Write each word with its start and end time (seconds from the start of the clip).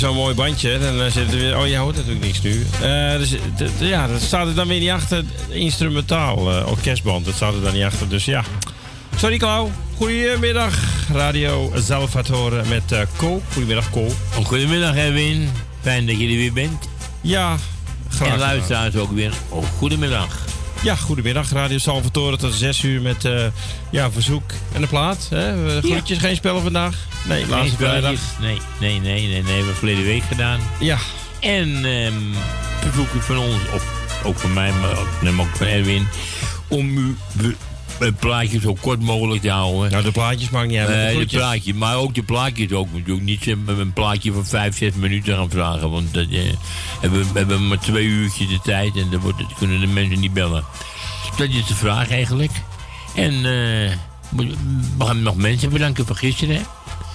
Weer 0.00 0.08
zo'n 0.08 0.16
mooi 0.16 0.34
bandje. 0.34 0.68
hè. 0.68 0.78
Dan 0.78 1.00
eh, 1.00 1.12
zit 1.12 1.32
er 1.32 1.38
weer... 1.38 1.58
Oh, 1.58 1.66
je 1.66 1.76
hoort 1.76 1.96
natuurlijk 1.96 2.24
niks 2.24 2.42
nu. 2.42 2.66
Eh, 2.80 3.16
dus, 3.18 3.34
ja, 3.78 4.06
dat 4.06 4.20
staat 4.20 4.46
er 4.46 4.54
dan 4.54 4.68
weer 4.68 4.80
niet 4.80 4.90
achter. 4.90 5.24
Instrumentaal 5.48 6.52
eh, 6.52 6.68
orkestband, 6.68 7.24
dat 7.24 7.34
staat 7.34 7.54
er 7.54 7.60
dan 7.60 7.72
niet 7.72 7.82
achter. 7.82 8.08
Dus 8.08 8.24
ja. 8.24 8.44
Sorry, 9.16 9.36
Klauw. 9.36 9.70
Goedemiddag. 9.96 10.74
Radio 11.12 11.72
Salvatore 11.74 12.62
met 12.68 12.92
eh 12.92 13.00
Ko. 13.16 13.42
Goedemiddag, 13.52 13.90
Ko. 13.90 14.08
Goedemiddag, 14.44 14.96
Erwin. 14.96 15.50
Fijn 15.80 16.06
dat 16.06 16.20
je 16.20 16.28
er 16.28 16.36
weer 16.36 16.52
bent. 16.52 16.88
Ja, 17.20 17.56
graag 18.08 18.32
En 18.32 18.38
luisteraars 18.38 18.96
ook 18.96 19.12
weer. 19.12 19.32
Oh, 19.48 19.64
goedemiddag. 19.78 20.38
Ja, 20.82 20.96
goedemiddag. 20.96 21.52
Radio 21.52 21.78
Salvatore 21.78 22.36
tot 22.36 22.54
6 22.54 22.82
uur 22.82 23.02
met 23.02 23.28
ja, 23.90 24.10
verzoek 24.10 24.50
en 24.72 24.80
de 24.80 24.86
plaat. 24.86 25.26
Hè? 25.30 25.80
Groetjes, 25.80 26.18
geen 26.18 26.36
spellen 26.36 26.62
vandaag. 26.62 27.05
Nee, 27.28 27.46
laatste 27.46 27.76
vrijdag. 27.76 28.12
Nee, 28.40 28.58
nee, 28.80 29.00
nee, 29.00 29.20
nee, 29.28 29.42
nee. 29.42 29.52
Hebben 29.54 29.66
we 29.66 29.78
verleden 29.78 30.04
week 30.04 30.22
gedaan. 30.22 30.60
Ja. 30.80 30.98
En 31.40 31.84
ehm 31.84 32.14
verzoeken 32.80 33.22
van 33.22 33.38
ons, 33.38 33.60
of 33.74 33.84
ook 34.24 34.38
van 34.38 34.52
mij, 34.52 34.72
maar 34.72 34.98
ook, 34.98 35.08
neem 35.20 35.40
ook 35.40 35.56
van 35.56 35.66
Erwin, 35.66 36.06
om 36.68 36.98
u 36.98 37.16
het 37.98 38.18
plaatje 38.18 38.60
zo 38.60 38.76
kort 38.80 39.00
mogelijk 39.00 39.42
te 39.42 39.50
houden. 39.50 39.90
Nou, 39.90 40.02
de 40.02 40.10
plaatjes 40.12 40.50
maakt 40.50 40.68
niet 40.68 40.78
uit. 40.78 40.88
de 40.88 40.94
Nee, 40.94 41.06
de 41.06 41.14
groetjes. 41.14 41.40
plaatje, 41.40 41.74
maar 41.74 41.96
ook 41.96 42.14
de 42.14 42.22
plaatjes 42.22 42.72
ook 42.72 42.88
natuurlijk. 42.92 43.22
Niet 43.26 43.46
een, 43.46 43.64
een 43.66 43.92
plaatje 43.92 44.32
van 44.32 44.46
vijf, 44.46 44.76
zes 44.76 44.92
minuten 44.94 45.36
gaan 45.36 45.50
vragen. 45.50 45.90
Want 45.90 46.14
dat, 46.14 46.26
eh, 46.30 46.40
hebben, 47.00 47.32
we 47.32 47.38
hebben 47.38 47.68
maar 47.68 47.78
twee 47.78 48.04
uurtjes 48.04 48.48
de 48.48 48.60
tijd 48.62 48.96
en 48.96 49.10
dan 49.10 49.20
wordt, 49.20 49.38
het- 49.38 49.54
kunnen 49.58 49.80
de 49.80 49.86
mensen 49.86 50.20
niet 50.20 50.32
bellen. 50.32 50.64
Dat 51.36 51.48
is 51.48 51.66
de 51.66 51.74
vraag 51.74 52.10
eigenlijk. 52.10 52.52
En 53.14 53.32
moet- 54.28 54.54
we 54.98 55.04
gaan 55.04 55.22
nog 55.22 55.36
mensen 55.36 55.70
bedanken 55.70 56.06
voor 56.06 56.16
gisteren. 56.16 56.62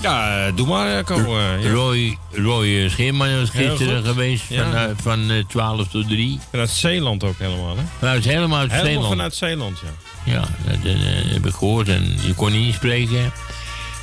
Ja, 0.02 0.46
eh, 0.48 0.56
doe 0.56 0.68
maar, 0.68 0.98
eh, 0.98 1.04
Ko. 1.06 1.40
ja. 1.40 1.70
Roy, 1.72 2.18
Roy 2.32 2.84
eh, 2.84 2.90
Scheerman 2.90 3.28
Heel 3.28 3.46
gisteren 3.46 4.04
geweest 4.06 4.44
Ja. 4.50 4.72
van, 4.72 4.96
van 5.02 5.30
eh, 5.32 5.44
12 5.48 5.88
tot 5.88 6.08
3. 6.08 6.40
Vanuit 6.50 6.70
Zeeland 6.70 7.24
ook 7.24 7.38
helemaal, 7.40 7.76
hè? 8.00 8.18
Is 8.18 8.26
helemaal 8.26 8.60
uit 8.60 8.72
Helemaal 8.72 8.92
Zeeland. 8.92 9.10
vanuit 9.14 9.36
Zeeland, 9.36 9.80
ja. 9.86 10.32
Ja, 10.34 10.40
dat 10.66 10.94
heb 11.32 11.46
ik 11.46 11.54
gehoord. 11.54 11.90
En 11.90 12.16
je 12.26 12.34
kon 12.34 12.52
niet 12.52 12.66
inspreken. 12.68 13.32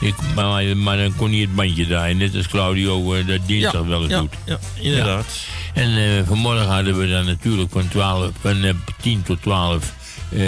Ik, 0.01 0.15
maar, 0.35 0.77
maar 0.77 0.97
dan 0.97 1.17
kon 1.17 1.31
hij 1.31 1.41
het 1.41 1.55
bandje 1.55 1.87
draaien. 1.87 2.17
Net 2.17 2.35
als 2.37 2.49
Claudio 2.49 3.15
eh, 3.15 3.27
dat 3.27 3.39
dinsdag 3.47 3.83
wel 3.87 4.03
eens 4.03 4.11
ja, 4.11 4.19
doet. 4.21 4.35
ja, 4.45 4.59
inderdaad. 4.81 5.27
Ja. 5.75 5.83
En 5.83 6.27
vanmorgen 6.27 6.67
hadden 6.67 6.99
we 6.99 7.09
dan 7.09 7.25
natuurlijk 7.27 7.73
van, 7.73 7.89
12, 7.89 8.31
van 8.41 8.65
eh, 8.65 8.75
10 9.01 9.23
tot 9.23 9.43
12 9.43 9.93
eh, 10.31 10.39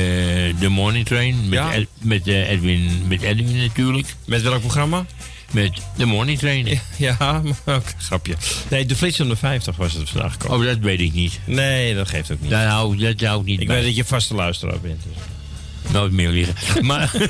de 0.60 0.68
morning 0.68 1.06
train. 1.06 1.48
Met. 1.48 1.58
Ed- 1.72 1.88
met, 2.00 2.26
Edwin, 2.26 3.02
met 3.08 3.22
Edwin 3.22 3.56
natuurlijk. 3.56 4.14
Met 4.26 4.42
welk 4.42 4.60
programma? 4.60 5.04
Met 5.50 5.72
de 5.96 6.04
morning 6.04 6.38
train. 6.38 6.68
Ja, 6.96 7.16
maar 7.64 7.76
ook 7.76 7.84
grapje. 7.98 8.34
Nee, 8.68 8.86
de 8.86 8.96
Flits 8.96 9.18
150 9.18 9.76
was 9.76 9.92
het 9.92 10.10
vandaag 10.10 10.32
gekomen. 10.32 10.58
Oh, 10.58 10.64
dat 10.64 10.78
weet 10.78 11.00
ik 11.00 11.12
niet. 11.12 11.40
Nee, 11.44 11.94
dat 11.94 12.08
geeft 12.08 12.32
ook 12.32 12.40
niet. 12.40 12.50
Dat 12.50 12.60
hou, 12.64 12.96
dat 12.96 13.20
hou 13.20 13.40
ik 13.40 13.46
niet 13.46 13.60
ik 13.60 13.66
bij. 13.66 13.76
weet 13.76 13.84
dat 13.84 13.96
je 13.96 14.04
vaste 14.04 14.34
luisteraar 14.34 14.80
bent. 14.80 15.02
Dus. 15.02 15.92
Nooit 15.92 16.12
meer 16.12 16.28
liggen. 16.30 16.54
Maar. 16.86 17.12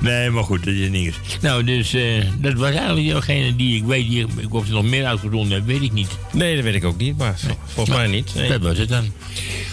nee, 0.00 0.30
maar 0.30 0.44
goed, 0.44 0.64
dat 0.64 0.74
is 0.74 0.88
niks. 0.88 1.16
Nou, 1.40 1.64
dus 1.64 1.92
eh, 1.92 2.24
dat 2.38 2.54
was 2.54 2.70
eigenlijk 2.74 3.08
degene 3.08 3.56
die 3.56 3.76
ik 3.76 3.84
weet. 3.84 4.08
Die, 4.08 4.26
ik 4.36 4.54
of 4.54 4.66
ze 4.66 4.72
nog 4.72 4.84
meer 4.84 5.06
uitgezonden 5.06 5.50
hebben, 5.50 5.74
weet 5.74 5.82
ik 5.82 5.92
niet. 5.92 6.10
Nee, 6.32 6.54
dat 6.54 6.64
weet 6.64 6.74
ik 6.74 6.84
ook 6.84 6.98
niet, 6.98 7.18
maar 7.18 7.38
volgens 7.64 7.96
mij 7.96 8.06
niet. 8.06 8.34
Nee. 8.34 8.48
Dat 8.48 8.60
was 8.60 8.78
het 8.78 8.88
dan. 8.88 9.12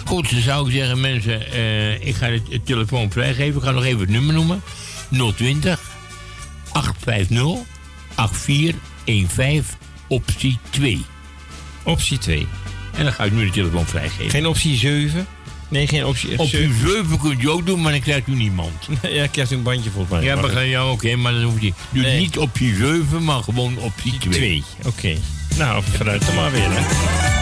Goed, 0.04 0.30
dan 0.30 0.40
zou 0.40 0.66
ik 0.66 0.72
zeggen, 0.74 1.00
mensen, 1.00 1.52
eh, 1.52 2.06
ik 2.06 2.14
ga 2.14 2.26
het, 2.30 2.42
het 2.50 2.66
telefoon 2.66 3.10
vrijgeven. 3.10 3.56
Ik 3.56 3.66
ga 3.66 3.70
nog 3.70 3.84
even 3.84 4.00
het 4.00 4.10
nummer 4.10 4.34
noemen: 4.34 4.62
020 5.36 5.87
850 6.72 7.66
8415, 8.14 9.64
optie 10.08 10.58
2. 10.70 11.04
Optie 11.82 12.18
2. 12.18 12.46
En 12.94 13.04
dan 13.04 13.12
ga 13.12 13.24
ik 13.24 13.32
nu 13.32 13.44
de 13.44 13.50
telefoon 13.52 13.86
vrijgeven. 13.86 14.30
Geen 14.30 14.46
optie 14.46 14.76
7? 14.76 15.26
Nee, 15.68 15.86
geen 15.86 16.04
optie. 16.04 16.38
Optie 16.38 16.70
7 16.86 17.18
kunt 17.20 17.42
u 17.42 17.48
ook 17.48 17.66
doen, 17.66 17.80
maar 17.80 17.92
dan 17.92 18.00
krijgt 18.00 18.26
u 18.28 18.34
niemand. 18.34 18.88
ja, 19.02 19.26
krijgt 19.26 19.52
u 19.52 19.54
een 19.54 19.62
bandje 19.62 19.90
volgens 19.90 20.12
mij. 20.12 20.22
Ja, 20.22 20.34
Maar- 20.34 20.42
begrijp 20.42 20.68
je? 20.70 20.82
Oké, 20.84 21.16
maar 21.16 21.32
dan 21.32 21.42
hoeft. 21.42 21.60
Doe 21.60 21.72
Nee. 22.02 22.18
niet 22.20 22.38
optie 22.38 22.74
7, 22.74 23.24
maar 23.24 23.42
gewoon 23.42 23.78
optie 23.78 24.18
2. 24.18 24.32
Twee, 24.32 24.64
oké. 24.86 25.16
Nou, 25.56 25.82
vooruit 25.96 26.26
dan 26.26 26.34
maar 26.34 26.52
weer, 26.52 26.68
hè. 26.70 27.37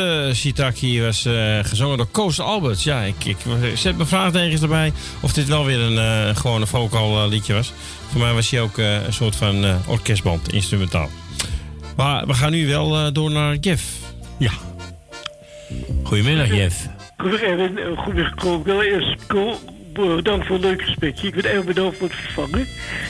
Laatste 0.00 0.34
Shitaki 0.34 1.02
was 1.02 1.24
eh, 1.24 1.58
gezongen 1.62 1.96
door 1.96 2.06
Koos 2.10 2.40
Alberts. 2.40 2.84
Ja, 2.84 3.00
ik, 3.00 3.24
ik 3.24 3.36
zet 3.74 3.96
mijn 3.96 4.08
vraagtekens 4.08 4.62
erbij 4.62 4.92
of 5.20 5.32
dit 5.32 5.48
wel 5.48 5.64
weer 5.64 5.80
een 5.80 5.98
eh 5.98 6.36
gewone 6.36 6.66
vocal 6.66 7.22
eh, 7.22 7.28
liedje 7.28 7.54
was. 7.54 7.72
Voor 8.10 8.20
mij 8.20 8.32
was 8.32 8.50
hij 8.50 8.60
ook 8.60 8.78
eh, 8.78 9.06
een 9.06 9.12
soort 9.12 9.36
van 9.36 9.64
eh, 9.64 9.88
orkestband, 9.88 10.52
instrumentaal. 10.52 11.08
Maar 11.96 12.26
we 12.26 12.34
gaan 12.34 12.50
nu 12.50 12.66
wel 12.66 12.96
eh, 12.96 13.12
door 13.12 13.30
naar 13.30 13.56
Jeff. 13.56 13.84
Ja. 14.38 14.50
Goedemiddag, 16.02 16.48
Jeff. 16.48 16.86
Erwin, 17.16 17.96
goedemiddag. 17.96 18.32
Ik 18.32 18.64
wil 18.64 18.80
eerst 18.80 19.26
Ko, 19.26 19.58
bedankt 19.92 20.46
voor 20.46 20.56
een 20.56 20.62
leuk 20.62 20.82
gesprekje. 20.82 21.26
Ik 21.26 21.34
ben 21.34 21.52
erg 21.52 21.64
bedankt 21.64 21.96
voor 21.98 22.08
het 22.08 22.16
vervangen. 22.16 22.66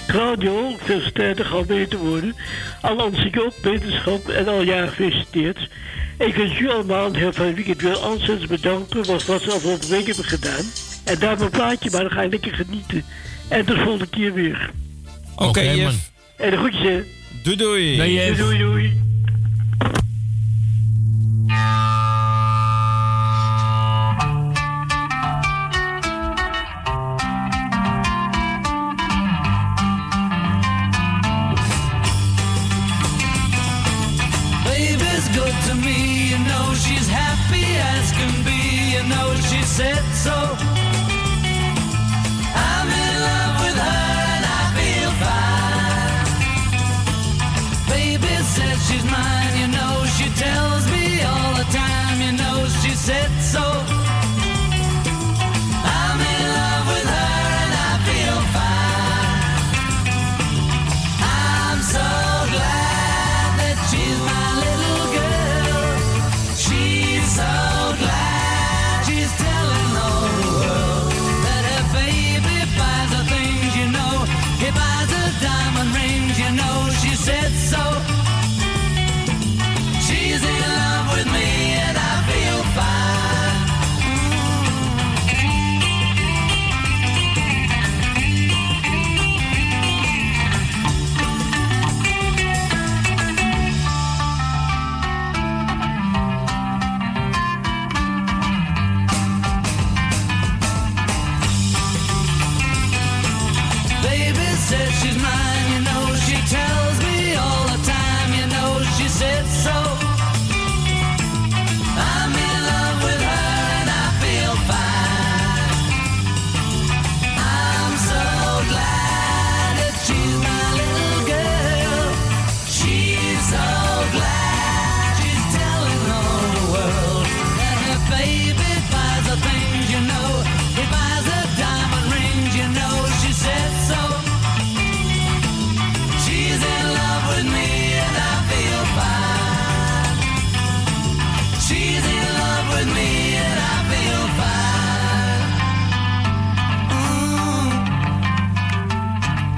Radio, 0.07 0.77
veel 0.85 1.01
sterker 1.01 1.45
gaan 1.45 1.67
beter 1.67 1.99
worden. 1.99 2.35
Alle 2.81 3.03
Ansieke 3.03 3.45
ook, 3.45 3.55
wetenschap 3.63 4.29
en 4.29 4.49
al 4.49 4.63
jaren 4.63 4.89
gefeliciteerd. 4.89 5.69
Ik 6.19 6.35
wens 6.35 6.53
jullie 6.53 6.71
allemaal 6.71 7.07
een 7.07 7.15
heel 7.15 7.33
fijn 7.33 7.55
weekend. 7.55 7.81
Wil 7.81 7.99
ontzettend 7.99 8.51
bedanken 8.51 9.05
voor 9.05 9.23
wat 9.27 9.43
ze 9.43 9.53
afgelopen 9.53 9.89
week 9.89 10.07
hebben 10.07 10.25
gedaan. 10.25 10.65
En 11.05 11.19
daar 11.19 11.39
mijn 11.39 11.51
plaatje, 11.51 11.91
maar 11.91 12.01
dan 12.01 12.11
ga 12.11 12.23
je 12.23 12.29
lekker 12.29 12.55
genieten. 12.55 13.05
En 13.49 13.65
tot 13.65 13.77
de 13.77 13.83
volgende 13.83 14.07
keer 14.07 14.33
weer. 14.33 14.71
Oké, 15.37 15.77
man. 15.77 15.95
En 16.37 16.51
de 16.51 16.57
groetjes, 16.57 16.83
hè. 16.83 17.03
Doei 17.43 17.57
doei. 17.57 18.13
Jeff. 18.13 18.39
Doei, 18.39 18.59
doei. 18.59 19.06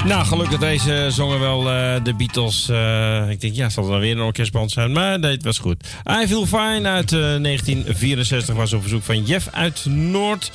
Nou, 0.05 0.25
gelukkig 0.27 0.59
deze 0.59 1.07
zongen 1.11 1.41
wel 1.41 1.71
eh, 1.71 1.95
de 2.03 2.15
Beatles. 2.15 2.69
eh, 2.69 3.31
ik 3.31 3.41
denk, 3.41 3.55
ja, 3.55 3.69
zal 3.69 3.85
er 3.85 3.91
dan 3.91 4.01
weer 4.01 4.13
een 4.17 4.21
orkestband 4.23 4.71
zijn. 4.71 4.93
Maar 4.93 5.19
nee, 5.19 5.31
het 5.33 5.45
was 5.45 5.59
goed. 5.59 5.85
I 6.23 6.27
Feel 6.27 6.47
Fine 6.47 6.89
uit 6.89 7.13
eh, 7.13 7.19
1964 7.19 8.55
was 8.55 8.73
op 8.73 8.81
verzoek 8.81 9.03
van 9.03 9.23
Jeff 9.25 9.49
uit 9.53 9.85
Noord. 9.87 10.51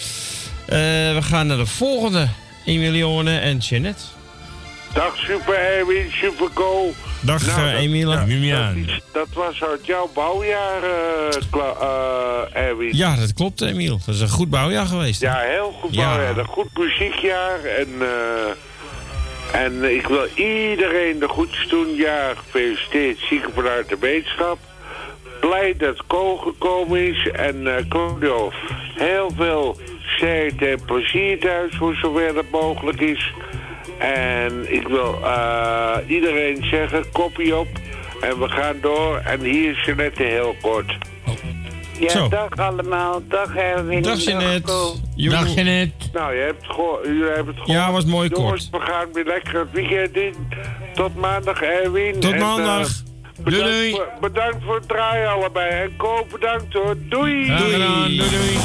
Eh, 0.65 0.77
we 1.13 1.19
gaan 1.21 1.47
naar 1.47 1.57
de 1.57 1.65
volgende. 1.65 2.27
Emilione 2.65 3.37
en 3.39 3.57
Jeanette. 3.57 4.03
Dag 4.93 5.17
Super 5.17 5.53
Erwin, 5.59 6.11
Super 6.11 6.47
Go. 6.53 6.93
Dag 7.19 7.45
Nou, 7.45 7.59
eh, 7.59 7.71
dat- 7.73 7.81
Emile. 7.81 8.85
dat, 9.13 9.27
was 9.33 9.63
uit 9.63 9.85
jouw 9.85 10.09
bouwjaar, 10.13 10.83
eh, 10.83 11.61
eh, 11.81 12.63
Erwin. 12.67 12.95
Ja, 12.97 13.15
dat 13.15 13.33
klopt, 13.33 13.61
Emiel. 13.61 13.99
Dat 14.05 14.15
is 14.15 14.21
een 14.21 14.29
goed 14.29 14.49
bouwjaar 14.49 14.85
geweest. 14.85 15.21
Ja, 15.21 15.37
heel 15.39 15.71
goed 15.81 15.95
Ja. 15.95 16.05
bouwjaar. 16.05 16.37
Een 16.37 16.45
goed 16.45 16.77
muziekjaar. 16.77 17.59
En, 17.63 17.87
eh, 17.99 18.51
en 19.51 19.83
ik 19.83 20.07
wil 20.07 20.27
iedereen 20.35 21.19
de 21.19 21.27
goedjes 21.27 21.67
doen. 21.67 21.95
Ja, 21.95 22.33
gefeliciteerd. 22.35 23.19
Zieken 23.19 23.53
vanuit 23.53 23.89
de 23.89 23.97
wetenschap. 23.99 24.57
Blij 25.39 25.75
dat 25.77 26.05
Ko 26.07 26.37
gekomen 26.37 26.99
is. 26.99 27.29
En 27.31 27.85
Claudio, 27.89 28.51
heel 28.95 29.31
veel 29.35 29.77
sterkte 30.05 30.67
en 30.67 30.85
plezier 30.85 31.39
thuis, 31.39 31.75
voor 31.75 31.95
zover 31.95 32.33
dat 32.33 32.49
mogelijk 32.51 32.99
is. 32.99 33.33
En 33.97 34.73
ik 34.73 34.87
wil 34.87 35.19
eh, 35.23 35.97
iedereen 36.07 36.63
zeggen, 36.63 37.11
kopie 37.11 37.55
op. 37.55 37.67
En 38.21 38.39
we 38.39 38.49
gaan 38.49 38.77
door. 38.81 39.17
En 39.17 39.39
hier 39.39 39.71
is 39.71 39.85
Jeanette 39.85 40.23
heel 40.23 40.55
kort. 40.61 40.97
Ja, 42.03 42.09
Zo. 42.09 42.27
dag 42.29 42.49
allemaal. 42.57 43.21
Dag 43.27 43.55
Erwin. 43.55 44.01
Dag 44.01 44.23
Jeanette. 44.23 44.71
Dag 45.15 45.53
Jeanette. 45.53 45.93
Nou, 46.13 46.33
je 46.35 46.41
hebt 46.41 46.67
het 46.67 46.75
jullie 47.03 47.23
hebben 47.23 47.45
het 47.55 47.63
gehoord. 47.63 47.67
Ja, 47.67 47.91
was 47.91 48.05
mooi 48.05 48.29
Jongens, 48.29 48.69
kort. 48.69 48.83
we 48.83 48.91
gaan 48.91 49.07
weer 49.13 49.25
lekker 49.25 49.59
het 49.59 49.71
weekend 49.71 50.15
in. 50.15 50.35
Tot 50.93 51.15
maandag, 51.15 51.61
Erwin. 51.61 52.19
Tot 52.19 52.31
En, 52.31 52.39
maandag. 52.39 52.87
eh, 52.87 53.43
bedankt, 53.43 53.43
Doei, 53.43 53.63
doei. 53.63 53.91
Voor, 53.91 54.07
bedankt 54.21 54.57
voor 54.65 54.75
het 54.75 54.87
draaien 54.87 55.29
allebei. 55.31 55.69
En 55.69 55.95
Ko, 55.97 56.25
bedankt 56.31 56.73
hoor. 56.73 56.95
Doei. 57.09 57.43
Gedaan. 57.45 58.07
Doei 58.07 58.17
doei. 58.29 58.57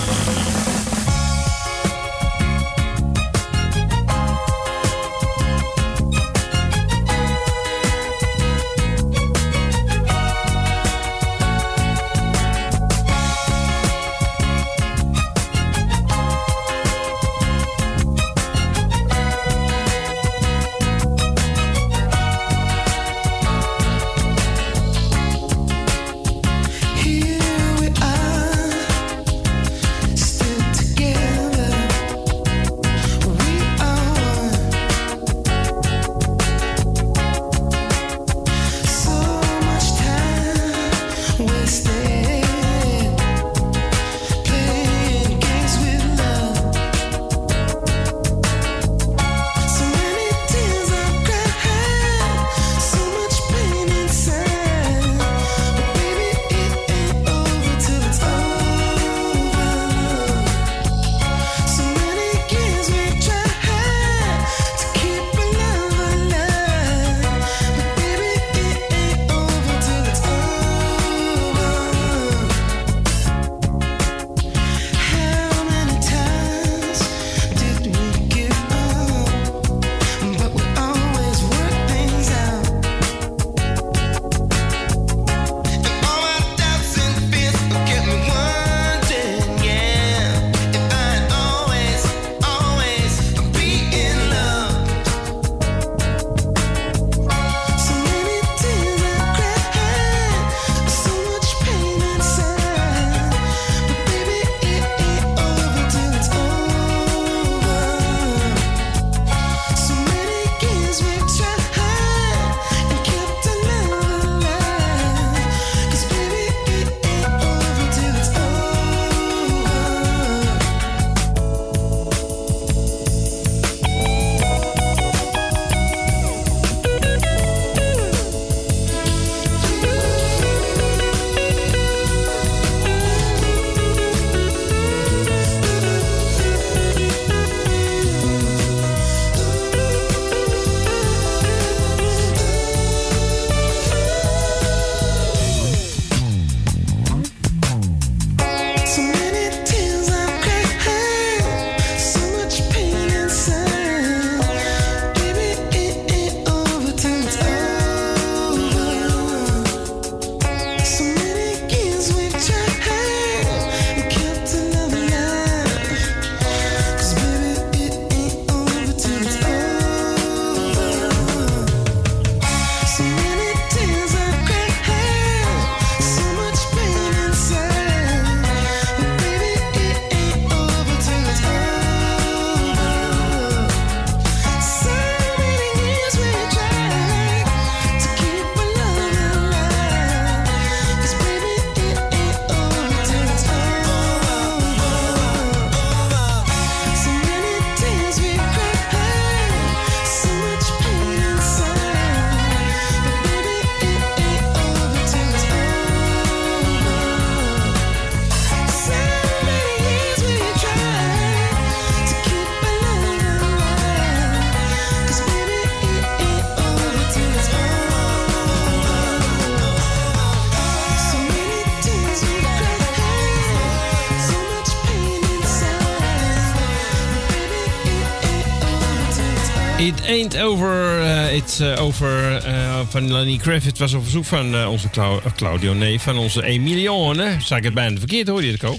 Ain't 230.19 230.37
over. 230.43 231.01
it's 231.33 231.61
eh, 231.61 231.83
over 231.83 232.37
eh, 232.37 232.81
van 232.89 233.13
Lenny 233.13 233.37
Kravitz 233.37 233.79
was 233.81 233.93
op 233.95 234.03
verzoek 234.03 234.25
van 234.25 234.67
onze 234.67 234.91
Clau- 234.91 235.21
Claudio, 235.37 235.73
nee, 235.75 236.01
van 236.01 236.19
onze 236.19 236.45
Emilione. 236.45 237.37
Zeg 237.41 237.59
ik 237.59 237.65
het 237.65 237.75
bijna 237.75 237.99
verkeerd, 237.99 238.29
hoor 238.29 238.45
je 238.45 238.53
het 238.53 238.65
ook? 238.65 238.79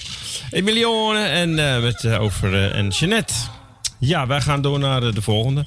Emilione 0.51 1.19
en 1.23 1.53
met 1.83 2.07
over 2.17 2.71
en 2.71 2.87
Jeanette. 2.87 3.33
Ja, 3.99 4.27
wij 4.27 4.41
gaan 4.41 4.61
door 4.61 4.79
naar 4.79 5.01
de 5.13 5.21
volgende. 5.21 5.65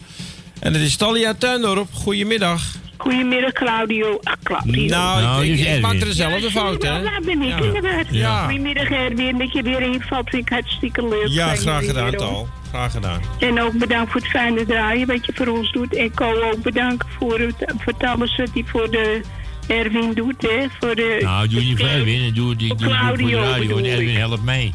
En 0.60 0.72
het 0.72 0.82
is 0.82 0.96
Talia 0.96 1.34
Tuindorp. 1.34 1.88
Goedemiddag. 1.92 2.62
Goedemiddag, 2.96 3.52
Claudio. 3.52 4.18
Ah, 4.22 4.32
Claudio. 4.42 4.86
Nou, 4.86 5.22
Nou, 5.22 5.46
ik, 5.46 5.80
maak 5.80 5.92
er 5.92 6.04
dezelfde 6.04 6.50
fout, 6.50 6.82
hè? 6.82 6.98
Ja, 6.98 7.20
ben 7.24 7.42
ik 7.42 7.48
Ja. 7.48 7.58
inderdaad. 7.64 8.06
Ja. 8.10 8.44
Goedemiddag, 8.44 8.90
Erwin. 8.90 9.38
Dat 9.38 9.52
je 9.52 9.62
weer 9.62 9.80
invalt, 9.82 10.30
vind 10.30 10.42
ik 10.46 10.52
hartstikke 10.52 11.08
leuk. 11.08 11.26
Ja, 11.28 11.54
graag 11.54 11.84
gedaan. 11.84 12.12
Tal. 12.12 12.48
Graag 12.72 12.92
gedaan. 12.92 13.20
En 13.38 13.60
ook 13.60 13.72
bedankt 13.72 14.12
voor 14.12 14.20
het 14.20 14.30
fijne 14.30 14.64
draaien 14.66 15.06
wat 15.06 15.26
je 15.26 15.32
voor 15.34 15.46
ons 15.46 15.72
doet. 15.72 15.96
En 15.96 16.14
Co 16.14 16.42
ook 16.42 16.62
bedankt 16.62 17.06
voor, 17.18 17.38
het, 17.38 17.74
voor 17.78 17.94
alles 17.98 18.36
wat 18.36 18.50
hij 18.54 18.64
voor 18.66 18.90
de 18.90 19.20
Erwin 19.66 20.12
doet, 20.12 20.42
hè. 20.42 20.66
Voor 20.80 20.94
de, 20.94 21.18
Nou, 21.22 21.48
doe 21.48 21.60
niet 21.60 21.78
voor 21.78 21.88
Erwin. 21.88 22.22
Ik 22.22 22.34
doe, 22.34 22.52
ik 22.52 22.68
voor 22.68 22.76
de 22.76 22.84
Claudio 22.84 23.40
radio. 23.40 23.54
En 23.54 23.60
bedoel 23.60 23.84
Erwin 23.84 24.16
helpt 24.16 24.42
mee. 24.42 24.72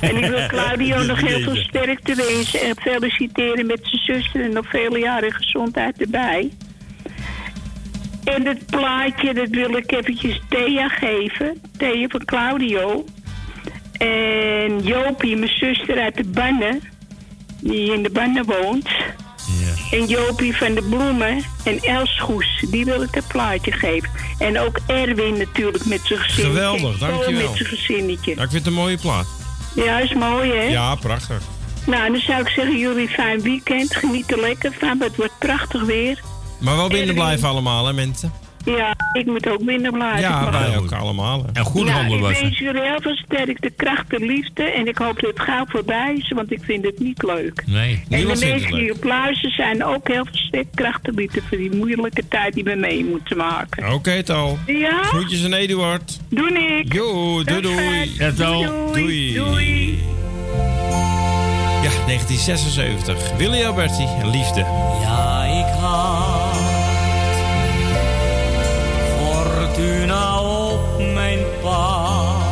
En 0.00 0.16
ik 0.16 0.30
wil 0.30 0.46
Claudio 0.56 1.02
nog 1.02 1.20
heel 1.20 1.40
veel 1.40 1.56
sterkte 1.56 2.14
wensen. 2.14 2.60
En 2.60 2.76
feliciteren 2.80 3.66
met 3.66 3.80
zijn 3.82 4.02
zuster. 4.02 4.40
En 4.40 4.52
nog 4.52 4.68
vele 4.68 4.98
jaren 4.98 5.32
gezondheid 5.32 6.00
erbij. 6.00 6.50
En 8.24 8.46
het 8.46 8.66
plaatje, 8.66 9.34
dat 9.34 9.48
wil 9.48 9.76
ik 9.76 9.92
eventjes 9.92 10.40
Thea 10.48 10.88
geven. 10.88 11.60
Thea 11.78 12.08
van 12.08 12.24
Claudio. 12.24 13.04
En 13.98 14.80
Jopie, 14.82 15.36
mijn 15.36 15.56
zuster 15.56 16.00
uit 16.00 16.16
de 16.16 16.24
Bannen. 16.24 16.94
Die 17.66 17.92
in 17.92 18.02
de 18.02 18.10
Bannen 18.10 18.44
woont. 18.44 18.88
Ja. 19.46 19.98
En 19.98 20.06
Jopie 20.06 20.56
van 20.56 20.74
de 20.74 20.82
Bloemen. 20.82 21.44
En 21.64 21.82
Els 21.82 22.20
Goes, 22.20 22.64
die 22.70 22.84
wil 22.84 23.02
ik 23.02 23.14
het 23.14 23.28
plaatje 23.28 23.72
geven. 23.72 24.10
En 24.38 24.58
ook 24.58 24.78
Erwin 24.86 25.38
natuurlijk 25.38 25.84
met 25.84 26.00
zijn 26.04 26.18
gezin. 26.18 26.44
Geweldig, 26.44 26.98
dankjewel. 26.98 27.48
Met 27.48 27.56
zijn 27.56 27.68
gezinnetje. 27.68 28.34
Nou, 28.34 28.44
ik 28.44 28.50
vind 28.50 28.64
het 28.64 28.66
een 28.66 28.80
mooie 28.80 28.98
plaat. 28.98 29.26
Ja, 29.74 29.98
is 29.98 30.14
mooi 30.14 30.52
hè? 30.52 30.62
Ja, 30.62 30.94
prachtig. 30.94 31.42
Nou, 31.86 32.12
dan 32.12 32.20
zou 32.20 32.40
ik 32.40 32.48
zeggen, 32.48 32.78
jullie 32.78 33.08
fijn 33.08 33.40
weekend. 33.40 33.96
Geniet 33.96 34.32
er 34.32 34.40
lekker 34.40 34.72
van, 34.78 35.00
het 35.00 35.16
wordt 35.16 35.38
prachtig 35.38 35.82
weer. 35.82 36.20
Maar 36.60 36.76
wel 36.76 36.88
binnen 36.88 37.14
blijven 37.14 37.48
allemaal, 37.48 37.86
hè, 37.86 37.92
mensen? 37.92 38.32
Ja, 38.66 38.94
ik 39.12 39.26
moet 39.26 39.48
ook 39.48 39.64
binnen 39.64 39.92
blijven. 39.92 40.20
Ja, 40.20 40.40
Maar- 40.40 40.52
wij 40.52 40.76
ook 40.78 40.92
allemaal. 40.92 41.42
hè. 41.42 41.48
En 41.52 41.64
goed 41.64 41.84
nou, 41.84 41.96
handen 41.96 42.18
ik 42.30 42.40
wens 42.40 42.58
jullie 42.58 42.82
heel 42.82 43.00
veel 43.00 43.16
sterkte, 43.16 43.70
kracht 43.76 44.12
en 44.14 44.26
liefde. 44.26 44.62
En 44.62 44.86
ik 44.86 44.98
hoop 44.98 45.20
dat 45.20 45.30
het 45.30 45.40
gauw 45.40 45.64
voorbij 45.68 46.14
is, 46.16 46.32
want 46.34 46.52
ik 46.52 46.60
vind 46.62 46.84
het 46.84 46.98
niet 46.98 47.22
leuk. 47.22 47.62
Nee. 47.66 48.02
En 48.10 48.20
de 48.20 48.26
mensen 48.26 48.72
die 48.72 48.92
op 48.94 49.04
luisteren 49.04 49.50
zijn 49.56 49.84
ook 49.84 50.08
heel 50.08 50.24
veel 50.24 50.36
sterk 50.36 50.66
kracht 50.74 51.08
en 51.08 51.14
liefde 51.14 51.40
voor 51.48 51.58
die 51.58 51.74
moeilijke 51.74 52.28
tijd 52.28 52.54
die 52.54 52.64
we 52.64 52.74
mee 52.74 53.04
moeten 53.04 53.36
maken. 53.36 53.92
Oké, 53.92 54.22
Tal. 54.22 54.58
Ja, 54.66 55.02
Groetjes 55.02 55.44
aan 55.44 55.52
Eduard. 55.52 56.20
doe 56.28 56.48
ik. 56.50 56.92
Jo, 56.92 57.42
doei 57.44 57.60
doei. 57.60 58.12
Ja, 58.18 58.32
Tal. 58.32 58.62
Doei. 58.62 58.92
Doei. 58.92 59.34
doei. 59.34 59.98
Ja, 61.82 61.90
1976. 62.06 63.36
Willy 63.36 63.64
Alberti, 63.64 64.06
liefde. 64.24 64.60
Ja, 65.02 65.44
ik 65.44 65.74
had 65.80 66.55
fortuna 70.16 70.40
op 70.40 71.12
mijn 71.14 71.38
pad. 71.62 72.44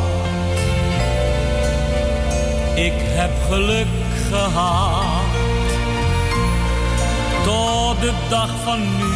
Ik 2.75 2.93
heb 2.97 3.31
geluk 3.49 3.87
gehad 4.29 5.23
tot 7.43 8.01
de 8.01 8.13
dag 8.29 8.49
van 8.63 8.79
nu. 8.79 9.13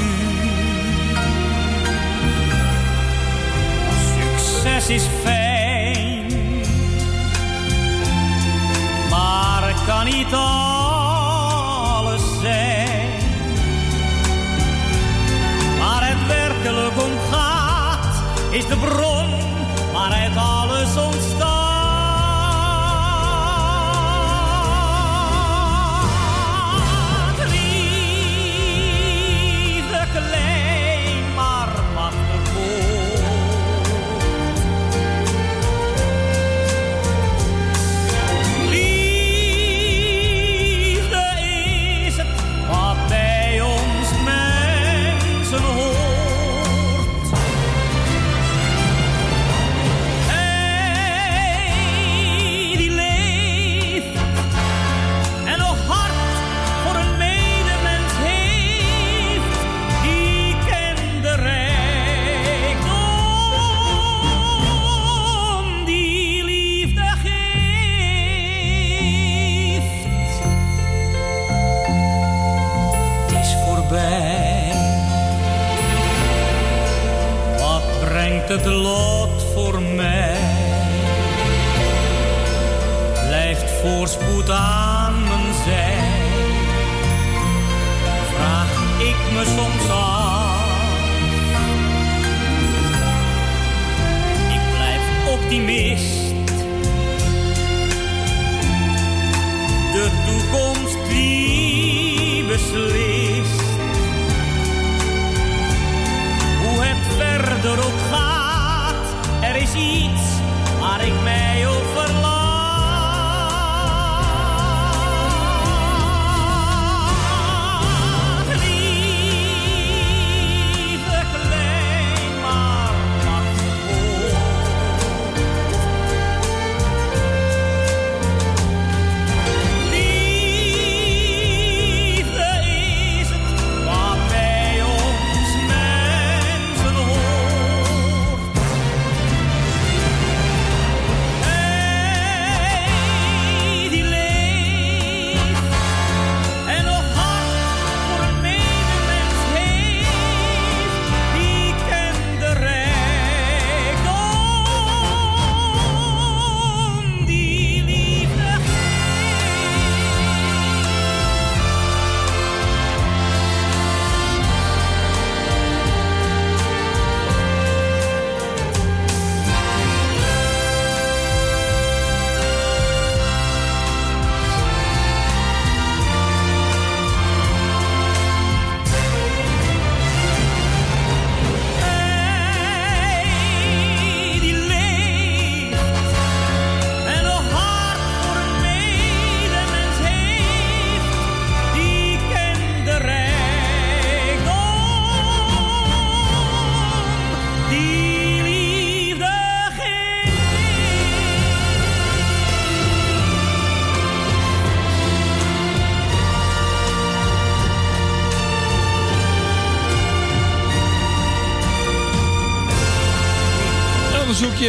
Succes 4.13 4.89
is 4.89 5.03
fijn, 5.23 6.25
maar 9.09 9.73
kan 9.85 10.05
niet 10.05 10.33
alles 10.33 10.88
is 18.51 18.67
de 18.67 18.77
bron 18.77 19.29
waaruit 19.93 20.35
alles 20.35 20.68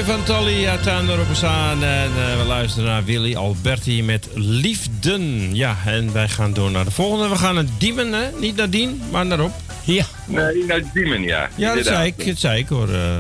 verzoekje 0.05 0.25
van 0.25 0.37
Tally 0.37 0.67
uit 0.67 1.37
staan. 1.37 1.85
En 1.85 2.11
eh, 2.17 2.39
we 2.39 2.45
luisteren 2.47 2.89
naar 2.89 3.05
Willy 3.05 3.37
Alberti 3.37 4.03
met 4.03 4.29
Liefden. 4.35 5.55
Ja, 5.55 5.77
en 5.87 6.13
wij 6.13 6.29
gaan 6.29 6.53
door 6.53 6.71
naar 6.71 6.85
de 6.85 6.91
volgende. 6.91 7.29
We 7.29 7.37
gaan 7.37 7.55
naar 7.55 7.65
Diemen, 7.79 8.13
hè? 8.13 8.31
Niet 8.39 8.57
naar 8.57 8.71
Dien, 8.71 9.03
maar 9.11 9.27
naar 9.27 9.39
Rob. 9.39 9.51
Ja. 9.85 10.05
Nee, 10.27 10.65
naar 10.65 10.83
Diemen, 10.95 11.23
ja. 11.23 11.49
Ja, 11.57 11.75
dat 11.75 11.85
zei 11.85 12.07
ik, 12.07 12.27
dat 12.27 12.39
zei 12.39 12.59
ik 12.59 12.69
hoor, 12.69 12.89
eh, 12.89 13.17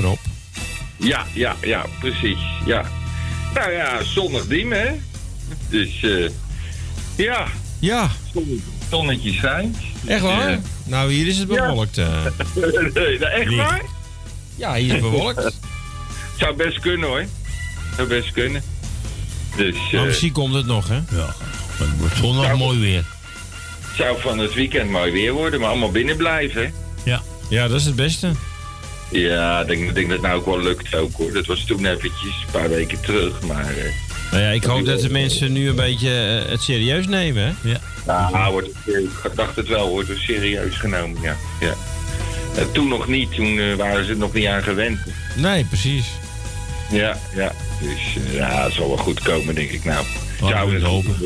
Rob. 0.00 0.18
Ja, 0.96 1.24
ja, 1.34 1.56
ja, 1.62 1.86
precies. 2.00 2.38
Ja. 2.66 2.84
Nou 3.54 3.72
ja, 3.72 4.02
zonnig 4.02 4.46
Diemen, 4.46 4.80
hè? 4.80 4.94
Dus, 5.68 6.02
eh 6.02 6.30
ja. 7.16 7.46
Ja. 7.78 8.08
Zon, 8.32 8.62
zonnetje 8.90 9.32
schijnt. 9.32 9.76
Echt 10.06 10.22
waar? 10.22 10.50
Ja. 10.50 10.60
Nou, 10.84 11.12
hier 11.12 11.26
is 11.26 11.38
het 11.38 11.48
bewolkt. 11.48 11.98
eh. 11.98 12.06
nee, 12.94 13.18
nou, 13.18 13.32
echt 13.32 13.54
waar? 13.54 13.82
Ja, 14.56 14.74
hier 14.74 14.94
is 14.94 15.00
bewolkt. 15.00 15.58
Zou 16.40 16.56
best 16.56 16.80
kunnen, 16.80 17.08
hoor. 17.08 17.24
Zou 17.96 18.08
best 18.08 18.32
kunnen. 18.32 18.62
Dus, 19.56 19.74
Maar 19.92 20.00
eh 20.00 20.06
misschien 20.06 20.32
komt 20.32 20.54
het 20.54 20.66
nog, 20.66 20.88
hè? 20.88 20.94
Ja, 20.94 21.34
het 21.76 21.98
wordt 21.98 22.16
zondag 22.16 22.56
mooi 22.56 22.78
weer. 22.80 23.04
zou 23.96 24.20
van 24.20 24.38
het 24.38 24.54
weekend 24.54 24.90
mooi 24.90 25.12
weer 25.12 25.32
worden, 25.32 25.60
maar 25.60 25.68
allemaal 25.68 25.90
binnen 25.90 26.16
blijven? 26.16 26.72
Ja. 27.04 27.22
Ja, 27.48 27.68
dat 27.68 27.80
is 27.80 27.86
het 27.86 27.96
beste. 27.96 28.30
Ja, 29.10 29.60
ik 29.60 29.66
denk, 29.66 29.94
denk 29.94 30.06
dat 30.08 30.16
het 30.16 30.26
nou 30.26 30.38
ook 30.38 30.46
wel 30.46 30.60
lukt 30.62 30.94
ook, 30.94 31.12
hoor. 31.16 31.32
Dat 31.32 31.46
was 31.46 31.64
toen 31.64 31.86
eventjes, 31.86 32.22
een 32.46 32.50
paar 32.60 32.68
weken 32.68 33.00
terug, 33.00 33.40
maar... 33.42 33.68
eh, 33.76 33.84
Nou 34.30 34.42
ja, 34.42 34.48
ik 34.50 34.64
hoop 34.64 34.84
dat 34.86 35.00
de 35.00 35.10
mensen 35.10 35.52
nu 35.52 35.68
een 35.68 35.74
beetje 35.76 36.40
eh, 36.44 36.50
het 36.50 36.62
serieus 36.62 37.06
nemen, 37.06 37.42
hè? 37.62 37.68
Ja. 37.70 37.80
Nou, 38.06 38.52
wordt, 38.52 38.66
het- 38.84 38.94
ik 39.24 39.36
dacht 39.36 39.56
het 39.56 39.68
wel, 39.68 39.88
wordt 39.88 40.08
het 40.08 40.18
serieus 40.18 40.76
genomen, 40.76 41.22
ja. 41.22 41.36
ja. 41.60 41.74
Toen 42.72 42.88
nog 42.88 43.08
niet, 43.08 43.34
toen 43.34 43.76
waren 43.76 44.04
ze 44.04 44.10
er 44.10 44.16
nog 44.16 44.32
niet 44.32 44.46
aan 44.46 44.62
gewend. 44.62 44.98
Nee, 45.36 45.64
precies. 45.64 46.04
Ja, 46.90 47.18
ja. 47.34 47.52
Dus 47.80 48.24
eh, 48.26 48.34
ja, 48.34 48.64
het 48.64 48.72
zal 48.72 48.88
wel 48.88 48.96
goed 48.96 49.20
komen, 49.22 49.54
denk 49.54 49.70
ik. 49.70 49.84
Nou, 49.84 50.04
we 50.40 50.46
het 50.74 50.82
hopen. 50.82 51.16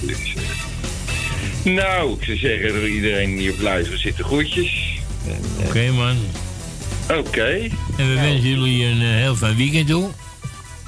Dus, 0.00 0.34
eh, 0.34 1.72
nou, 1.72 2.12
ik 2.18 2.24
zou 2.24 2.36
zeggen 2.38 2.70
voor 2.70 2.88
iedereen 2.88 3.36
die 3.36 3.50
op 3.52 3.60
luisteren 3.60 3.98
zitten 4.00 4.24
groetjes. 4.24 4.98
En, 5.26 5.66
Oké, 5.66 5.90
man. 5.90 6.16
eh, 7.06 7.18
Oké. 7.18 7.68
En 7.96 8.08
we 8.08 8.14
wensen 8.14 8.48
jullie 8.50 8.84
een 8.84 9.00
eh, 9.00 9.06
heel 9.08 9.36
fijn 9.36 9.56
weekend 9.56 9.88
toe. 9.88 10.10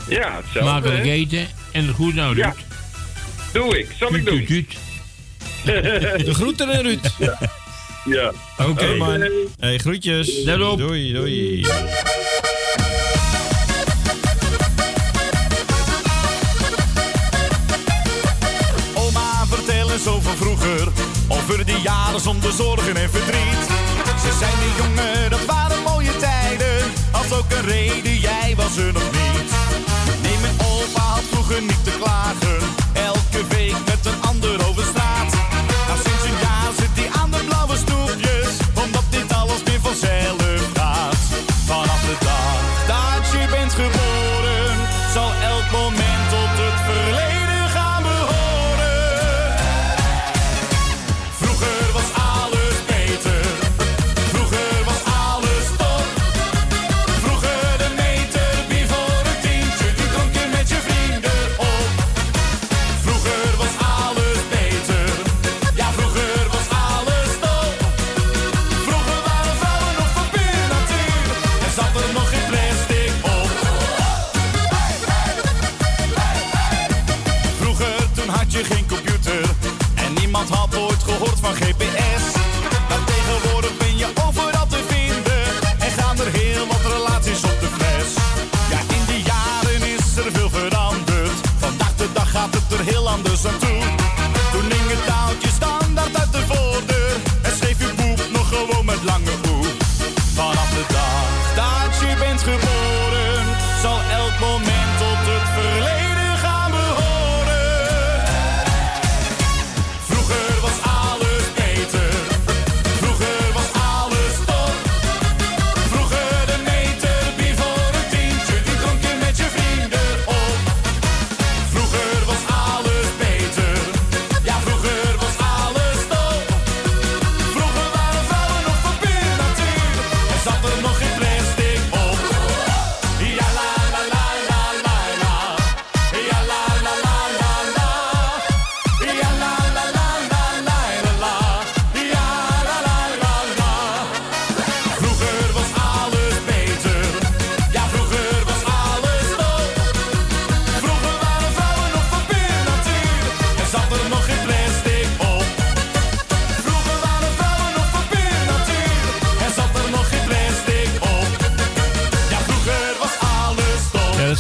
Ja, 0.09 0.37
hetzelfde. 0.37 0.59
Smakelijk 0.61 1.05
hè? 1.05 1.11
eten 1.11 1.47
en 1.73 1.89
goed 1.95 2.15
nou 2.15 2.35
doet. 2.35 2.45
Ja. 2.45 2.55
Doe 3.53 3.79
ik, 3.79 3.89
zal 3.99 4.15
ik 4.15 4.25
doen. 4.25 4.45
De 6.25 6.35
groeten 6.35 6.71
en 6.71 6.83
Ruud. 6.83 7.11
Ja. 8.05 8.33
Oké, 8.59 8.95
man. 8.95 9.31
Hey, 9.59 9.79
groetjes. 9.79 10.43
Let 10.45 10.61
op. 10.63 10.79
Doei, 10.79 11.13
doei. 11.13 11.67
Over. 20.67 20.93
Over 21.29 21.65
die 21.65 21.81
jaren 21.81 22.21
zonder 22.21 22.53
zorgen 22.53 22.97
en 22.97 23.11
verdriet. 23.11 23.67
Ze 24.23 24.37
zijn 24.39 24.53
de 24.53 24.75
jongen, 24.83 25.31
dat 25.31 25.45
waren 25.45 25.83
mooie 25.83 26.17
tijden. 26.17 26.77
Als 27.13 27.33
ook 27.33 27.51
een 27.51 27.65
reden, 27.65 28.19
jij 28.19 28.55
was 28.57 28.77
er 28.77 28.93
nog 28.93 29.11
niet. 29.11 29.51
Nee, 30.23 30.39
mijn 30.41 30.55
opa 30.61 31.01
had 31.01 31.23
vroeger 31.31 31.61
niet 31.61 31.85
te 31.85 31.91
klagen. 31.99 32.86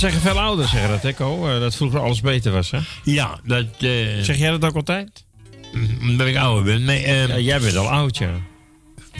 Dat 0.00 0.10
zeggen 0.12 0.30
veel 0.30 0.40
ouders, 0.40 0.70
zeggen 0.70 0.90
dat, 0.90 1.02
hè, 1.02 1.12
Ko? 1.12 1.48
Eh, 1.48 1.60
Dat 1.60 1.76
vroeger 1.76 2.00
alles 2.00 2.20
beter 2.20 2.52
was, 2.52 2.70
hè? 2.70 2.78
Ja, 3.04 3.40
dat... 3.44 3.64
eh, 3.78 3.90
Zeg 4.20 4.36
jij 4.38 4.50
dat 4.50 4.64
ook 4.64 4.74
altijd? 4.76 5.24
Omdat 6.00 6.26
ik 6.26 6.36
ouder 6.36 6.64
ben. 6.64 6.84
Nee, 6.84 7.02
eh, 7.02 7.28
Ja, 7.28 7.38
jij 7.38 7.60
bent 7.60 7.76
al 7.76 7.88
oud, 7.88 8.16
ja. 8.16 8.30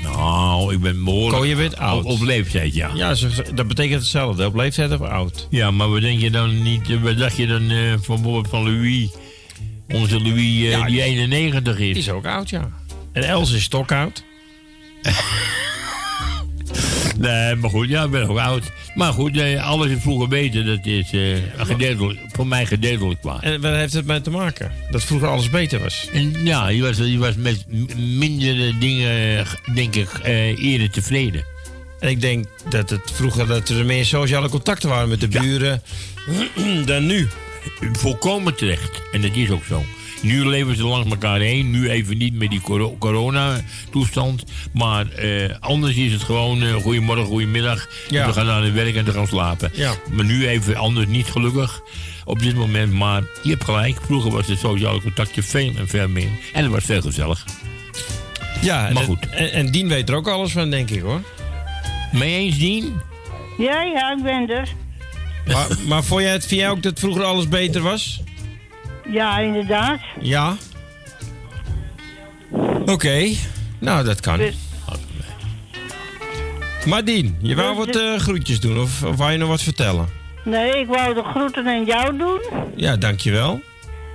Nou, 0.03 0.75
ik 0.75 0.81
ben 0.81 1.05
behoorlijk... 1.05 1.37
Ko, 1.37 1.45
je 1.45 1.57
bent 1.57 1.77
oud. 1.77 2.05
Op, 2.05 2.11
op 2.11 2.21
leeftijd, 2.23 2.75
ja. 2.75 2.91
Ja, 2.95 3.15
dat 3.55 3.69
betekent 3.69 4.01
hetzelfde. 4.01 4.47
Op 4.47 4.55
leeftijd 4.55 4.93
of 4.93 5.01
oud. 5.01 5.47
Ja, 5.51 5.71
maar 5.71 5.91
wat 5.91 6.01
denk 6.01 6.21
je 6.21 6.31
dan 6.31 6.63
niet... 6.63 6.91
eh, 6.91 7.03
Wat 7.03 7.19
dacht 7.19 7.37
je 7.37 7.47
dan 7.47 7.69
van 8.03 8.15
bijvoorbeeld 8.15 8.49
van 8.49 8.63
Louis? 8.63 9.09
Onze 9.89 10.21
Louis 10.21 10.53
Ja, 10.71 10.85
die- 10.87 11.03
91 11.03 11.75
is. 11.79 11.79
Die 11.79 11.97
is 11.97 12.11
ook 12.11 12.27
oud, 12.27 12.51
ja. 12.51 12.71
En 13.13 13.23
Els 13.23 13.53
is 13.53 13.63
stokoud. 13.63 14.23
Nee, 17.19 17.55
maar 17.55 17.71
goed, 17.71 17.89
ja, 17.89 18.05
ik 18.05 18.11
ben 18.11 18.29
ook 18.29 18.39
oud. 18.39 18.63
Maar 18.95 19.13
goed, 19.13 19.39
alles 19.59 19.91
is 19.91 20.01
vroeger 20.01 20.29
beter. 20.29 20.65
Dat 20.65 20.87
is 20.87 21.11
gedeeltelijk, 21.57 22.21
voor 22.33 22.47
mij 22.47 22.67
gedeeltelijk 22.67 23.23
waar. 23.23 23.43
En 23.43 23.61
waar 23.61 23.77
heeft 23.77 23.93
het 23.93 24.07
mee 24.07 24.21
te 24.21 24.31
maken? 24.31 24.73
Dat 24.91 25.05
vroeger 25.05 25.29
alles 25.29 25.51
beter 25.51 25.81
was. 25.81 26.09
En 26.13 26.45
ja, 26.45 26.69
je 26.69 26.83
was, 26.83 26.97
je 26.97 27.19
was 27.19 27.35
met 27.35 27.65
minder 27.97 28.79
dingen, 28.79 29.47
denk 29.75 29.95
ik, 29.95 30.09
eh, 30.23 30.65
eerder 30.65 30.91
tevreden. 30.91 31.45
En 32.01 32.09
ik 32.09 32.21
denk 32.21 32.47
dat 32.69 32.91
het 32.91 33.11
vroeger 33.13 33.47
dat 33.47 33.69
er 33.69 33.85
meer 33.85 34.05
sociale 34.05 34.49
contacten 34.49 34.89
waren 34.89 35.09
met 35.09 35.21
de 35.21 35.29
buren 35.29 35.83
dan 36.87 37.07
nu. 37.07 37.29
Volkomen 37.93 38.55
terecht. 38.55 39.03
En 39.13 39.21
dat 39.21 39.35
is 39.35 39.51
ook 39.51 39.65
zo. 39.65 39.85
Nu 40.27 40.47
leven 40.49 40.77
ze 40.77 40.85
langs 40.85 41.11
elkaar 41.11 41.41
heen. 41.41 41.71
Nu 41.71 41.91
even 41.91 42.19
niet 42.19 42.35
met 42.35 42.51
die 42.51 42.61
coro- 42.61 42.97
corona-toestand. 42.99 44.45
Maar 44.73 45.09
eh, 45.11 45.55
anders 45.61 45.97
is 45.97 46.13
het 46.13 46.23
gewoon 46.23 46.63
uh, 46.63 46.75
goedemorgen, 46.75 47.25
goedemiddag. 47.27 47.89
Ja. 48.09 48.21
En 48.23 48.27
we 48.27 48.33
gaan 48.33 48.47
naar 48.47 48.63
het 48.63 48.73
werk 48.73 48.95
en 48.97 49.05
we 49.05 49.13
gaan 49.13 49.27
slapen. 49.27 49.71
Ja. 49.75 49.93
Maar 50.13 50.25
nu 50.25 50.49
even 50.49 50.77
anders 50.77 51.07
niet 51.07 51.27
gelukkig 51.27 51.81
op 52.25 52.39
dit 52.43 52.55
moment. 52.55 52.93
Maar 52.93 53.23
je 53.43 53.51
hebt 53.51 53.65
gelijk. 53.65 53.99
Vroeger 54.03 54.31
was 54.31 54.47
het 54.47 54.59
sociale 54.59 55.01
contactje 55.03 55.43
veel 55.43 55.73
en 55.77 55.89
veel 55.89 56.09
meer. 56.09 56.29
En 56.53 56.63
het 56.63 56.73
was 56.73 56.85
veel 56.85 57.01
gezellig. 57.01 57.45
Ja, 58.63 58.81
Maar 58.93 59.03
en- 59.03 59.09
goed. 59.09 59.29
En, 59.31 59.53
en 59.53 59.71
Dien 59.71 59.89
weet 59.89 60.09
er 60.09 60.15
ook 60.15 60.29
alles 60.29 60.53
van, 60.53 60.71
denk 60.71 60.91
ik 60.91 61.01
hoor. 61.03 61.21
Mee 62.13 62.35
eens, 62.37 62.59
Dien? 62.59 62.93
Ja, 63.59 63.83
ja, 63.83 64.13
ik 64.17 64.23
ben 64.23 64.49
er. 64.51 64.69
Maar, 65.47 65.67
maar 65.87 66.05
vond 66.05 66.21
jij 66.23 66.33
het, 66.33 66.47
vind 66.47 66.61
jij 66.61 66.71
ook 66.71 66.83
dat 66.83 66.99
vroeger 66.99 67.25
alles 67.25 67.49
beter 67.49 67.83
was? 67.83 68.21
Ja, 69.11 69.39
inderdaad. 69.39 70.01
Ja. 70.21 70.55
Oké, 72.87 73.35
nou 73.79 74.05
dat 74.05 74.21
kan. 74.21 74.37
Dus- 74.39 74.57
Maar 76.87 77.05
Dien, 77.05 77.39
je 77.43 77.55
wou 77.55 77.77
Dus- 77.77 77.87
wat 77.87 78.03
eh, 78.03 78.19
groetjes 78.19 78.61
doen 78.61 78.81
of, 78.81 79.03
of 79.05 79.17
wou 79.17 79.33
je 79.33 79.39
nog 79.39 79.49
wat 79.49 79.63
vertellen? 79.63 80.09
Nee, 80.45 80.79
ik 80.79 80.87
wou 80.87 81.15
de 81.15 81.23
groeten 81.23 81.67
aan 81.67 81.85
jou 81.85 82.17
doen. 82.17 82.41
Ja, 82.77 82.97
dankjewel. 82.97 83.61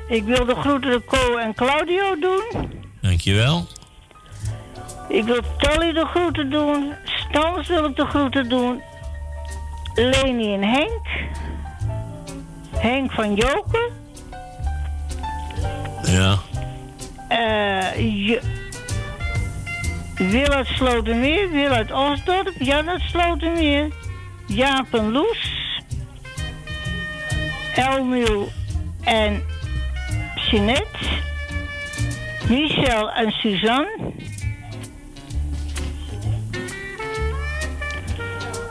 Ik 0.08 0.23
wil 0.23 0.45
de 0.45 0.56
groeten 0.56 0.91
aan 0.93 1.04
Co 1.06 1.36
en 1.38 1.54
Claudio 1.54 2.19
doen. 2.19 2.71
Dankjewel. 3.01 3.67
Ik 5.10 5.23
wil 5.23 5.39
Tolly 5.58 5.93
de 5.93 6.06
groeten 6.06 6.49
doen. 6.49 6.93
Stans 7.04 7.67
wil 7.67 7.86
ik 7.86 7.95
de 7.95 8.06
groeten 8.06 8.49
doen. 8.49 8.82
Leni 9.95 10.54
en 10.54 10.63
Henk. 10.63 11.08
Henk 12.75 13.12
van 13.12 13.36
Joken. 13.36 13.89
Ja. 16.12 16.39
Eh 17.28 17.95
je... 18.28 18.41
Wil 20.15 20.47
uit 20.47 20.67
Slotermeer, 20.67 21.50
Wil 21.50 21.69
uit 21.69 21.91
Osdorp, 21.91 22.52
Jan 22.60 22.89
uit 22.89 23.02
Slotermeer, 23.02 23.88
Jaap 24.47 24.93
en 24.93 25.12
Loes, 25.12 25.52
Elmiel 27.76 28.52
en 29.02 29.43
Jeanette, 30.50 31.08
Michel 32.50 33.12
en 33.12 33.32
Suzanne, 33.32 34.12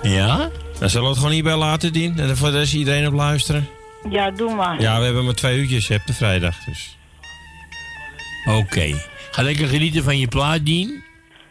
Ja? 0.02 0.50
Dan 0.78 0.90
zullen 0.90 1.04
we 1.04 1.10
het 1.10 1.18
gewoon 1.18 1.34
hierbij 1.34 1.56
laten, 1.56 1.92
Dien. 1.92 2.18
En 2.18 2.36
voor 2.36 2.50
de 2.50 2.58
rest 2.58 2.74
iedereen 2.74 3.06
op 3.06 3.12
luisteren. 3.12 3.68
ja 4.10 4.30
doe 4.30 4.54
maar. 4.54 4.80
Ja, 4.80 4.98
we 4.98 5.04
hebben 5.04 5.24
maar 5.24 5.34
twee 5.34 5.58
uurtjes, 5.58 5.86
je 5.86 5.92
hebt 5.92 6.06
de 6.06 6.12
vrijdag 6.14 6.64
dus. 6.64 6.98
Oké. 8.46 8.94
Ga 9.30 9.42
lekker 9.42 9.68
genieten 9.68 10.04
van 10.04 10.18
je 10.18 10.28
plaat, 10.28 10.64
Dien. 10.66 11.02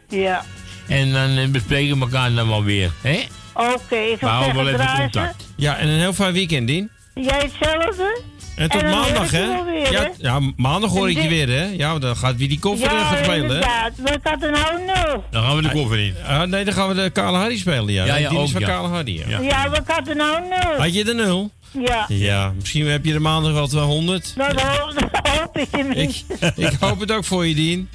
Ja. 0.10 0.44
En 0.88 1.12
dan 1.12 1.38
eh, 1.38 1.48
bespreken 1.48 1.96
we 1.96 2.02
elkaar 2.02 2.34
dan 2.34 2.48
wel 2.48 2.64
weer. 2.64 2.92
Hè? 3.02 3.20
Oké, 3.54 3.96
ik 3.96 4.20
We 4.20 4.26
ga 4.26 4.54
wel 4.54 4.68
even 4.68 4.80
draaien. 4.80 5.12
contact. 5.12 5.46
Ja, 5.56 5.78
en 5.78 5.88
een 5.88 6.00
heel 6.00 6.14
fijn 6.14 6.34
weekend, 6.34 6.68
Dien. 6.68 6.90
Jij 7.14 7.40
hetzelfde? 7.52 8.22
En 8.56 8.70
tot 8.70 8.82
maandag, 8.82 9.24
ik 9.26 9.32
hè? 9.32 9.44
ja, 9.90 10.10
ja, 10.18 10.40
maandag 10.56 10.92
hoor 10.92 11.08
En 11.08 11.16
ik 11.16 11.22
je 11.22 11.28
weer, 11.30 11.48
hè? 11.50 11.64
Ja, 11.66 12.00
dan 12.00 12.16
gaat 12.18 12.36
wie 12.36 12.48
die 12.48 12.60
koffer 12.60 12.90
gaan 12.90 12.98
Ja, 13.18 13.24
spelen, 13.24 13.34
hè? 13.36 13.42
inderdaad. 13.42 13.92
Wat 13.98 14.20
had 14.24 14.44
er 14.44 14.52
nou 14.52 14.86
nul? 14.86 15.24
Dan 15.32 15.44
gaan 15.44 15.56
we 15.56 15.62
de 15.62 15.70
koffer 15.72 16.00
in. 16.00 16.16
Ah, 16.28 16.42
nee, 16.42 16.64
dan 16.66 16.74
gaan 16.74 16.88
we 16.88 16.94
de 16.94 17.10
Kale 17.10 17.38
Hardy 17.38 17.58
spelen, 17.58 17.94
ja. 17.94 18.06
Ja, 18.06 18.16
ja, 18.16 18.30
die 18.30 18.38
is 18.38 18.44
ook, 18.44 18.50
van 18.52 18.62
ja. 18.62 18.68
Kale 18.68 18.88
Hardy, 18.88 19.22
ja. 19.28 19.40
Ja, 19.40 19.70
wat 19.70 19.82
had 19.86 20.08
er 20.08 20.16
nou 20.16 20.42
nul? 20.42 20.78
Had 20.82 20.94
je 20.94 21.04
de 21.04 21.14
nul? 21.14 21.52
Ja. 21.72 22.06
Ja, 22.08 22.52
misschien 22.56 22.88
heb 22.88 23.06
je 23.06 23.14
de 23.14 23.20
maandag 23.20 23.54
wel 23.54 23.68
200. 23.68 24.34
Nou, 24.36 24.54
dat 24.54 24.64
hoop, 24.64 25.58
ik 25.58 25.62
Ik, 25.62 25.70
tenminste. 25.70 26.54
ik 26.56 26.72
hoop 26.80 27.00
het 27.00 27.12
ook 27.12 27.26
voor 27.26 27.46
je, 27.48 27.56
Dien. 27.56 27.90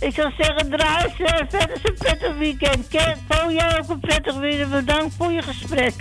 Ik 0.00 0.14
zou 0.14 0.32
zeggen, 0.38 0.70
draai 0.70 1.04
eh, 1.18 1.34
verder 1.48 1.80
een 1.82 1.94
prettig 1.98 2.38
weekend. 2.38 2.88
Ken- 2.88 3.18
Paul, 3.26 3.52
jij 3.52 3.78
ook 3.78 3.88
een 3.88 4.00
prettig 4.00 4.34
weekend. 4.38 4.70
Bedankt 4.70 5.14
voor 5.18 5.32
je 5.32 5.42
gesprek. 5.42 5.94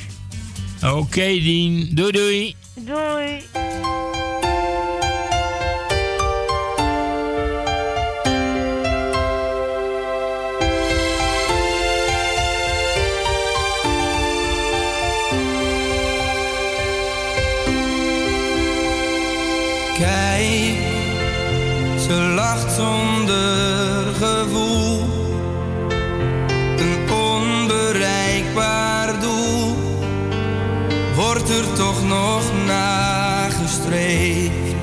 Oké, 0.94 1.26
Dien. 1.26 1.90
Doei, 1.96 2.12
doei. 2.12 2.56
Doei. 2.76 3.42
Ze 22.08 22.14
lacht 22.14 22.72
zonder 22.72 24.14
gevoel. 24.14 25.04
Een 26.78 27.12
onbereikbaar 27.12 29.20
doel. 29.20 29.76
Wordt 31.16 31.50
er 31.50 31.74
toch 31.74 32.08
nog 32.08 32.44
nagestreefd. 32.66 34.77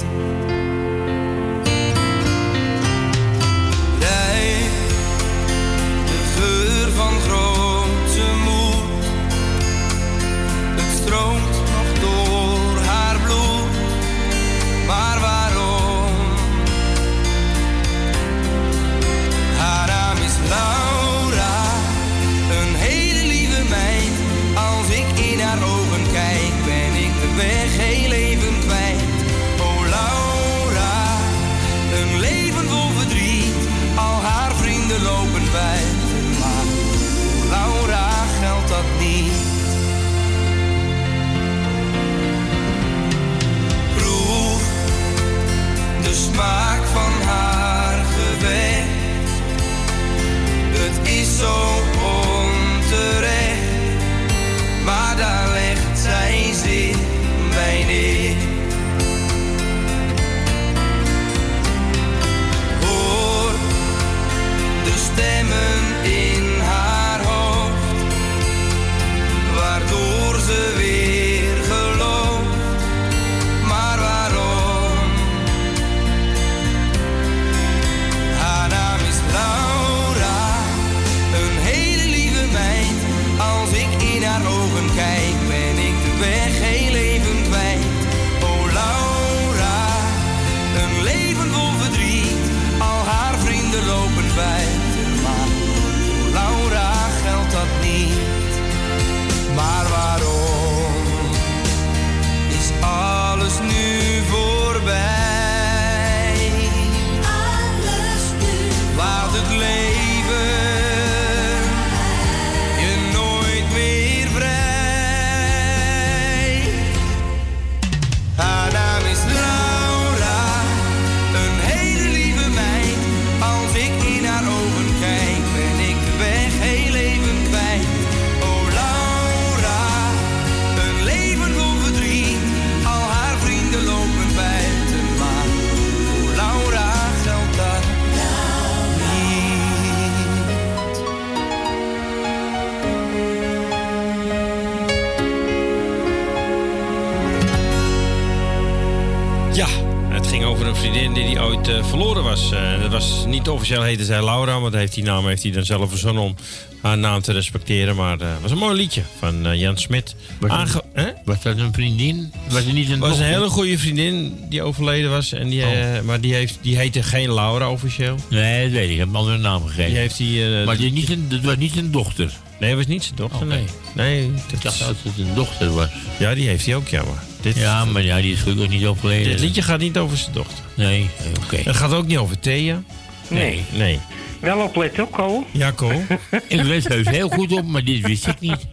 Vriendin 150.94 151.24
die 151.24 151.34
hij 151.36 151.44
ooit 151.44 151.68
eh, 151.68 151.84
verloren 151.84 152.22
was. 152.24 152.52
Eh, 152.52 152.80
dat 152.80 152.90
was 152.90 153.24
niet 153.26 153.48
officieel 153.48 153.82
heette 153.82 154.04
zij 154.04 154.24
Laura, 154.24 154.60
want 154.60 154.74
heeft 154.74 154.94
die 154.94 155.04
naam 155.04 155.26
heeft 155.26 155.42
hij 155.42 155.52
dan 155.52 155.64
zelf 155.64 155.88
verzonnen 155.90 156.22
om 156.22 156.34
haar 156.82 156.98
naam 156.98 157.20
te 157.20 157.32
respecteren. 157.32 157.96
Maar 157.96 158.10
het 158.18 158.40
was 158.42 158.50
een 158.50 158.58
mooi 158.58 158.76
liedje 158.76 159.02
van 159.18 159.46
eh, 159.46 159.60
Jan 159.60 159.76
Smit. 159.78 160.14
Was, 160.40 160.50
Aange- 160.50 160.82
Hè? 160.92 161.06
was 161.24 161.42
dat 161.42 161.58
een 161.58 161.72
vriendin? 161.72 162.32
Was 162.48 162.64
het 162.64 162.72
niet 162.74 162.90
een 162.90 162.98
was 162.98 163.18
een 163.18 163.24
hele 163.24 163.48
goede 163.48 163.78
vriendin 163.78 164.38
die 164.48 164.62
overleden 164.62 165.10
was. 165.10 165.32
En 165.32 165.48
die, 165.48 165.62
eh, 165.62 166.00
maar 166.00 166.20
die, 166.20 166.34
heeft, 166.34 166.58
die 166.62 166.76
heette 166.76 167.02
geen 167.02 167.34
Laura 167.34 167.70
officieel. 167.70 168.16
Nee, 168.30 168.62
dat 168.64 168.72
weet 168.72 168.84
ik. 168.86 168.90
Ik 168.92 168.98
heb 168.98 169.08
een 169.08 169.14
andere 169.14 169.38
naam 169.38 169.62
gegeven. 169.66 169.86
Die 169.90 169.96
heeft 169.98 170.16
die, 170.16 170.58
eh, 170.58 170.66
maar 170.66 170.76
die, 170.76 170.92
niet 170.92 171.10
een, 171.10 171.26
dat 171.28 171.40
was 171.40 171.56
niet 171.56 171.76
een 171.76 171.90
dochter. 171.90 172.32
Nee, 172.58 172.68
het 172.70 172.78
was 172.78 172.86
niet 172.86 173.02
zijn 173.04 173.16
dochter. 173.16 173.46
Nee. 173.46 173.64
nee 173.94 174.24
Ik 174.24 174.30
dat 174.50 174.62
dacht 174.62 174.74
is- 174.80 174.86
dat 174.86 174.96
het 175.02 175.18
een 175.18 175.34
dochter 175.34 175.74
was. 175.74 175.88
ja, 176.18 176.34
die 176.34 176.48
heeft 176.48 176.66
hij 176.66 176.74
ook, 176.74 176.88
ja. 176.88 177.02
Maar 177.02 177.22
dit, 177.40 177.56
Ja, 177.58 177.84
maar 177.84 178.02
ja, 178.02 178.16
die 178.20 178.32
is 178.32 178.40
gelukkig 178.40 178.68
niet 178.68 178.84
overleden. 178.86 179.30
dit 179.30 179.40
liedje 179.40 179.62
gaat 179.62 179.80
niet 179.80 179.98
over 179.98 180.16
zijn 180.16 180.32
dochter. 180.32 180.64
Nee, 180.74 181.08
oké. 181.44 181.56
Het 181.56 181.76
gaat 181.76 181.92
ook 181.92 182.06
niet 182.06 182.18
over 182.18 182.38
Thea. 182.38 182.82
Nee. 183.28 183.64
Nee. 183.72 183.98
Wel 184.40 184.58
opletten 184.58 185.02
ook, 185.02 185.12
Ko. 185.12 185.46
Ja, 185.50 185.72
Cole. 185.72 186.00
Ik 186.48 186.62
let 186.62 186.88
heus 186.88 187.08
heel 187.08 187.28
goed 187.28 187.52
op, 187.52 187.64
maar 187.66 187.84
dit 187.84 188.06
wist 188.06 188.26
ik 188.26 188.40
niet. 188.40 188.66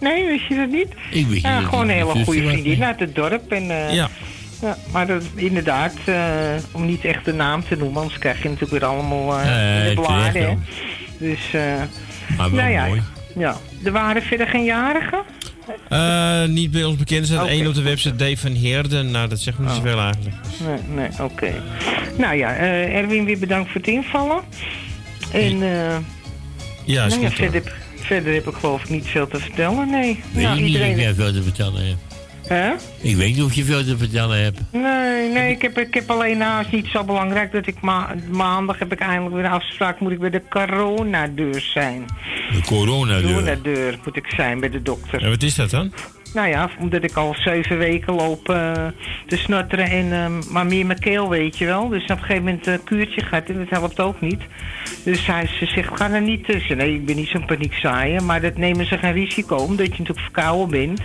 Nee, 0.00 0.26
wist 0.26 0.46
je 0.48 0.54
dat 0.56 0.70
niet? 0.70 0.88
Ik 1.10 1.26
wist 1.26 1.42
Ja, 1.42 1.52
niet 1.52 1.60
dat 1.60 1.68
gewoon 1.68 1.88
een 1.88 1.94
hele 1.94 2.24
goede 2.24 2.42
vriendin 2.48 2.84
uit 2.84 3.00
het 3.00 3.14
dorp. 3.14 3.52
En, 3.52 3.70
eh, 3.70 3.94
Ja. 3.94 4.10
ja, 4.62 4.76
maar 4.92 5.06
dat, 5.06 5.22
inderdaad, 5.34 5.92
eh, 6.04 6.16
om 6.72 6.86
niet 6.86 7.04
echt 7.04 7.24
de 7.24 7.32
naam 7.32 7.64
te 7.68 7.76
noemen, 7.76 8.00
anders 8.00 8.18
krijg 8.18 8.42
je 8.42 8.48
natuurlijk 8.48 8.80
weer 8.80 8.84
allemaal 8.90 9.38
eh 9.38 9.44
Nee, 9.44 9.88
in 9.90 9.94
de 9.96 10.00
bladen. 10.02 10.64
Dus, 11.18 11.38
eh 11.52 11.62
Maar 12.38 12.50
wel 12.50 12.60
nou 12.60 12.70
ja, 12.72 12.86
mooi. 12.86 13.02
ja, 13.36 13.56
er 13.84 13.92
waren 13.92 14.22
verder 14.22 14.46
geen 14.46 14.64
jarigen. 14.64 15.22
Eh, 15.88 16.44
niet 16.44 16.70
bij 16.70 16.84
ons 16.84 16.96
bekend. 16.96 17.20
Er 17.20 17.26
staat 17.26 17.46
één 17.46 17.66
op 17.66 17.74
de 17.74 17.82
website, 17.82 18.16
Dave 18.16 18.36
van 18.36 18.52
Heerden. 18.52 19.10
Nou, 19.10 19.28
dat 19.28 19.38
zegt 19.40 19.58
me 19.58 19.64
niet 19.64 19.72
Oh. 19.74 19.76
zoveel 19.82 20.00
eigenlijk. 20.00 20.36
Nee, 20.66 20.78
nee, 20.96 21.08
oké. 21.26 21.52
Nou 22.18 22.36
ja, 22.36 22.54
eh, 22.56 22.96
Erwin, 22.96 23.24
weer 23.24 23.38
bedankt 23.38 23.70
voor 23.70 23.80
het 23.80 23.90
invallen. 23.90 24.40
En 25.32 25.62
eh 25.62 25.96
Ja, 26.84 27.04
is 27.04 27.12
nou 27.12 27.22
ja, 27.24 27.30
verder, 27.30 27.62
verder 27.96 28.34
heb 28.34 28.46
ik 28.46 28.54
geloof 28.54 28.82
ik 28.82 28.88
niet 28.88 29.06
veel 29.06 29.28
te 29.28 29.38
vertellen, 29.38 29.90
nee. 29.90 30.20
Weet 30.32 30.44
nou, 30.44 30.60
iedereen... 30.62 30.96
jij 30.98 31.14
veel 31.14 31.32
te 31.32 31.42
vertellen 31.42 31.86
hebt. 31.86 32.07
Hè? 32.48 32.72
Ik 33.00 33.16
weet 33.16 33.36
niet 33.36 33.44
of 33.44 33.54
je 33.54 33.64
veel 33.64 33.84
te 33.84 33.98
vertellen 33.98 34.42
hebt. 34.42 34.60
Nee, 34.72 35.32
nee, 35.32 35.50
ik 35.50 35.62
heb, 35.62 35.78
ik 35.78 35.94
heb 35.94 36.10
alleen 36.10 36.38
nou, 36.38 36.64
is 36.64 36.70
niet 36.70 36.86
zo 36.86 37.04
belangrijk 37.04 37.52
dat 37.52 37.66
ik 37.66 37.80
ma 37.80 38.14
maandag 38.30 38.78
heb 38.78 38.92
ik 38.92 39.00
eindelijk 39.00 39.34
weer 39.34 39.44
een 39.44 39.50
afspraak, 39.50 40.00
moet 40.00 40.12
ik 40.12 40.18
bij 40.18 40.30
de 40.30 40.42
coronadeur 40.48 41.60
zijn. 41.60 42.04
De 42.52 42.62
coronadeur. 42.66 43.32
Coronadeur 43.32 43.98
moet 44.04 44.16
ik 44.16 44.26
zijn 44.36 44.60
bij 44.60 44.70
de 44.70 44.82
dokter. 44.82 45.22
En 45.22 45.30
wat 45.30 45.42
is 45.42 45.54
dat 45.54 45.70
dan? 45.70 45.92
Nou 46.34 46.48
ja, 46.48 46.70
omdat 46.78 47.02
ik 47.02 47.16
al 47.16 47.34
zeven 47.38 47.78
weken 47.78 48.14
loop 48.14 48.48
eh, 48.48 48.72
te 49.26 49.36
snotteren 49.36 49.90
en 49.90 50.12
eh, 50.12 50.50
maar 50.50 50.66
meer 50.66 50.86
mijn 50.86 50.98
keel, 50.98 51.28
weet 51.28 51.58
je 51.58 51.64
wel. 51.64 51.88
Dus 51.88 52.02
op 52.02 52.10
een 52.10 52.18
gegeven 52.18 52.44
moment 52.44 52.66
een 52.66 52.84
kuurtje 52.84 53.20
gaat 53.20 53.48
en 53.48 53.58
dat 53.58 53.70
helpt 53.70 54.00
ook 54.00 54.20
niet. 54.20 54.40
Dus 55.04 55.26
hij 55.26 55.46
ze 55.46 55.66
zegt, 55.66 55.96
ga 55.96 56.10
er 56.10 56.22
niet 56.22 56.44
tussen. 56.44 56.76
Nee, 56.76 56.94
ik 56.94 57.06
ben 57.06 57.16
niet 57.16 57.28
zo'n 57.28 57.46
paniekzaaier, 57.46 58.22
maar 58.22 58.40
dat 58.40 58.56
nemen 58.56 58.86
ze 58.86 58.98
geen 58.98 59.12
risico, 59.12 59.56
omdat 59.56 59.86
je 59.86 59.90
natuurlijk 59.90 60.20
verkouden 60.20 60.68
bent. 60.68 61.00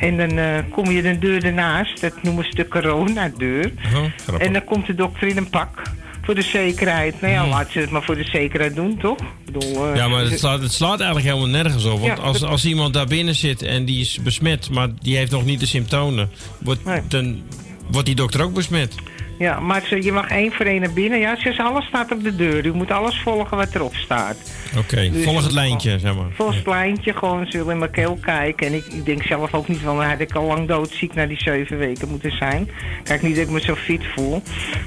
En 0.00 0.16
dan 0.16 0.38
eh, 0.38 0.58
kom 0.70 0.90
je 0.90 1.02
de 1.02 1.18
deur 1.18 1.44
ernaast, 1.44 2.00
dat 2.00 2.22
noemen 2.22 2.44
ze 2.44 2.54
de 2.54 2.68
coronadeur. 2.68 3.72
Oh, 3.94 4.04
grappig. 4.24 4.46
En 4.46 4.52
dan 4.52 4.64
komt 4.64 4.86
de 4.86 4.94
dokter 4.94 5.28
in 5.28 5.36
een 5.36 5.50
pak. 5.50 5.82
Voor 6.22 6.34
de 6.34 6.42
zekerheid. 6.42 7.20
Nou 7.20 7.32
ja, 7.32 7.46
laat 7.48 7.70
ze 7.70 7.78
het 7.78 7.90
maar 7.90 8.02
voor 8.02 8.14
de 8.16 8.24
zekerheid 8.24 8.74
doen, 8.74 8.96
toch? 8.98 9.18
Bedoel, 9.44 9.86
eh, 9.86 9.96
Ja, 9.96 10.08
maar 10.08 10.24
het 10.24 10.38
slaat, 10.38 10.62
het 10.62 10.72
slaat 10.72 11.00
eigenlijk 11.00 11.28
helemaal 11.28 11.62
nergens 11.62 11.84
op. 11.84 12.00
Want 12.00 12.16
Ja, 12.18 12.22
als, 12.24 12.42
als 12.42 12.64
iemand 12.64 12.94
daar 12.94 13.06
binnen 13.06 13.34
zit 13.34 13.62
en 13.62 13.84
die 13.84 14.00
is 14.00 14.18
besmet, 14.22 14.70
maar 14.70 14.88
die 15.02 15.16
heeft 15.16 15.30
nog 15.30 15.44
niet 15.44 15.60
de 15.60 15.66
symptomen, 15.66 16.30
wordt, 16.58 16.84
Nee. 16.84 17.00
dan 17.08 17.42
wordt 17.90 18.06
die 18.06 18.14
dokter 18.16 18.42
ook 18.42 18.54
besmet. 18.54 18.94
Ja, 19.40 19.60
maar 19.60 19.82
ze, 19.86 20.02
je 20.02 20.12
mag 20.12 20.28
één 20.28 20.52
voor 20.52 20.66
één 20.66 20.80
naar 20.80 20.92
binnen. 20.92 21.18
Ja, 21.18 21.36
ze 21.36 21.62
alles 21.62 21.86
staat 21.86 22.12
op 22.12 22.22
de 22.24 22.36
deur. 22.36 22.66
U 22.66 22.72
moet 22.72 22.90
alles 22.90 23.20
volgen 23.20 23.56
wat 23.56 23.74
erop 23.74 23.94
staat. 23.94 24.36
Oké, 24.78 25.10
Dus- 25.10 25.24
volg 25.24 25.42
het 25.42 25.52
lijntje, 25.52 25.98
zeg 25.98 26.14
maar. 26.14 26.26
Volgens 26.34 26.56
het 26.56 26.66
lijntje 26.66 27.12
gewoon, 27.12 27.46
ze 27.46 27.56
wil 27.56 27.70
in 27.70 27.78
mijn 27.78 27.90
keel 27.90 28.18
kijken. 28.20 28.66
En 28.66 28.74
ik, 28.74 28.84
ik 28.86 29.04
denk 29.04 29.22
zelf 29.22 29.54
ook 29.54 29.68
niet, 29.68 29.82
want 29.82 29.98
dan 29.98 30.08
had 30.08 30.20
ik 30.20 30.34
al 30.34 30.46
lang 30.46 30.68
doodziek 30.68 31.14
na 31.14 31.26
die 31.26 31.40
zeven 31.40 31.78
weken 31.78 32.08
moeten 32.08 32.36
zijn. 32.36 32.70
Kijk, 33.02 33.22
niet 33.22 33.36
dat 33.36 33.44
ik 33.44 33.50
me 33.50 33.60
zo 33.60 33.74
fit 33.74 34.02
voel. 34.14 34.42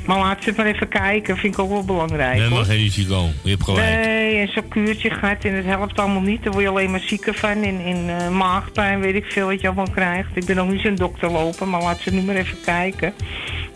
Maar 0.06 0.18
laat 0.20 0.44
ze 0.44 0.50
het 0.50 0.58
maar 0.58 0.66
even 0.66 0.88
kijken, 0.88 1.38
vind 1.38 1.54
ik 1.54 1.60
ook 1.60 1.70
wel 1.70 1.86
belangrijk. 1.86 2.38
Nee, 2.38 2.50
maar 2.50 2.66
geen 2.66 2.78
risico. 2.78 3.30
Je 3.44 3.50
hebt 3.50 3.64
gelijk. 3.64 4.06
Nee, 4.06 4.40
en 4.40 4.48
zo'n 4.48 4.68
kuurtje 4.68 5.10
gaat 5.10 5.44
en 5.44 5.54
het 5.54 5.66
helpt 5.66 6.00
allemaal 6.00 6.22
niet. 6.22 6.44
Daar 6.44 6.52
word 6.52 6.64
je 6.64 6.70
alleen 6.70 6.92
maar 6.92 7.04
zieker 7.06 7.34
van. 7.34 7.64
In, 7.64 7.80
in 7.80 8.10
eh, 8.10 8.30
maagpijn, 8.30 9.00
weet 9.00 9.16
ik 9.16 9.26
veel 9.26 9.48
wat 9.48 9.62
je 9.62 9.68
allemaal 9.68 9.92
krijgt. 9.94 10.30
Ik 10.34 10.46
ben 10.46 10.58
ook 10.60 10.70
niet 10.72 10.82
zo'n 10.82 10.96
dokter 10.96 11.32
lopen, 11.32 11.70
maar 11.70 11.82
laat 11.82 12.00
ze 12.00 12.14
nu 12.14 12.22
maar 12.22 12.36
even 12.36 12.58
kijken. 12.66 13.14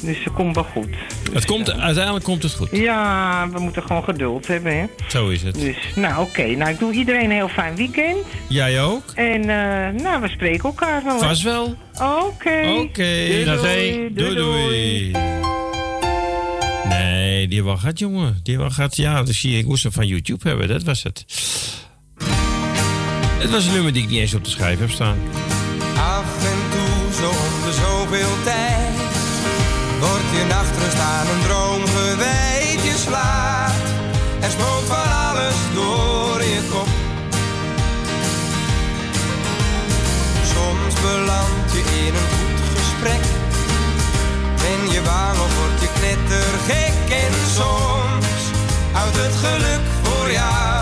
Dus 0.04 0.24
het 0.24 0.34
komt 0.34 0.56
wel 0.56 0.64
goed. 0.64 0.88
Het 1.34 1.46
komt, 1.46 1.72
uiteindelijk 1.72 2.26
komt 2.26 2.44
het 2.44 2.54
goed. 2.54 2.70
Ja, 2.72 3.50
we 3.50 3.60
moeten 3.60 3.84
gewoon 3.84 4.04
geduld 4.04 4.48
hebben, 4.48 4.78
hè. 4.80 4.86
Zo 5.08 5.28
is 5.30 5.44
het. 5.44 5.56
Dus, 5.56 5.76
nou 5.96 6.22
oké. 6.22 6.46
Nou, 6.46 6.72
ik 6.72 6.80
doe 6.80 6.94
iedereen 6.94 7.24
een 7.24 7.32
heel 7.32 7.48
fijn 7.48 7.76
weekend. 7.76 8.18
Jij 8.48 8.82
ook? 8.82 9.04
En, 9.16 9.42
eh, 9.42 10.02
nou, 10.02 10.22
we 10.22 10.28
spreken 10.28 10.64
elkaar 10.64 11.04
wel. 11.04 11.20
Vast 11.20 11.42
wel. 11.42 11.76
Oké. 11.94 12.62
Oké. 12.78 13.26
Doei, 13.28 13.44
Dag, 13.46 13.62
doei. 13.62 13.92
hé. 13.92 14.10
Doei, 14.14 14.14
Doei, 14.14 14.36
doei. 14.36 15.12
Nee, 16.90 17.48
die 17.48 17.64
wel 17.64 17.78
gaat, 17.78 18.00
jongen. 18.00 18.40
Die 18.44 18.58
wel 18.58 18.70
gaat, 18.70 18.96
ja, 18.96 19.24
dat 19.24 19.34
zie. 19.36 19.58
Ik 19.58 19.66
moest 19.66 19.84
hem 19.84 19.92
van 19.92 20.08
YouTube 20.08 20.48
hebben, 20.48 20.68
dat 20.68 20.84
was 20.84 21.04
het. 21.04 21.26
Het 23.40 23.50
was 23.52 23.66
een 23.66 23.74
nummer 23.74 23.94
die 23.94 24.04
ik 24.04 24.10
niet 24.10 24.20
eens 24.20 24.34
op 24.34 24.44
de 24.44 24.50
schijf 24.50 24.80
heb 24.80 24.90
staan. 24.90 25.18
Af 25.98 26.46
en 26.46 26.58
toe, 26.72 27.14
zo 27.22 27.30
de 27.66 27.74
zoveel 27.74 28.44
tijd, 28.44 28.67
wordt 30.00 30.30
je 30.38 30.46
nachtrust 30.50 31.00
aan 31.00 31.28
een 31.28 31.42
droom 31.48 31.84
gewijd. 31.98 32.80
Je 32.84 32.96
slaapt, 33.06 33.88
er 34.40 34.52
spookt 34.52 34.88
van 34.88 35.10
alles 35.28 35.58
door 35.74 36.44
je 36.44 36.62
kop. 36.72 36.90
Soms 40.54 40.94
beland 41.02 41.68
je 41.76 41.84
in 42.06 42.14
een 42.20 42.30
goed 42.36 42.60
gesprek, 42.76 43.24
ben 44.64 44.82
je 44.94 45.02
bang 45.02 45.38
of 45.46 45.52
word 45.60 45.82
je 45.82 45.90
knettergek. 46.00 46.96
En 47.24 47.34
soms 47.60 48.42
houdt 48.92 49.18
het 49.18 49.36
geluk 49.36 49.86
voor 50.04 50.32
jou 50.32 50.77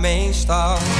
weet 0.00 0.46
dat 0.46 0.97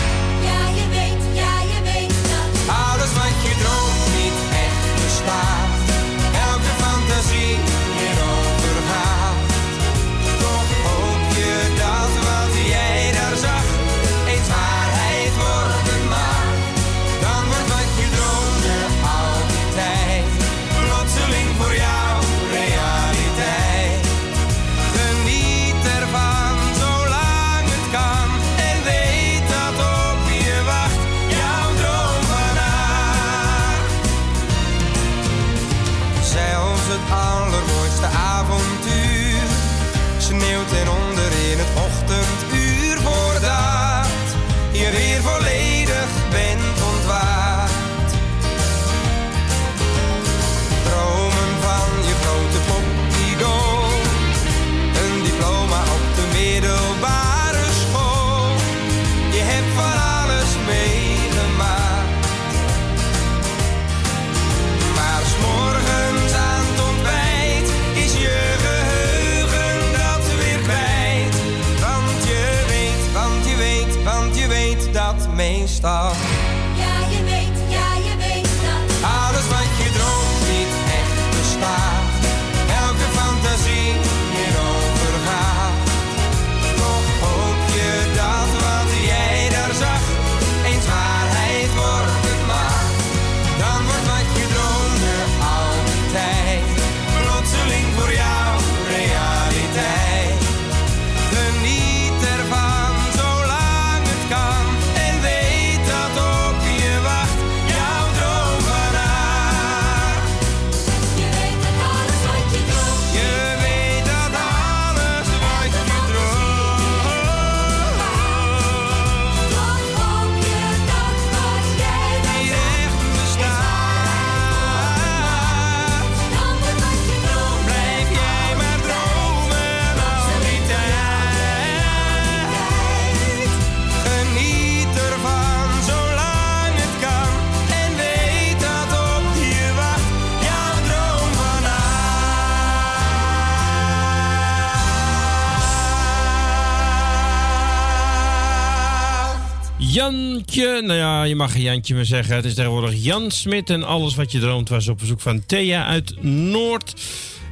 Jantje, 150.48 150.82
nou 150.82 150.98
ja, 150.98 151.22
je 151.22 151.36
mag 151.36 151.52
geen 151.52 151.62
Jantje 151.62 151.94
meer 151.94 152.04
zeggen. 152.04 152.34
Het 152.36 152.44
is 152.44 152.54
tegenwoordig 152.54 153.04
Jan 153.04 153.30
Smit 153.30 153.70
en 153.70 153.82
alles 153.82 154.14
wat 154.14 154.32
je 154.32 154.38
droomt 154.38 154.68
was 154.68 154.88
op 154.88 154.98
bezoek 154.98 155.20
van 155.20 155.46
Thea 155.46 155.86
uit 155.86 156.22
Noord. 156.22 156.94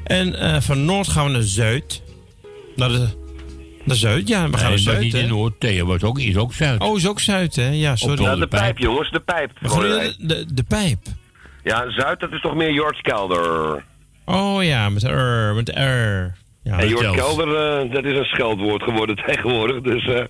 En 0.04 0.34
eh, 0.34 0.60
van 0.60 0.84
Noord 0.84 1.08
gaan 1.08 1.24
we 1.24 1.30
naar 1.30 1.42
Zuid. 1.42 2.02
Naar 2.76 2.88
de... 2.88 3.08
Naar 3.84 3.96
Zuid, 3.96 4.28
ja, 4.28 4.50
we 4.50 4.56
gaan 4.56 4.60
naar 4.60 4.60
Nee, 4.60 4.70
maar 4.70 4.78
Zuid. 4.78 5.00
niet 5.00 5.12
hè? 5.12 5.18
in 5.18 5.28
Noord. 5.28 5.60
Thea 5.60 5.84
was 5.84 6.02
ook, 6.02 6.18
is 6.18 6.36
ook 6.36 6.52
Zuid. 6.52 6.80
Oh, 6.82 6.96
is 6.96 7.08
ook 7.08 7.20
Zuid, 7.20 7.56
hè? 7.56 7.68
Ja, 7.68 7.96
sorry. 7.96 8.22
Ja, 8.22 8.36
de 8.36 8.46
pijp, 8.46 8.78
jongens, 8.78 9.10
de 9.10 9.20
pijp. 9.20 9.50
We 9.60 9.68
gaan 9.68 9.88
naar 9.88 9.98
de, 9.98 10.14
de, 10.18 10.54
de 10.54 10.62
pijp. 10.62 10.98
Ja, 11.62 11.90
Zuid, 11.90 12.20
dat 12.20 12.32
is 12.32 12.40
toch 12.40 12.54
meer 12.54 12.72
George 12.72 13.02
Kelder. 13.02 13.84
Oh 14.24 14.64
ja, 14.64 14.88
met 14.88 15.02
R, 15.02 15.54
met 15.54 15.68
R. 15.68 16.34
Ja, 16.62 16.78
en. 16.78 17.12
Kelder, 17.12 17.56
eh, 17.56 17.92
dat 17.92 18.04
is 18.04 18.18
een 18.18 18.24
scheldwoord 18.24 18.82
geworden 18.82 19.16
tegenwoordig. 19.26 19.80
Dus 19.82 20.26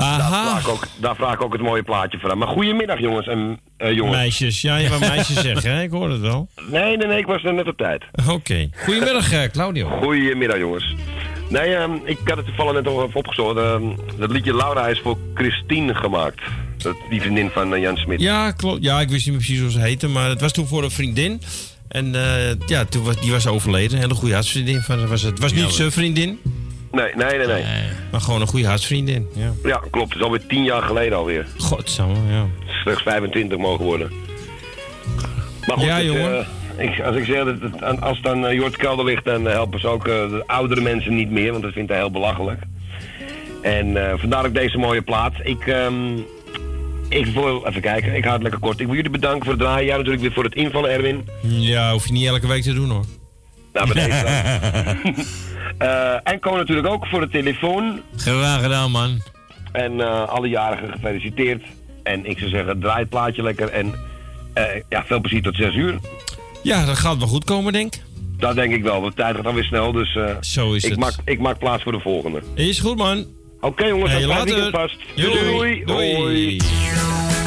daar, 0.00 0.28
vraag 0.28 0.60
ik 0.60 0.68
ook, 0.68 0.86
daar 0.96 1.16
vraag 1.16 1.34
ik 1.34 1.42
ook 1.42 1.52
het 1.52 1.62
mooie 1.62 1.82
plaatje 1.82 2.18
van. 2.18 2.38
Maar 2.38 2.48
goedemiddag, 2.48 2.98
jongens 2.98 3.26
en 3.26 3.60
eh, 3.76 3.92
jongens. 3.92 4.16
Meisjes, 4.16 4.60
ja, 4.60 4.76
je 4.76 4.96
meisjes 5.00 5.40
zeggen, 5.50 5.74
hè? 5.74 5.82
Ik 5.82 5.90
hoor 5.90 6.10
het 6.10 6.20
wel. 6.20 6.48
Nee, 6.70 6.96
nee, 6.96 7.06
nee, 7.06 7.18
ik 7.18 7.26
was 7.26 7.44
er 7.44 7.54
net 7.54 7.66
op 7.66 7.76
tijd. 7.76 8.04
Oké. 8.28 8.68
Goedemiddag, 8.84 9.32
eh, 9.32 9.42
Claudio. 9.50 9.88
Goedemiddag, 9.88 10.58
jongens. 10.58 10.94
Nee, 11.48 11.74
ehm, 11.74 11.92
ik 12.04 12.18
had 12.24 12.36
het 12.36 12.46
toevallig 12.46 12.72
net 12.72 12.84
nog 12.84 13.02
even 13.02 13.14
opgezocht. 13.14 13.56
Ehm, 13.56 13.82
dat 14.18 14.30
liedje 14.30 14.56
Laura 14.56 14.88
is 14.88 15.00
voor 15.00 15.18
Christine 15.34 15.94
gemaakt. 15.94 16.40
Dat, 16.76 16.96
die 17.10 17.20
vriendin 17.20 17.50
van 17.50 17.74
eh, 17.74 17.80
Jan 17.80 17.96
Smit. 17.96 18.20
Ja, 18.20 18.50
klopt. 18.50 18.82
Ja, 18.82 19.00
ik 19.00 19.08
wist 19.08 19.26
niet 19.26 19.34
meer 19.34 19.44
precies 19.44 19.60
hoe 19.62 19.70
ze 19.70 19.80
heette, 19.80 20.08
maar 20.08 20.28
het 20.28 20.40
was 20.40 20.52
toen 20.52 20.66
voor 20.66 20.84
een 20.84 20.90
vriendin. 20.90 21.40
En 21.88 22.12
ja, 22.66 22.84
toen 22.84 23.04
was, 23.04 23.20
die 23.20 23.30
was 23.30 23.46
overleden. 23.46 23.92
Een 23.96 24.02
hele 24.02 24.14
goede 24.14 24.34
hartsvriendin 24.34 24.80
van 24.80 25.08
was 25.08 25.22
het. 25.22 25.38
Was 25.38 25.52
niet 25.52 25.70
zijn 25.70 25.92
vriendin, 25.92 26.38
Nee, 26.92 27.12
nee, 27.16 27.38
nee, 27.38 27.46
nee. 27.46 27.64
maar 28.10 28.20
gewoon 28.20 28.40
een 28.40 28.46
goede 28.46 28.66
hartsvriendin. 28.66 29.28
Ja. 29.34 29.52
Ja, 29.64 29.80
klopt. 29.90 30.08
Het 30.08 30.18
is 30.18 30.22
alweer 30.24 30.46
tien 30.46 30.64
jaar 30.64 30.82
geleden 30.82 31.18
alweer. 31.18 31.46
Godsamme, 31.58 32.14
ja. 32.30 32.46
Slechts 32.66 33.02
25 33.02 33.58
mogen 33.58 33.84
worden. 33.84 34.10
Maar 35.66 35.76
goed, 35.76 35.86
Ja, 35.86 35.96
het, 35.96 36.04
jongen. 36.04 36.46
eh, 36.76 36.84
ik, 36.88 37.00
als 37.00 37.16
ik 37.16 37.24
zeg 37.24 37.44
dat 37.44 37.56
het, 37.60 38.00
als 38.02 38.16
het 38.16 38.26
aan 38.26 38.44
uh, 38.44 38.52
Jort 38.52 38.76
Kelder 38.76 39.04
ligt, 39.04 39.24
dan 39.24 39.46
eh, 39.48 39.52
helpen 39.52 39.80
ze 39.80 39.86
ook 39.88 40.04
de 40.04 40.42
oudere 40.46 40.80
mensen 40.80 41.14
niet 41.14 41.30
meer, 41.30 41.50
want 41.50 41.62
dat 41.62 41.72
vindt 41.72 41.90
hij 41.90 41.98
heel 41.98 42.10
belachelijk. 42.10 42.60
En 43.62 44.18
vandaar 44.18 44.46
ook 44.46 44.54
deze 44.54 44.78
mooie 44.78 45.02
plaat. 45.02 45.32
Ik, 45.42 45.66
ehm, 45.66 46.16
ik 47.08 47.26
wil 47.26 47.66
even 47.66 47.80
kijken, 47.80 48.14
ik 48.14 48.24
ga 48.24 48.32
het 48.32 48.42
lekker 48.42 48.60
kort. 48.60 48.80
Ik 48.80 48.86
wil 48.86 48.94
jullie 48.94 49.10
bedanken 49.10 49.42
voor 49.42 49.52
het 49.52 49.60
draaien. 49.62 49.86
Jij 49.86 49.96
natuurlijk 49.96 50.22
weer 50.22 50.32
voor 50.32 50.44
het 50.44 50.54
invallen, 50.54 50.90
Erwin. 50.90 51.28
Ja, 51.42 51.92
hoef 51.92 52.06
je 52.06 52.12
niet 52.12 52.26
elke 52.26 52.46
week 52.46 52.62
te 52.62 52.72
doen 52.72 52.90
hoor. 52.90 53.04
Nou, 53.72 53.92
deze 53.92 54.08
dan. 55.04 55.24
Eh, 55.78 56.14
en 56.22 56.40
Ko 56.40 56.56
natuurlijk 56.56 56.86
ook 56.88 57.06
voor 57.06 57.20
de 57.20 57.28
telefoon. 57.28 58.00
Graag 58.16 58.62
gedaan, 58.62 58.90
man. 58.90 59.22
En 59.72 60.00
eh, 60.00 60.28
alle 60.28 60.48
jarigen 60.48 60.92
gefeliciteerd. 60.92 61.62
En 62.02 62.26
ik 62.26 62.38
zou 62.38 62.50
zeggen, 62.50 62.80
draai 62.80 62.98
het 63.00 63.08
plaatje 63.08 63.42
lekker. 63.42 63.68
En 63.68 63.94
eh, 64.52 64.64
ja, 64.88 65.04
veel 65.06 65.20
plezier 65.20 65.42
tot 65.42 65.56
6 65.56 65.74
uur. 65.74 65.98
Ja, 66.62 66.84
dat 66.86 66.98
gaat 66.98 67.18
wel 67.18 67.26
goed 67.26 67.44
komen, 67.44 67.72
denk 67.72 67.94
ik. 67.94 68.02
Dat 68.38 68.54
denk 68.54 68.72
ik 68.74 68.82
wel, 68.82 69.00
want 69.00 69.16
de 69.16 69.22
tijd 69.22 69.34
gaat 69.34 69.44
dan 69.44 69.54
weer 69.54 69.64
snel. 69.64 69.92
Dus 69.92 70.18
Zo 70.40 70.72
is 70.72 70.84
ik, 70.84 70.90
het. 70.90 70.98
Maak, 70.98 71.14
ik 71.24 71.38
maak 71.38 71.58
plaats 71.58 71.82
voor 71.82 71.92
de 71.92 72.00
volgende. 72.00 72.42
Is 72.54 72.78
goed, 72.78 72.96
man. 72.96 73.24
Oké 73.60 73.84
jongens, 73.86 74.12
Hey, 74.12 74.26
later. 74.26 74.70
vast. 74.70 74.96
Doei. 75.16 75.84
Doei. 75.84 75.84
Doei. 75.84 76.60
Verrek, 76.60 77.39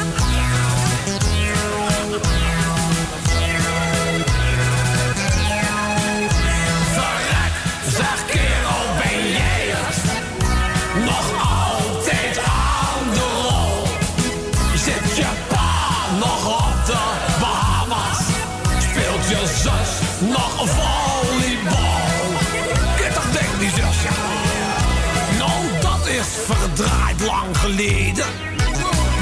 geleden. 27.54 28.26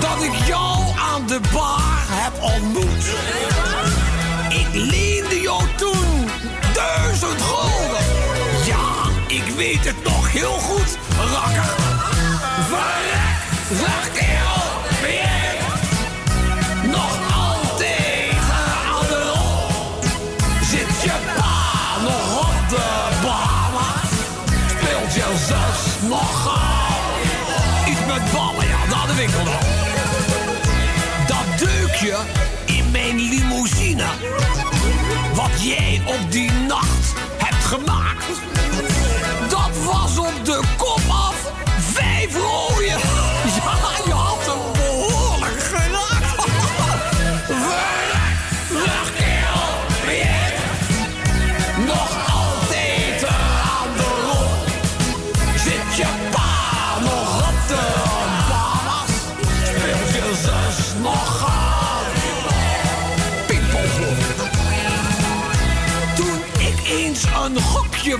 Dat 0.01 0.23
ik 0.23 0.35
jou 0.47 0.79
aan 0.99 1.27
de 1.27 1.41
bar 1.53 2.05
heb 2.09 2.43
ontmoet. 2.43 3.05
Ik 4.49 4.67
leende 4.73 5.41
jou 5.41 5.63
toen 5.77 6.31
duizend 6.75 7.43
gulden. 7.43 8.05
Ja, 8.67 9.11
ik 9.27 9.45
weet 9.57 9.85
het 9.85 10.03
nog 10.05 10.33
heel 10.33 10.59
goed, 10.59 10.99
rakker. 11.33 11.82
Op 36.05 36.33
die 36.33 36.51
nacht 36.53 37.13
hebt 37.39 37.65
gemaakt. 37.65 38.02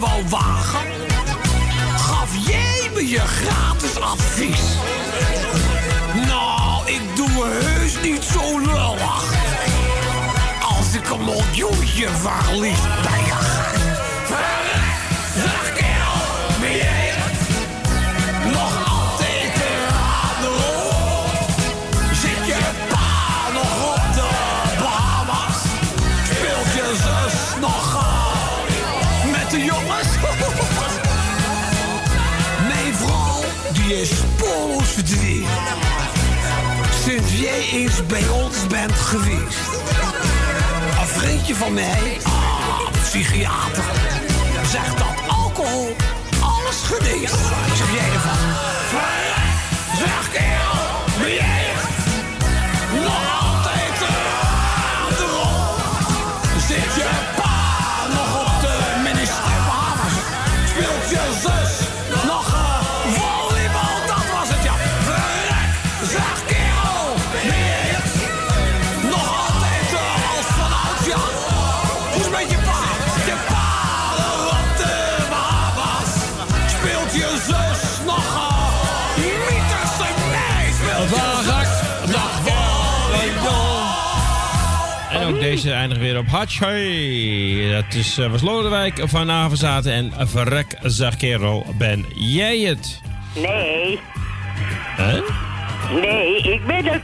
Wou 0.03 0.29
wagen, 0.29 0.81
gaf 1.97 2.31
jij 2.47 2.91
me 2.95 3.09
je 3.09 3.19
gratis 3.19 4.01
advies. 4.01 4.61
Nou, 6.27 6.87
ik 6.87 7.17
doe 7.17 7.45
heus 7.45 8.01
niet 8.03 8.23
zo 8.23 8.59
lullig. 8.59 9.23
Als 10.79 10.95
ik 10.95 11.11
een 11.11 11.25
miljoentje 11.25 12.09
verlies, 12.09 12.81
ben 13.03 13.25
je 13.25 13.52
eens 37.93 38.07
bij 38.07 38.29
ons 38.29 38.67
bent 38.67 38.93
geweest. 38.93 39.69
Een 41.01 41.07
vriendje 41.07 41.55
van 41.55 41.73
mij, 41.73 42.19
ah, 42.23 42.93
psychiater, 43.03 43.85
zegt 44.71 44.99
dat 44.99 45.29
alcohol 45.29 45.97
alles 46.41 46.83
geneest. 46.83 47.37
Zeg 47.77 47.93
jij 47.93 48.13
ervan? 48.13 49.22
Eindigt 85.83 86.01
weer 86.01 86.19
op 86.19 86.29
Hatschei. 86.29 87.71
Dat 87.73 87.95
is, 87.95 88.19
eh, 88.19 88.31
was 88.31 88.43
Lodewijk 88.43 89.03
van 89.05 89.31
Avenzaten 89.31 89.93
en 89.93 90.29
Verrek, 90.29 90.77
zeg 90.83 91.17
kerel, 91.17 91.67
ben 91.79 92.05
jij 92.15 92.59
het? 92.59 93.01
Nee. 93.35 93.99
Hè? 94.97 95.21
Nee, 96.01 96.37
ik 96.37 96.67
ben 96.67 96.85
het. 96.85 97.03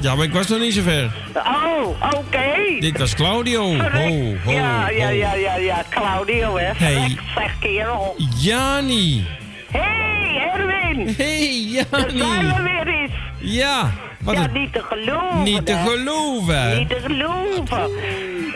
Ja, 0.00 0.14
maar 0.14 0.24
ik 0.24 0.32
was 0.32 0.48
nog 0.48 0.58
niet 0.58 0.74
zo 0.74 0.82
ver. 0.82 1.10
Oh, 1.34 1.88
oké. 2.14 2.80
Dit 2.80 2.98
was 2.98 3.14
Claudio. 3.14 3.76
Ho, 3.76 4.34
ho, 4.44 4.50
ja, 4.52 4.88
ja, 4.88 5.06
ho. 5.06 5.12
ja, 5.12 5.34
ja, 5.34 5.56
ja. 5.56 5.84
Claudio, 5.90 6.56
hè. 6.56 6.70
Hey. 6.74 7.16
Zeg, 7.34 7.58
kerel. 7.58 8.14
Jani. 8.38 9.26
Hey, 9.70 10.50
Erwin. 10.54 11.14
Hey, 11.16 11.84
Daar 11.90 12.00
zijn 12.00 12.16
Jani. 12.16 12.52
we 12.56 12.62
weer 12.62 12.94
eens. 12.94 13.12
Ja, 13.38 13.90
wat 14.22 14.34
ja, 14.34 14.46
niet 14.52 14.72
te 14.72 14.82
geloven. 14.82 15.42
Niet 15.42 15.66
te 15.66 15.72
hè. 15.72 15.90
geloven. 15.90 16.78
Niet 16.78 16.88
te 16.88 17.00
geloven. 17.04 17.90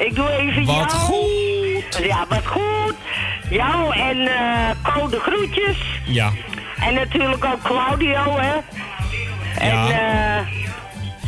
Ik 0.06 0.14
doe 0.14 0.28
even 0.30 0.64
Wat 0.64 0.76
jou. 0.76 0.90
goed. 0.90 2.00
Ja, 2.04 2.24
wat 2.28 2.46
goed. 2.46 2.94
Jou 3.50 3.94
en 3.96 4.18
eh 4.26 4.94
Code 4.94 5.18
groetjes. 5.20 5.76
Ja. 6.06 6.32
En 6.80 6.94
natuurlijk 6.94 7.44
ook 7.44 7.62
Claudio, 7.62 8.36
hè. 8.38 8.54
En 9.58 9.68
Ja. 9.76 9.90
eh 10.38 10.46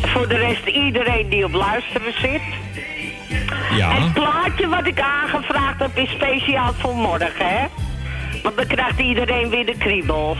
voor 0.02 0.28
de 0.28 0.36
rest 0.36 0.66
iedereen 0.66 1.28
die 1.28 1.44
op 1.44 1.52
luisteren 1.52 2.12
zit. 2.20 2.40
Ja. 3.76 3.92
Het 3.92 4.12
plaatje 4.12 4.68
wat 4.68 4.86
ik 4.86 5.00
aangevraagd 5.00 5.78
heb 5.78 5.96
is 5.96 6.10
speciaal 6.10 6.72
voor 6.78 6.94
morgen, 6.94 7.32
hè. 7.36 7.66
Want 8.42 8.56
dan 8.56 8.66
krijgt 8.66 8.98
iedereen 8.98 9.48
weer 9.48 9.66
de 9.66 9.76
kriebels. 9.78 10.38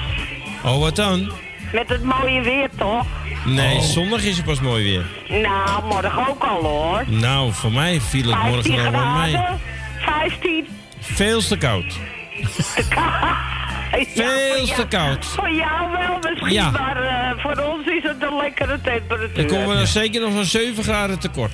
Oh, 0.64 0.78
wat 0.80 0.96
dan? 0.96 1.30
Met 1.72 1.88
het 1.88 2.02
mooie 2.02 2.40
weer, 2.42 2.68
toch? 2.78 3.06
Nee, 3.44 3.80
zondag 3.80 4.22
is 4.22 4.36
het 4.36 4.44
pas 4.46 4.60
mooi 4.60 4.84
weer. 4.84 5.04
Nou, 5.42 5.84
morgen 5.84 6.28
ook 6.28 6.44
al, 6.44 6.62
hoor. 6.62 7.04
Nou, 7.06 7.52
voor 7.52 7.72
mij 7.72 8.00
viel 8.00 8.30
het 8.30 8.42
morgen 8.42 8.62
15 8.62 8.86
al 8.86 8.92
wel 8.92 9.06
mee. 9.06 9.30
graden. 9.32 9.60
15. 10.00 10.66
Veel 11.00 11.40
te 11.40 11.56
koud. 11.56 11.84
Veel 14.14 14.66
te 14.66 14.86
koud. 14.88 15.24
Voor 15.24 15.50
jou 15.50 15.90
wel 15.92 16.18
misschien, 16.30 16.52
Ja. 16.52 16.70
maar 16.70 17.02
eh, 17.02 17.30
voor 17.42 17.64
ons 17.64 17.86
is 17.86 18.02
het 18.02 18.22
een 18.22 18.36
lekkere 18.36 18.80
temperatuur. 18.80 19.34
Dan 19.34 19.46
komen 19.46 19.68
we 19.68 19.74
dan 19.74 19.86
zeker 19.86 20.20
nog 20.20 20.32
van 20.32 20.44
7 20.44 20.82
graden 20.84 21.18
tekort. 21.18 21.52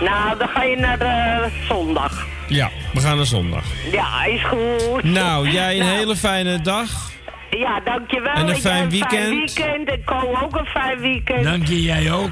Nou, 0.00 0.38
dan 0.38 0.48
ga 0.48 0.62
je 0.62 0.76
naar 0.76 0.98
de 0.98 1.48
zondag. 1.68 2.26
Ja, 2.48 2.70
we 2.92 3.00
gaan 3.00 3.16
naar 3.16 3.26
zondag. 3.26 3.64
Ja, 3.92 4.24
is 4.24 4.44
goed. 4.44 5.02
Nou, 5.02 5.48
jij 5.50 5.78
een 5.78 5.84
Nou, 5.86 5.96
hele 5.98 6.16
fijne 6.16 6.60
dag. 6.60 7.10
Ja, 7.58 7.80
dankjewel. 7.80 8.32
En 8.32 8.48
een 8.48 8.54
Ik 8.54 8.60
fijn 8.60 8.82
heb 8.82 8.92
Een 8.92 8.98
fijn 8.98 9.30
weekend. 9.30 9.54
weekend. 9.56 9.88
En 9.88 10.04
Ko 10.04 10.38
ook 10.42 10.56
een 10.56 10.66
fijn 10.66 10.98
weekend. 11.00 11.44
Dank 11.44 11.66
je, 11.66 11.82
jij 11.82 12.12
ook. 12.12 12.30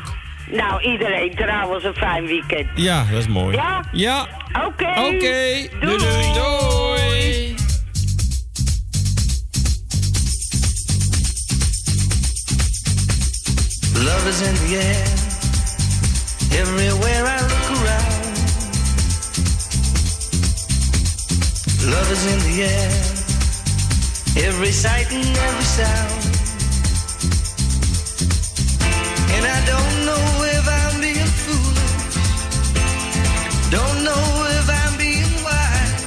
Nou, 0.51 0.83
iedereen 0.83 1.35
trouwens 1.35 1.85
een 1.85 1.95
fijn 1.95 2.27
weekend. 2.27 2.67
Ja, 2.75 3.05
dat 3.11 3.19
is 3.19 3.27
mooi. 3.29 3.57
Ja? 3.57 3.85
Ja. 3.93 4.27
Oké. 4.67 4.89
Oké. 4.89 5.69
Doei. 5.81 5.97
Doei. 5.99 6.33
Doei. 6.35 7.55
Love 14.07 14.27
is 14.29 14.41
in 14.49 14.55
the 14.55 14.77
air, 14.77 15.05
everywhere 16.61 17.25
I 17.27 17.39
look 17.53 17.67
around. 17.77 18.27
Love 21.93 22.11
is 22.13 22.25
in 22.33 22.39
the 22.49 22.63
air, 22.63 22.91
every 24.45 24.73
sight 24.73 25.13
and 25.13 25.25
every 25.25 25.69
sound. 25.79 26.23
And 29.35 29.45
I 29.47 29.59
don't 29.73 29.97
know 30.09 30.25
if 30.57 30.65
I'm 30.81 31.01
being 31.01 31.33
foolish, 31.45 32.15
don't 33.71 33.99
know 34.09 34.25
if 34.59 34.67
I'm 34.81 34.95
being 34.99 35.35
wise, 35.45 36.05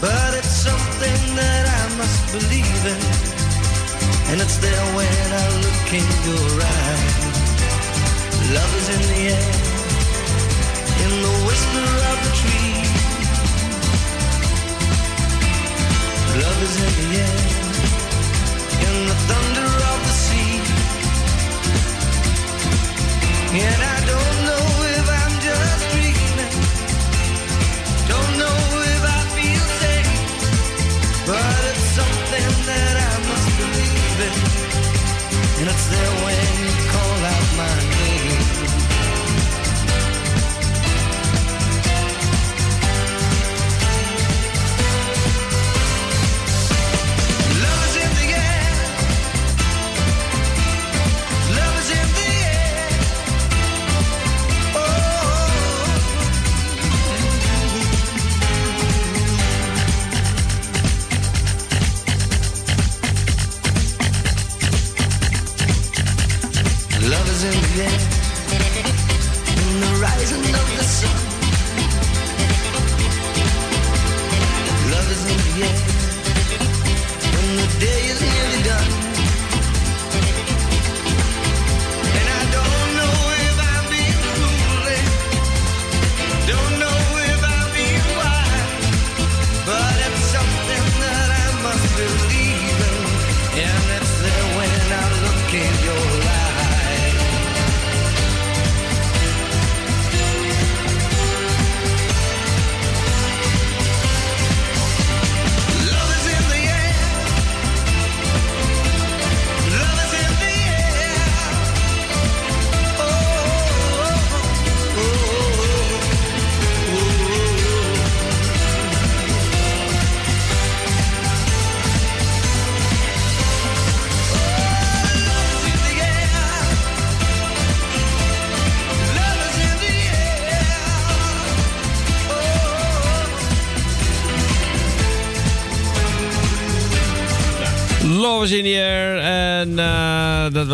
but 0.00 0.30
it's 0.38 0.54
something 0.68 1.20
that 1.36 1.64
I 1.80 1.82
must 2.00 2.20
believe 2.32 2.82
in. 2.94 3.02
And 4.30 4.40
it's 4.40 4.58
there 4.58 4.86
when 4.96 5.26
I 5.42 5.46
look 5.64 5.88
in 6.00 6.06
your 6.28 6.50
eyes. 6.62 7.16
Love 8.56 8.72
is 8.80 8.88
in 8.96 9.02
the 9.12 9.20
air, 9.36 9.54
in 11.04 11.12
the 11.26 11.34
whisper 11.46 11.88
of 12.10 12.16
the 12.24 12.32
tree. 12.40 12.95
Love 16.42 16.62
is 16.62 16.76
in 16.76 16.92
the 17.00 17.16
air, 17.16 17.38
in 18.86 18.96
the 19.08 19.14
thunder 19.28 19.70
of 19.92 19.98
the 20.06 20.14
sea. 20.24 20.60
And 23.58 23.82
I 23.82 23.95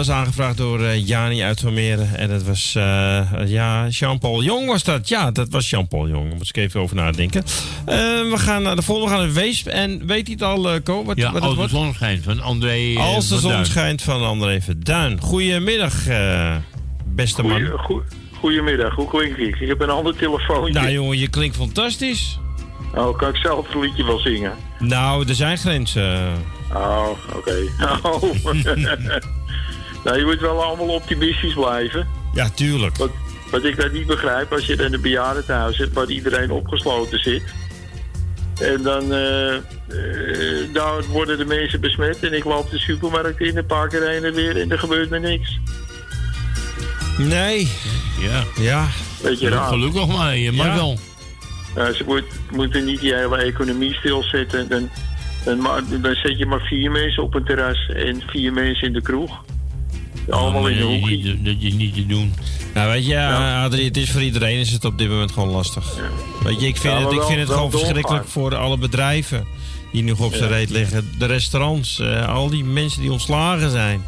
was 0.06 0.10
aangevraagd 0.16 0.56
door 0.56 0.80
eh, 0.84 1.06
Jani 1.06 1.42
uit 1.42 1.64
Almere. 1.64 2.04
En 2.16 2.28
dat 2.28 2.42
was, 2.42 2.74
eh, 2.74 3.20
ja, 3.46 3.86
Jean-Paul 3.88 4.42
Jong 4.42 4.66
was 4.66 4.84
dat. 4.84 5.08
Ja, 5.08 5.30
dat 5.30 5.48
was 5.48 5.70
Jean-Paul 5.70 6.08
Jong. 6.08 6.28
Daar 6.28 6.36
moet 6.36 6.48
ik 6.48 6.56
even 6.56 6.80
over 6.80 6.96
nadenken. 6.96 7.42
Eh, 7.86 7.96
we 8.30 8.32
gaan 8.36 8.62
naar 8.62 8.76
de 8.76 8.82
volgende, 8.82 9.10
we 9.10 9.16
gaan 9.16 9.24
naar 9.26 9.34
Weesp. 9.34 9.66
En 9.66 10.06
weet 10.06 10.26
hij 10.26 10.36
het 10.38 10.42
al, 10.42 10.74
uh, 10.74 10.80
Ko? 10.84 11.04
Wat, 11.04 11.16
Ja, 11.16 11.32
wat 11.32 11.42
het 11.42 11.58
als 11.58 11.70
de 11.70 11.76
zon 11.76 11.94
schijnt 11.94 12.24
van 12.24 12.40
André 12.40 12.94
Als 12.98 13.24
de 13.28 13.32
van 13.34 13.42
zon 13.42 13.50
Duin. 13.50 13.66
schijnt 13.66 14.02
van 14.02 14.22
André 14.24 14.60
Verduin. 14.60 15.20
Goedemiddag, 15.20 16.06
eh, 16.06 16.56
beste 17.04 17.42
man. 17.42 17.50
Goeie- 17.52 17.78
goe- 17.78 18.02
Goedemiddag, 18.38 18.94
hoe 18.94 19.08
klink 19.08 19.36
ik? 19.36 19.60
Ik 19.60 19.68
heb 19.68 19.80
een 19.80 19.90
ander 19.90 20.16
telefoontje. 20.16 20.72
Nou 20.72 20.90
jongen, 20.90 21.18
je 21.18 21.28
klinkt 21.28 21.56
fantastisch. 21.56 22.38
Oh, 22.94 23.18
kan 23.18 23.28
ik 23.28 23.36
zelf 23.36 23.66
het 23.72 23.82
liedje 23.82 24.04
wel 24.04 24.18
zingen? 24.18 24.52
Nou, 24.78 25.28
er 25.28 25.34
zijn 25.34 25.58
grenzen. 25.58 26.32
Oh, 26.74 27.08
oké. 27.36 27.54
Oh. 28.02 28.22
nou, 30.04 30.18
je 30.18 30.24
moet 30.24 30.40
wel 30.40 30.62
allemaal 30.62 30.88
optimistisch 30.88 31.54
blijven. 31.54 32.08
Ja, 32.34 32.48
tuurlijk. 32.50 32.96
Wat, 32.96 33.10
wat 33.50 33.64
ik 33.64 33.76
daar 33.76 33.90
niet 33.92 34.06
begrijp, 34.06 34.52
als 34.52 34.66
je 34.66 34.72
in 34.76 34.92
een 34.92 35.00
bejaardentehuis 35.00 35.76
zit 35.76 35.92
waar 35.92 36.10
iedereen 36.10 36.50
opgesloten 36.50 37.18
zit. 37.18 37.42
En 38.60 38.82
dan 38.82 39.12
eh, 39.12 39.54
eh, 39.54 39.62
daar 40.72 41.02
worden 41.10 41.38
de 41.38 41.44
mensen 41.44 41.80
besmet. 41.80 42.22
En 42.22 42.32
ik 42.32 42.44
loop 42.44 42.70
de 42.70 42.78
supermarkt 42.78 43.40
in 43.40 43.56
een 43.56 43.66
paar 43.66 43.88
keer 43.88 44.08
heen 44.08 44.24
en 44.24 44.34
weer 44.34 44.60
en 44.60 44.70
er 44.70 44.78
gebeurt 44.78 45.10
me 45.10 45.18
niks. 45.18 45.58
Nee. 47.18 47.68
Ja. 48.20 48.44
Ja. 48.56 48.86
Beetje 49.22 49.48
raar. 49.48 49.68
Gelukkig 49.68 50.06
maar, 50.06 50.36
je 50.36 50.52
mag 50.52 50.66
Ja. 50.66 50.74
wel. 50.74 50.98
Ja, 51.76 51.92
ze 51.92 52.02
moet- 52.06 52.24
moeten 52.50 52.84
niet 52.84 53.00
die 53.00 53.14
hele 53.14 53.36
economie 53.36 53.94
stilzetten. 53.94 54.68
Dan, 54.68 54.90
dan, 55.44 55.58
ma- 55.60 55.80
dan 56.00 56.14
zet 56.14 56.38
je 56.38 56.46
maar 56.46 56.60
vier 56.60 56.90
mensen 56.90 57.22
op 57.22 57.34
een 57.34 57.44
terras 57.44 57.88
en 57.88 58.22
vier 58.26 58.52
mensen 58.52 58.86
in 58.86 58.92
de 58.92 59.02
kroeg. 59.02 59.44
Allemaal 60.30 60.66
in 60.68 60.76
de 60.78 60.84
niet, 60.84 61.44
dat 61.44 61.54
is 61.60 61.72
niet 61.72 61.94
te 61.94 62.06
doen. 62.06 62.34
Nou, 62.74 62.90
weet 62.90 63.06
je, 63.06 63.18
Adrie, 63.64 63.84
het 63.84 63.96
is 63.96 64.10
voor 64.10 64.22
iedereen 64.22 64.58
is 64.58 64.70
het 64.70 64.84
op 64.84 64.98
dit 64.98 65.08
moment 65.08 65.32
gewoon 65.32 65.48
lastig. 65.48 65.84
Weet 66.42 66.60
je, 66.60 66.66
ik 66.66 66.76
vind 66.76 66.94
Ja, 66.94 67.00
het, 67.00 67.10
ik 67.12 67.18
wel- 67.18 67.26
vind 67.26 67.40
het 67.40 67.50
gewoon 67.50 67.70
verschrikkelijk 67.70 68.28
voor 68.28 68.56
alle 68.56 68.78
bedrijven 68.78 69.46
die 69.92 70.02
nog 70.04 70.20
op 70.20 70.34
zijn 70.34 70.50
Ja. 70.50 70.56
reet 70.56 70.70
liggen. 70.70 71.10
De 71.18 71.26
restaurants, 71.26 71.98
eh, 71.98 72.28
al 72.34 72.48
die 72.50 72.64
mensen 72.64 73.00
die 73.00 73.12
ontslagen 73.12 73.70
zijn. 73.70 74.04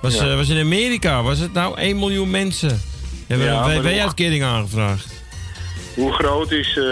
Was, 0.00 0.14
Ja. 0.14 0.28
eh, 0.30 0.36
was 0.36 0.48
in 0.48 0.60
Amerika, 0.60 1.22
was 1.22 1.38
het 1.38 1.52
nou 1.52 1.80
1 1.80 1.98
miljoen 1.98 2.30
mensen? 2.30 2.80
Hebben 3.26 3.46
Ja, 3.46 3.70
een 3.74 3.82
WW-uitkering 3.82 4.42
aangevraagd. 4.44 5.06
Hoe 5.94 6.12
groot 6.12 6.50
is... 6.50 6.78
eh, 6.78 6.84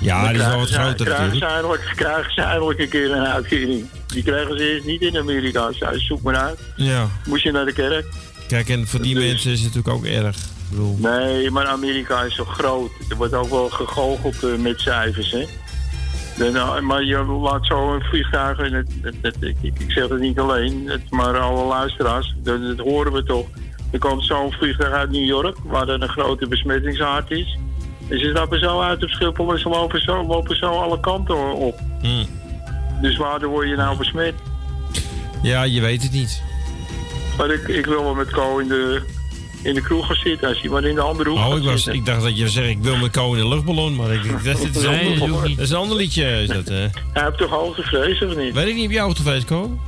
Ja, 0.00 0.22
die 0.28 0.30
is 0.30 0.36
wel 0.36 0.46
krijgen 0.46 0.58
wat 0.58 0.68
groter 0.70 1.06
krijgen 1.06 1.36
ze, 1.36 1.44
natuurlijk. 1.44 1.92
krijgen 1.96 2.32
ze 2.34 2.40
eindelijk 2.40 2.78
een 2.80 2.88
keer 2.88 3.10
een 3.12 3.26
uitkering. 3.26 3.84
Die 4.16 4.24
krijgen 4.24 4.58
ze 4.58 4.72
eerst 4.72 4.86
niet 4.86 5.00
in 5.02 5.16
Amerika. 5.16 5.72
Zij 5.72 5.98
zoek 6.00 6.22
maar 6.22 6.36
uit. 6.36 6.58
Ja. 6.76 7.08
Moest 7.26 7.42
je 7.42 7.50
naar 7.50 7.64
de 7.64 7.72
kerk? 7.72 8.06
Kijk, 8.48 8.68
en 8.68 8.86
voor 8.86 9.02
die 9.02 9.14
Dus- 9.14 9.24
mensen 9.24 9.50
is 9.50 9.60
het 9.62 9.74
natuurlijk 9.74 9.96
ook 9.96 10.04
erg. 10.24 10.36
Bedoel, 10.70 10.96
Nee, 10.98 11.50
maar 11.50 11.66
Amerika 11.66 12.22
is 12.22 12.34
zo 12.34 12.44
groot. 12.44 12.90
Er 13.08 13.16
wordt 13.16 13.34
ook 13.34 13.50
wel 13.50 13.68
gegoocheld 13.68 14.42
eh, 14.44 14.54
met 14.58 14.80
cijfers, 14.80 15.30
hè. 15.30 15.44
Dan, 16.38 16.56
eh, 16.56 16.80
maar 16.80 17.04
je 17.04 17.24
laat 17.24 17.66
zo 17.66 17.94
een 17.94 18.02
vliegtuig... 18.02 18.58
En 18.58 18.72
het, 18.72 18.88
het- 19.02 19.14
het- 19.22 19.36
ik, 19.40 19.56
ik 19.62 19.84
zeg 19.90 20.08
het 20.08 20.20
niet 20.20 20.38
alleen, 20.38 20.82
het, 20.88 21.10
maar 21.10 21.38
alle 21.38 21.64
luisteraars. 21.66 22.34
Dat, 22.42 22.62
dat 22.62 22.78
horen 22.86 23.12
we 23.12 23.22
toch. 23.22 23.46
Er 23.90 23.98
komt 23.98 24.24
zo'n 24.24 24.52
vliegtuig 24.52 24.92
uit 24.92 25.10
New 25.10 25.24
York... 25.26 25.56
waar 25.64 25.88
er 25.88 26.02
een 26.02 26.08
grote 26.08 26.46
besmettingshaard 26.48 27.30
is. 27.30 27.58
En 28.08 28.18
ze 28.18 28.28
stappen 28.30 28.58
zo 28.60 28.80
uit 28.80 29.02
op 29.02 29.08
Schiphol... 29.08 29.52
en 29.52 29.58
ze 29.58 29.68
lopen 29.68 30.02
zo, 30.02 30.26
lopen 30.26 30.56
zo 30.56 30.66
alle 30.66 31.00
kanten 31.00 31.54
op. 31.54 31.78
Hmm. 32.00 32.26
Dus 33.00 33.16
waardoor 33.16 33.50
word 33.50 33.68
je 33.68 33.76
nou 33.76 33.98
besmet? 33.98 34.34
Ja, 35.42 35.62
je 35.62 35.80
weet 35.80 36.02
het 36.02 36.12
niet. 36.12 36.42
Maar 37.38 37.50
ik, 37.50 37.68
ik 37.68 37.86
wil 37.86 38.02
wel 38.02 38.14
met 38.14 38.30
Co 38.30 38.58
in 38.58 38.68
de, 38.68 39.02
in 39.62 39.74
de 39.74 39.80
kroeg 39.82 40.06
gaan 40.06 40.16
zitten... 40.16 40.48
als 40.48 40.60
je 40.60 40.70
maar 40.70 40.84
in 40.84 40.94
de 40.94 41.00
andere 41.00 41.28
hoek 41.30 41.38
Oh, 41.38 41.46
gaat 41.48 41.56
ik, 41.56 41.62
was, 41.64 41.82
zitten. 41.82 41.94
ik 41.94 42.06
dacht 42.06 42.22
dat 42.22 42.38
je 42.38 42.48
zei, 42.48 42.68
ik 42.68 42.78
wil 42.82 42.96
met 42.96 43.10
Ko 43.10 43.34
in 43.34 43.40
een 43.40 43.48
luchtballon, 43.48 43.94
maar 43.96 44.12
ik, 44.12 44.44
dat, 44.44 44.58
is 44.58 44.70
Nee, 44.82 45.18
dat 45.18 45.58
is 45.58 45.70
een 45.70 45.76
ander 45.76 45.96
liedje. 45.96 46.24
Is 46.42 46.48
dat, 46.48 46.68
hè? 46.68 46.86
Hij 47.12 47.24
heeft 47.24 47.38
toch 47.38 47.50
hoogtevrees, 47.50 48.22
of 48.22 48.36
niet? 48.36 48.54
Weet 48.54 48.66
ik 48.66 48.74
niet, 48.74 48.82
heb 48.82 48.90
jij 48.92 49.02
hoogtevrees, 49.02 49.44
Ko? 49.44 49.78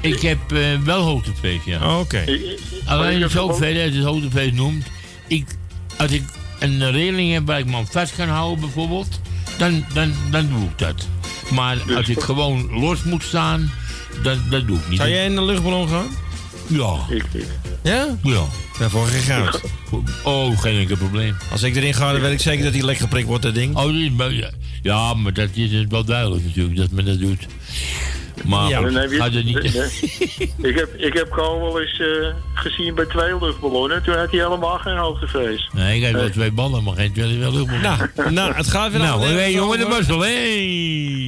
Ik 0.00 0.20
heb 0.20 0.52
eh, 0.52 0.60
wel 0.84 1.00
hoogtevrees, 1.02 1.64
ja. 1.64 1.88
Oh, 1.94 1.98
Oké. 1.98 2.24
Alleen 2.86 3.30
zover 3.30 3.82
als 3.82 3.94
het 3.94 4.04
hoogtevrees 4.04 4.52
noemt. 4.52 4.86
Ik, 5.26 5.46
als 5.96 6.10
ik 6.10 6.22
een 6.58 6.90
regeling 6.90 7.32
heb 7.32 7.46
waar 7.46 7.58
ik 7.58 7.66
me 7.66 7.76
aan 7.76 7.86
vast 7.86 8.16
kan 8.16 8.28
houden, 8.28 8.60
bijvoorbeeld, 8.60 9.20
dan, 9.58 9.84
dan, 9.94 10.12
dan 10.30 10.48
doe 10.48 10.62
ik 10.62 10.78
dat. 10.78 11.08
Maar 11.50 11.78
als 11.96 12.08
ik 12.08 12.20
gewoon 12.20 12.68
los 12.80 13.02
moet 13.02 13.22
staan, 13.22 13.70
dat, 14.22 14.36
dat 14.50 14.66
doe 14.66 14.78
ik 14.78 14.88
niet. 14.88 14.98
Zou 14.98 15.10
jij 15.10 15.24
in 15.24 15.36
een 15.36 15.44
luchtballon 15.44 15.88
gaan? 15.88 16.06
Ja. 16.66 16.96
Ik, 17.08 17.24
Ja? 17.82 18.06
Ja. 18.22 18.44
Ja, 18.78 18.88
voor 18.88 19.06
geen 19.06 19.22
goud. 19.22 19.60
Oh, 20.24 20.60
geen 20.60 20.78
enkel 20.78 20.96
probleem. 20.96 21.36
Als 21.50 21.62
ik 21.62 21.76
erin 21.76 21.94
ga, 21.94 22.12
dan 22.12 22.20
weet 22.20 22.32
ik 22.32 22.40
zeker 22.40 22.64
dat 22.64 22.72
hij 22.72 22.82
lekker 22.82 23.02
geprikt 23.04 23.26
wordt, 23.26 23.42
dat 23.42 23.54
ding. 23.54 23.76
Oh, 23.76 23.84
die 23.86 24.04
is 24.10 24.16
wel- 24.16 24.30
ja. 24.30 24.50
ja, 24.82 25.14
maar 25.14 25.32
dat 25.32 25.48
is 25.52 25.70
dus 25.70 25.84
wel 25.88 26.04
duidelijk 26.04 26.44
natuurlijk, 26.44 26.76
dat 26.76 26.90
men 26.90 27.04
dat 27.04 27.18
doet. 27.18 27.46
Maar 28.44 28.68
Ja, 28.68 28.80
dan 28.80 28.94
heb 28.94 29.10
je- 29.10 29.22
het 29.22 29.44
niet... 29.44 29.64
ik, 30.68 30.78
heb, 30.78 30.94
ik 30.96 31.12
heb 31.12 31.28
Co 31.28 31.60
wel 31.60 31.80
eens 31.80 32.00
eh, 32.00 32.28
gezien 32.54 32.94
bij 32.94 33.06
twee 33.06 33.38
luchtballonnen. 33.40 34.02
Toen 34.02 34.14
had 34.14 34.30
hij 34.30 34.40
helemaal 34.40 34.78
geen 34.78 34.96
hoogtevrees. 34.96 35.68
Nee, 35.72 35.96
ik 35.96 36.02
heb 36.04 36.12
wel 36.12 36.30
twee 36.30 36.52
ballen, 36.52 36.84
maar 36.84 36.94
geen 36.94 37.12
twee 37.12 37.38
wel 37.38 37.52
luchtballen. 37.52 37.82
Nou, 38.16 38.30
nou, 38.32 38.54
het 38.54 38.68
gaat 38.68 38.90
weer 38.90 39.00
Nou, 39.00 39.24
hey, 39.24 39.52
jongen, 39.52 39.78
de 39.78 39.84
Marcel, 39.86 40.20
hey! 40.20 40.66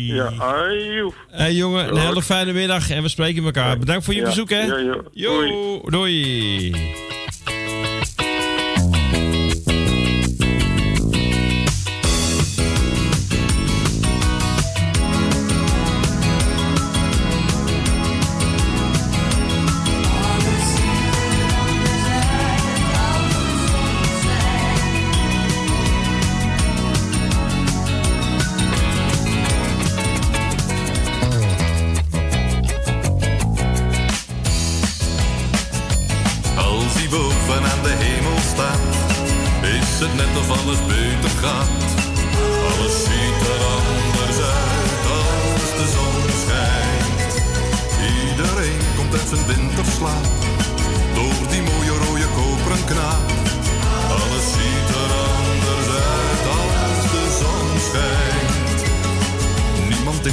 Ja, 0.06 0.32
ai, 0.38 0.92
joef. 0.94 1.14
Hey, 1.30 1.52
jongen, 1.54 1.88
een 1.88 1.96
hele 2.06 2.22
fijne 2.22 2.52
middag 2.52 2.90
en 2.90 3.02
we 3.02 3.08
spreken 3.08 3.44
elkaar. 3.44 3.78
Bedankt 3.78 4.04
voor 4.04 4.14
je 4.14 4.20
Ja, 4.20 4.26
bezoek, 4.26 4.50
hè? 4.50 4.62
ja. 4.62 4.96
Yo, 5.12 5.80
doei. 5.84 6.70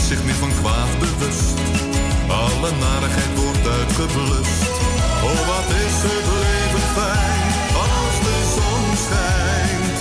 Zich 0.08 0.24
meer 0.24 0.36
van 0.36 0.52
kwaad 0.62 1.00
bewust, 1.00 1.54
alle 2.28 2.72
narigheid 2.86 3.34
wordt 3.36 3.68
uitgeblust. 3.80 4.72
Oh, 5.28 5.40
wat 5.52 5.70
is 5.86 5.96
het 6.08 6.28
leven 6.44 6.86
fijn 6.98 7.48
als 7.86 8.16
de 8.26 8.38
zon 8.56 8.86
schijnt. 9.06 10.00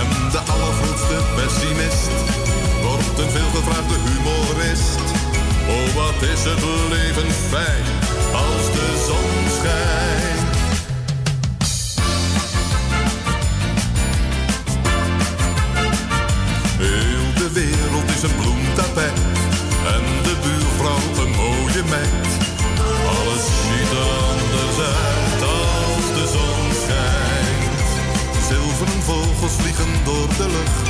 En 0.00 0.08
de 0.34 0.42
allergrootste 0.52 1.18
pessimist 1.36 2.14
wordt 2.82 3.18
een 3.22 3.30
veelgevraagde 3.30 3.96
humorist. 4.06 5.00
Oh, 5.74 5.88
wat 6.00 6.22
is 6.32 6.42
het 6.50 6.62
leven 6.94 7.30
fijn 7.52 7.86
als 8.44 8.64
de 8.76 8.88
zon 9.06 9.32
schijnt. 9.58 10.09
Alles 21.92 23.44
ziet 23.66 23.90
er 24.02 24.10
anders 24.30 24.78
uit 24.78 25.42
als 25.58 26.06
de 26.16 26.24
zon 26.34 26.64
schijnt. 26.82 27.88
Zilveren 28.48 29.02
vogels 29.02 29.52
vliegen 29.60 29.92
door 30.04 30.28
de 30.36 30.48
lucht, 30.56 30.86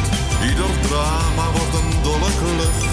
ieder 0.48 0.72
drama 0.88 1.46
wordt 1.56 1.74
een 1.80 1.92
dolle 2.02 2.32
klucht. 2.40 2.84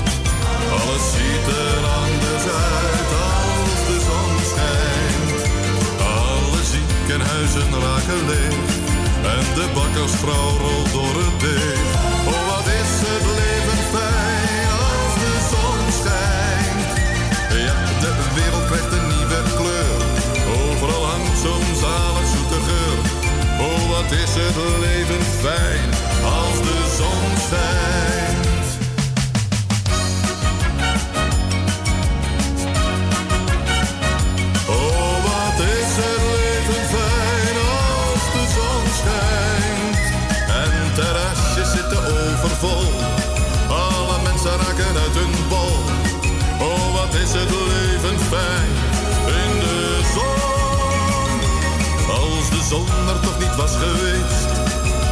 Alles 0.80 1.05
ziet 1.16 1.47
er 1.66 1.84
anders 2.03 2.45
uit 2.80 3.12
als 3.28 3.80
de 3.89 3.97
zon 4.08 4.34
schijnt. 4.51 5.39
Alle 6.24 6.62
ziekenhuizen 6.74 7.72
raken 7.86 8.22
leeg 8.30 8.76
en 9.36 9.45
de 9.58 9.68
bakkersvrouw 9.74 10.51
rolt 10.64 10.91
door 10.91 11.16
het 11.24 11.39
deeg. 11.39 11.89
Oh, 12.32 12.47
wat 12.49 12.68
is 12.82 12.93
het 13.08 13.26
leven 13.39 13.80
fijn 13.93 14.66
zo'n 21.41 21.75
zalig 21.75 22.27
zoete 22.27 22.59
geur. 22.67 22.99
Oh, 23.59 23.89
wat 23.89 24.11
is 24.11 24.33
het 24.35 24.79
leven 24.79 25.21
fijn 25.21 25.89
als 26.23 26.57
de 26.61 26.95
zon 26.97 27.38
schijnt. 27.47 28.57
was 53.58 53.76
geweest, 53.76 54.49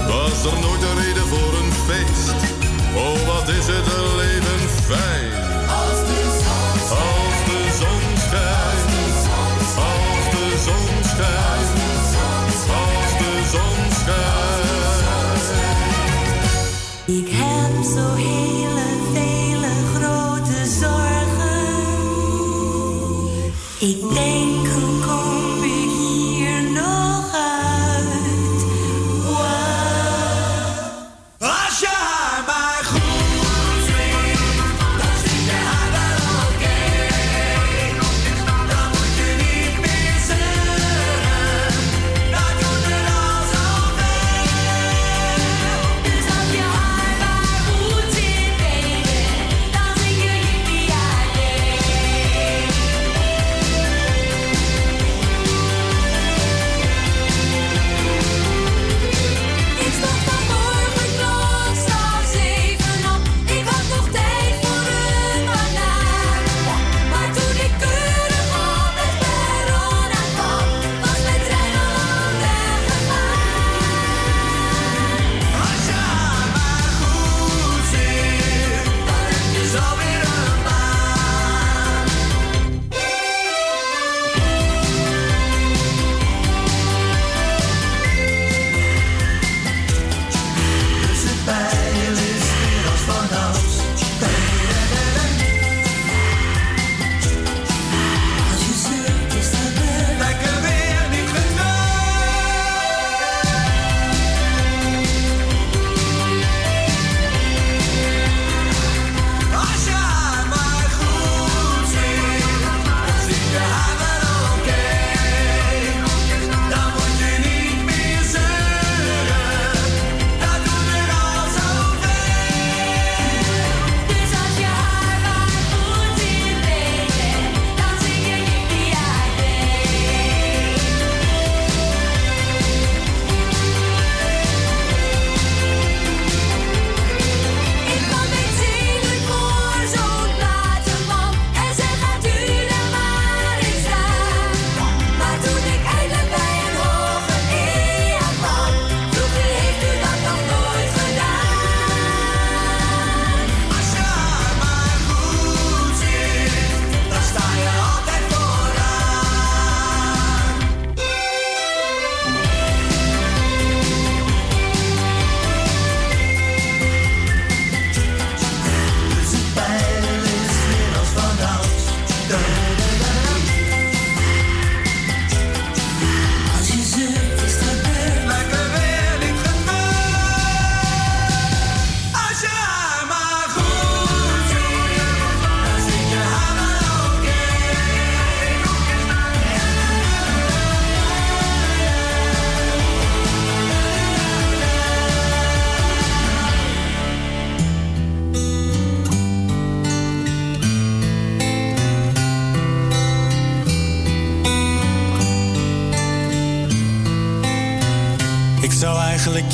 was 0.08 0.46
er 0.52 0.60
nooit 0.60 0.84
een 0.84 0.98
reden 1.04 1.28
voor 1.28 1.54
een 1.60 1.72
feest. 1.88 2.36
Oh, 2.96 3.26
wat 3.28 3.48
is 3.50 3.68
het 3.68 3.88
een 3.98 4.16
leven 4.16 4.70
fijn. 4.89 5.32
Als 5.80 6.00
de 6.10 6.22
zon 7.80 8.18
schijnt, 8.28 8.78
als 9.89 10.26
de 10.32 10.48
zon 10.64 11.04
schijnt, 11.14 11.80
als 12.82 13.12
de 13.20 13.36
zon 13.52 13.91
schijnt, 14.02 14.39
als 14.39 15.48
de 15.48 15.48
zon. 15.48 15.76
Ik 17.16 17.28
heb 17.30 17.84
zo 17.84 18.14
heel 18.14 19.05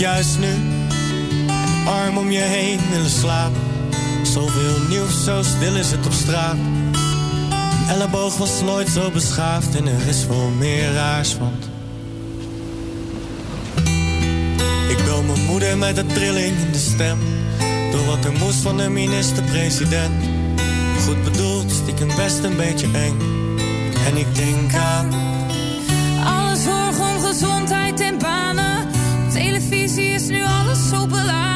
juist 0.01 0.39
nu 0.39 0.53
arm 1.85 2.17
om 2.17 2.31
je 2.31 2.39
heen 2.39 2.79
willen 2.91 3.09
slapen. 3.09 3.61
Zoveel 4.23 4.87
nieuws, 4.89 5.23
zo 5.23 5.43
stil 5.43 5.75
is 5.75 5.91
het 5.91 6.05
op 6.05 6.11
straat. 6.11 6.55
Een 6.55 7.89
elleboog 7.89 8.37
was 8.37 8.61
nooit 8.61 8.89
zo 8.89 9.11
beschaafd 9.11 9.75
en 9.75 9.87
er 9.87 10.07
is 10.07 10.27
wel 10.27 10.49
meer 10.49 10.93
raars, 10.93 11.37
want... 11.37 11.69
Ik 14.89 15.05
bel 15.05 15.23
mijn 15.23 15.45
moeder 15.45 15.77
met 15.77 15.97
een 15.97 16.07
trilling 16.07 16.57
in 16.57 16.71
de 16.71 16.79
stem. 16.79 17.19
Door 17.91 18.05
wat 18.05 18.25
er 18.25 18.31
moest 18.31 18.59
van 18.59 18.77
de 18.77 18.89
minister-president. 18.89 20.23
Goed 21.05 21.23
bedoeld, 21.23 21.71
stiekem 21.71 22.15
best 22.15 22.43
een 22.43 22.55
beetje 22.55 22.87
eng. 22.93 23.19
En 24.07 24.17
ik 24.17 24.35
denk 24.35 24.73
aan... 24.73 25.30
televisie 29.71 30.13
is 30.13 30.27
nu 30.27 30.43
alles 30.43 30.89
zo 30.89 31.05
beladen. 31.07 31.50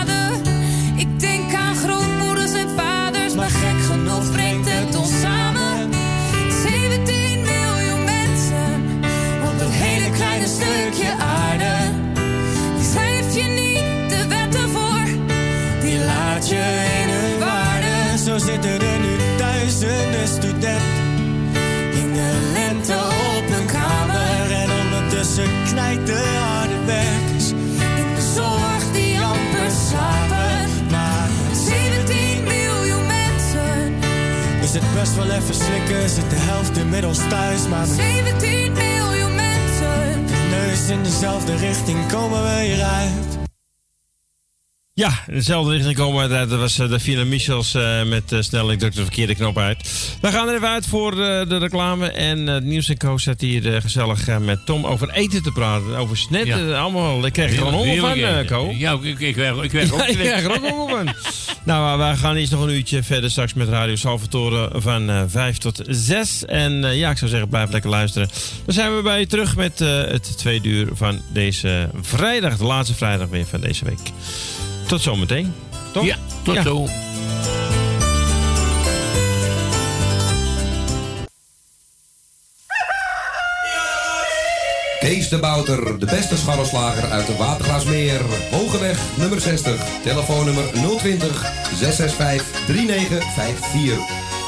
Best 35.15 35.27
wel 35.27 35.37
even 35.37 35.55
slikken, 35.55 36.09
zit 36.09 36.29
de 36.29 36.35
helft 36.35 36.77
inmiddels 36.77 37.17
thuis. 37.29 37.67
Maar 37.67 37.87
met 37.87 37.95
17 37.95 38.71
miljoen 38.73 39.35
mensen. 39.35 40.27
de 40.27 40.47
neus 40.49 40.89
in 40.89 41.03
dezelfde 41.03 41.55
richting 41.55 42.07
komen 42.07 42.43
we 42.43 42.61
hieruit. 42.61 43.37
Ja, 44.93 45.23
in 45.27 45.33
dezelfde 45.33 45.71
richting 45.71 45.95
komen 45.95 46.29
we 46.29 46.35
uit. 46.35 46.49
Dat 46.49 46.59
was 46.59 46.79
eh, 46.79 46.89
de 46.89 46.99
Fina 46.99 47.23
Michels 47.23 47.73
eh, 47.73 48.03
met 48.03 48.31
eh, 48.31 48.41
snel. 48.41 48.71
Ik 48.71 48.79
druk 48.79 48.95
de 48.95 49.01
verkeerde 49.01 49.35
knop 49.35 49.57
uit. 49.57 50.04
We 50.25 50.31
gaan 50.31 50.47
er 50.47 50.55
even 50.55 50.67
uit 50.67 50.87
voor 50.87 51.11
eh, 51.11 51.47
de 51.47 51.57
reclame. 51.57 52.11
En 52.11 52.47
het 52.47 52.63
nieuws 52.63 52.89
en 52.89 52.97
Co 52.97 53.17
zat 53.17 53.41
hier 53.41 53.75
eh, 53.75 53.81
gezellig 53.81 54.27
eh, 54.27 54.37
met 54.37 54.65
Tom 54.65 54.85
over 54.85 55.09
eten 55.09 55.43
te 55.43 55.51
praten. 55.51 55.95
Over 55.95 56.17
snetten. 56.17 56.67
Ja. 56.67 56.79
allemaal. 56.79 57.25
Ik 57.25 57.33
kreeg 57.33 57.51
er 57.51 57.57
gewoon 57.57 57.73
honger 57.73 57.99
van, 57.99 58.17
eh. 58.17 58.47
Co. 58.47 58.73
Ja, 58.77 58.97
ik, 59.01 59.19
ik, 59.19 59.33
krijg, 59.33 59.61
ik 59.61 59.69
krijg 59.69 60.09
ik 60.09 60.17
krijg 60.17 60.43
er 60.43 60.51
ook 60.51 60.69
honger 60.69 60.89
van. 60.89 61.13
Nou, 61.65 61.97
wij 61.97 62.15
gaan 62.15 62.35
eerst 62.35 62.51
nog 62.51 62.61
een 62.61 62.69
uurtje 62.69 63.03
verder 63.03 63.31
straks 63.31 63.53
met 63.53 63.67
Radio 63.69 63.95
Salvatore 63.95 64.69
van 64.73 65.09
eh 65.09 65.23
5 65.27 65.57
tot 65.57 65.81
6. 65.87 66.45
En 66.45 66.83
eh, 66.83 66.97
ja, 66.97 67.09
ik 67.09 67.17
zou 67.17 67.29
zeggen, 67.29 67.49
blijf 67.49 67.71
lekker 67.71 67.89
luisteren. 67.89 68.29
Dan 68.65 68.73
zijn 68.73 68.95
we 68.95 69.01
bij 69.01 69.19
je 69.19 69.27
terug 69.27 69.55
met 69.55 69.81
eh, 69.81 69.87
het 69.87 70.37
tweede 70.37 70.69
uur 70.69 70.87
van 70.93 71.21
deze 71.33 71.89
vrijdag. 72.01 72.57
De 72.57 72.63
laatste 72.63 72.95
vrijdag 72.95 73.27
weer 73.27 73.45
van 73.45 73.61
deze 73.61 73.85
week. 73.85 74.11
Tot 74.87 75.01
zometeen. 75.01 75.53
toch? 75.93 76.05
Ja, 76.05 76.17
tot 76.43 76.57
zo. 76.63 76.87
Kees 85.05 85.29
de 85.29 85.39
Bouter, 85.39 85.99
de 85.99 86.05
beste 86.05 86.37
scharrelslager 86.37 87.09
uit 87.09 87.27
de 87.27 87.35
Watergraasmeer. 87.35 88.21
Hogeweg 88.51 88.99
nummer 89.17 89.41
60, 89.41 89.85
telefoonnummer 90.03 90.63
020 90.97 91.51
665 91.75 92.65
3954. 92.65 93.97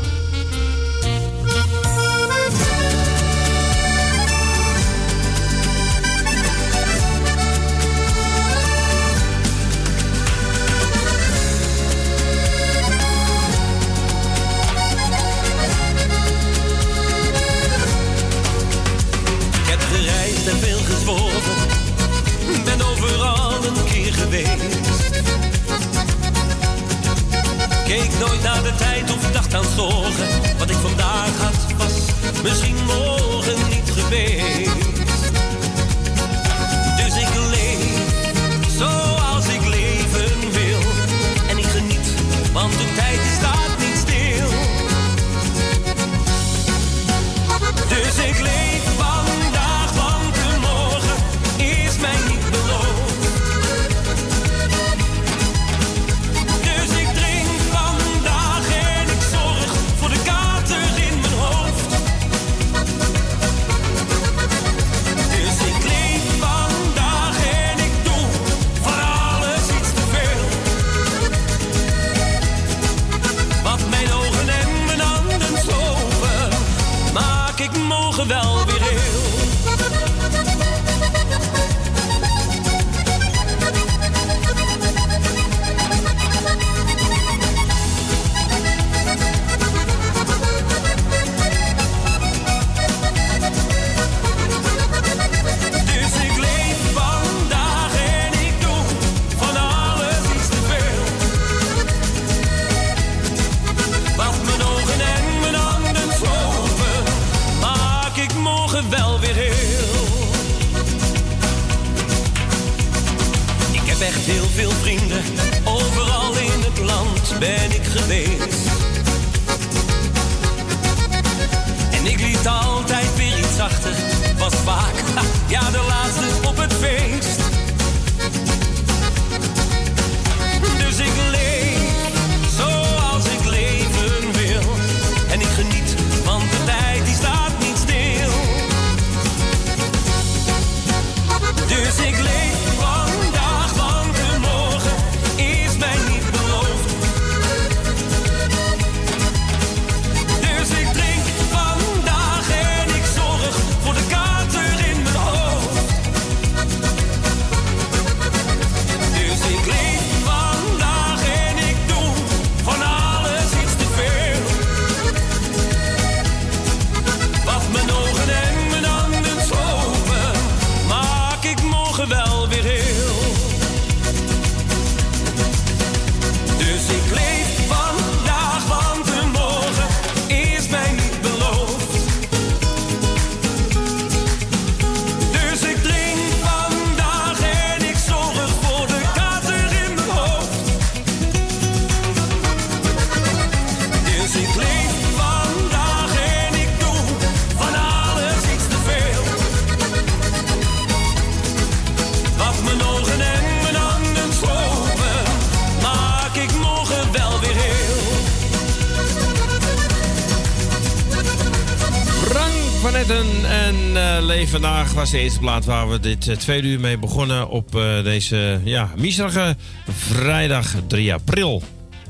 Vandaag 214.91 215.09
was 215.09 215.19
de 215.19 215.25
eerste 215.25 215.39
plaat 215.39 215.65
waar 215.65 215.89
we 215.89 215.99
dit 215.99 216.27
eh, 216.27 216.35
tweede 216.35 216.67
uur 216.67 216.79
mee 216.79 216.97
begonnen 216.97 217.49
op 217.49 217.75
eh, 217.75 218.03
deze 218.03 218.59
ja, 218.63 218.89
miserige 218.97 219.55
vrijdag 219.87 220.75
3 220.87 221.13
april. 221.13 221.61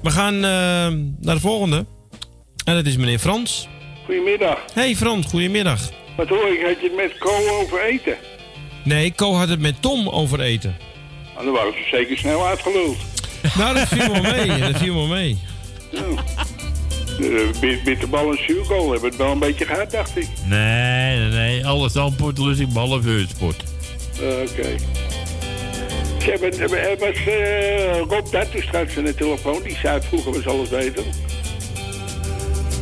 We 0.02 0.10
gaan 0.10 0.36
eh, 0.36 0.42
naar 1.20 1.36
de 1.36 1.40
volgende. 1.40 1.86
En 2.66 2.76
dat 2.76 2.86
is 2.86 2.98
meneer 2.98 3.20
Frans. 3.20 3.68
Goedemiddag. 4.06 4.66
Hey 4.74 4.96
Frans, 4.96 5.26
goedemiddag. 5.26 5.90
Wat 6.18 6.28
hoor 6.28 6.48
ik? 6.48 6.62
Had 6.62 6.82
je 6.82 6.88
het 6.88 6.96
met 6.96 7.18
Co 7.18 7.60
over 7.60 7.84
eten? 7.84 8.18
Nee, 8.84 9.14
Co 9.16 9.34
had 9.34 9.50
het 9.50 9.60
met 9.60 9.82
Tom 9.82 10.10
over 10.10 10.40
eten. 10.40 10.78
Nou, 11.34 11.46
dan 11.46 11.54
waren 11.54 11.74
ze 11.74 11.88
zeker 11.92 12.18
snel 12.18 12.48
uitgeluld. 12.48 12.98
Nou, 13.58 13.76
dat 13.76 13.88
viel 13.88 14.12
wel 14.12 14.22
mee. 14.22 14.60
Dat 14.60 14.78
viel 14.78 14.96
wel 14.96 15.08
mee. 15.08 15.38
De 17.22 17.50
bit- 17.60 17.84
bitterbal 17.84 18.32
en 18.32 18.40
zuurkool 18.48 18.92
hebben 18.92 19.10
het 19.10 19.18
wel 19.18 19.32
een 19.32 19.40
beetje 19.40 19.66
gehad, 19.66 19.92
dacht 19.92 20.18
ik. 20.18 20.28
Nee, 20.46 21.18
nee, 21.20 21.30
nee. 21.30 21.66
Alle 21.68 21.90
zandpoort 21.90 22.38
lust 22.38 22.60
ik 22.60 22.70
behalve 22.74 23.10
heutsport. 23.10 23.64
Eh, 24.20 24.28
Oké. 24.28 24.76
Ze 26.24 26.30
hebben, 26.30 26.60
hebben- 26.60 26.82
er 26.90 26.98
was 27.00 27.26
eh, 27.26 28.00
Rob 28.10 28.32
dat 28.32 28.52
toen 28.52 28.62
straks 28.62 28.98
aan 28.98 29.04
de 29.04 29.16
telefoon. 29.16 29.64
Die 29.64 29.78
zei 29.82 30.02
vroeger 30.02 30.34
was 30.34 30.48
alles 30.48 30.70
beter. 30.70 31.04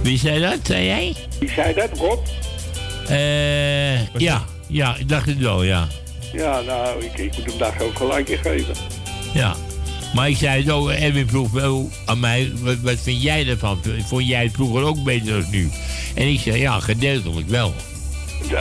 Wie 0.03 0.17
zei 0.17 0.39
dat, 0.41 0.57
zei 0.63 0.85
jij? 0.85 1.15
Wie 1.39 1.49
zei 1.49 1.73
dat, 1.73 1.89
Rob? 1.97 2.19
Eh, 3.07 4.05
ja, 4.17 4.45
ja, 4.67 4.95
ik 4.97 5.09
dacht 5.09 5.25
het 5.25 5.37
wel, 5.37 5.63
ja. 5.63 5.87
Ja, 6.33 6.61
nou, 6.61 7.03
ik, 7.03 7.17
ik 7.17 7.37
moet 7.37 7.45
hem 7.45 7.57
daar 7.57 7.75
ook 7.81 7.97
gelijk 7.97 8.29
in 8.29 8.37
geven. 8.37 8.73
Ja. 9.33 9.55
Maar 10.13 10.29
ik 10.29 10.37
zei 10.37 10.61
het 10.61 10.71
ook, 10.71 10.89
Edwin 10.89 11.27
vroeg 11.29 11.51
wel 11.51 11.89
aan 12.05 12.19
mij, 12.19 12.51
wat, 12.61 12.75
wat 12.81 12.97
vind 12.99 13.21
jij 13.21 13.47
ervan? 13.47 13.79
Vond 14.07 14.27
jij 14.27 14.43
het 14.43 14.53
vroeger 14.53 14.83
ook 14.83 15.03
beter 15.03 15.41
dan 15.41 15.49
nu? 15.51 15.69
En 16.15 16.27
ik 16.27 16.39
zei, 16.39 16.59
ja, 16.59 16.79
gedeeltelijk 16.79 17.49
wel. 17.49 17.73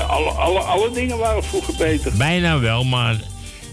Alle, 0.08 0.30
alle, 0.30 0.58
alle 0.58 0.90
dingen 0.90 1.18
waren 1.18 1.44
vroeger 1.44 1.74
beter. 1.78 2.12
Bijna 2.16 2.58
wel, 2.58 2.84
maar 2.84 3.16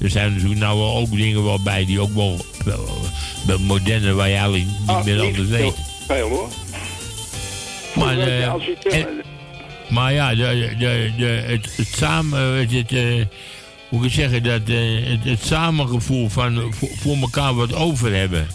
er 0.01 0.09
zijn 0.09 0.33
natuurlijk 0.33 0.59
nou 0.59 0.77
wel 0.79 0.95
ook 0.95 1.11
dingen 1.11 1.43
wel 1.43 1.61
bij 1.63 1.85
die 1.85 1.99
ook 1.99 2.13
wel, 2.13 2.45
wel, 2.65 2.87
wel 3.47 3.59
moderne, 3.59 4.13
waar 4.13 4.27
je 4.29 4.33
eigenlijk 4.35 4.65
niet 4.65 4.89
Ah, 4.89 5.03
meer 5.03 5.21
anders 5.21 5.47
weet. 5.49 5.73
Veel 6.07 6.29
hoor. 6.29 6.49
Maar, 7.95 8.17
eh, 8.19 8.43
en- 8.93 9.07
maar 9.89 10.13
ja, 10.13 10.29
de, 10.35 10.73
de, 10.79 11.11
de, 11.17 11.25
het, 11.25 11.69
het 11.75 11.87
samen, 11.97 12.39
het, 12.39 12.71
het, 12.71 13.27
kan 13.97 14.05
ik 14.05 14.13
zeggen, 14.13 14.43
dat, 14.43 14.61
eh, 14.65 15.05
het, 15.05 15.23
het 15.23 15.43
samengevoel 15.43 16.29
van 16.29 16.73
voor, 16.73 16.89
voor 16.97 17.15
elkaar 17.15 17.55
wat 17.55 17.73
over 17.75 18.15
hebben. 18.15 18.47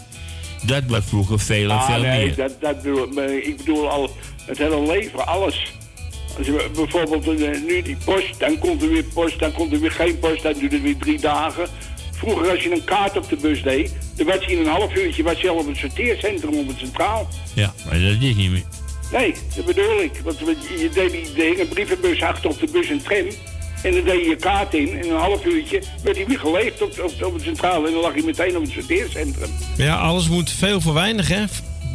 Dat 0.65 0.83
was 0.87 1.05
vroeger 1.05 1.39
veel 1.39 1.69
en 1.69 1.77
Ah, 1.77 1.85
veel 1.85 2.01
nee, 2.01 2.25
meer. 2.25 2.35
Dat, 2.35 2.61
dat 2.61 2.81
bedoel, 2.81 3.21
ik. 3.21 3.45
Ik 3.45 3.57
bedoel 3.57 3.89
al 3.89 4.09
het 4.45 4.57
hele 4.57 4.85
leven, 4.85 5.27
alles. 5.27 5.73
Als 6.37 6.47
je 6.47 6.69
bijvoorbeeld 6.73 7.41
eh, 7.41 7.61
nu 7.67 7.81
die 7.81 7.97
post, 8.05 8.39
dan 8.39 8.57
komt 8.57 8.81
er 8.81 8.89
weer 8.89 9.03
post, 9.03 9.39
dan 9.39 9.51
komt 9.51 9.73
er 9.73 9.79
weer 9.79 9.91
geen 9.91 10.19
post, 10.19 10.43
dan 10.43 10.53
duurt 10.53 10.71
het 10.71 10.81
weer 10.81 10.97
drie 10.97 11.19
dagen. 11.19 11.67
Vroeger 12.11 12.49
als 12.49 12.63
je 12.63 12.71
een 12.71 12.83
kaart 12.83 13.17
op 13.17 13.29
de 13.29 13.35
bus 13.35 13.63
deed, 13.63 13.95
dan 14.15 14.25
was 14.25 14.45
je 14.45 14.51
in 14.51 14.59
een 14.59 14.67
half 14.71 14.95
uurtje 14.95 15.23
was 15.23 15.41
je 15.41 15.49
al 15.49 15.55
op 15.55 15.67
het 15.67 15.77
sorteercentrum 15.77 16.53
op 16.53 16.67
het 16.67 16.77
centraal. 16.77 17.27
Ja, 17.53 17.73
maar 17.85 17.99
dat 17.99 18.09
is 18.09 18.17
niet 18.17 18.51
meer. 18.51 18.63
Nee, 19.11 19.33
dat 19.55 19.65
bedoel 19.65 20.01
ik. 20.01 20.11
Want 20.23 20.39
je 20.39 20.89
deed 20.93 21.11
die, 21.11 21.43
hing 21.43 21.59
een 21.59 21.67
brievenbus 21.67 22.21
achter 22.21 22.49
op 22.49 22.59
de 22.59 22.67
bus 22.71 22.89
en 22.89 23.03
tram. 23.03 23.27
En 23.83 23.91
dan 23.91 24.03
deed 24.03 24.23
je 24.23 24.29
je 24.29 24.35
kaart 24.35 24.73
in. 24.73 25.01
En 25.01 25.09
een 25.09 25.17
half 25.17 25.45
uurtje 25.45 25.81
werd 26.03 26.17
hij 26.17 26.25
weer 26.25 26.39
geleefd 26.39 26.81
op, 26.81 26.99
op, 26.99 27.25
op 27.25 27.33
het 27.33 27.43
centraal. 27.43 27.85
En 27.85 27.91
dan 27.91 28.01
lag 28.01 28.13
hij 28.13 28.23
meteen 28.23 28.55
op 28.55 28.61
het 28.61 28.71
sorteercentrum. 28.71 29.49
Ja, 29.77 29.95
alles 29.95 30.29
moet 30.29 30.51
veel 30.51 30.81
voor 30.81 30.93
weinig, 30.93 31.27
hè? 31.27 31.43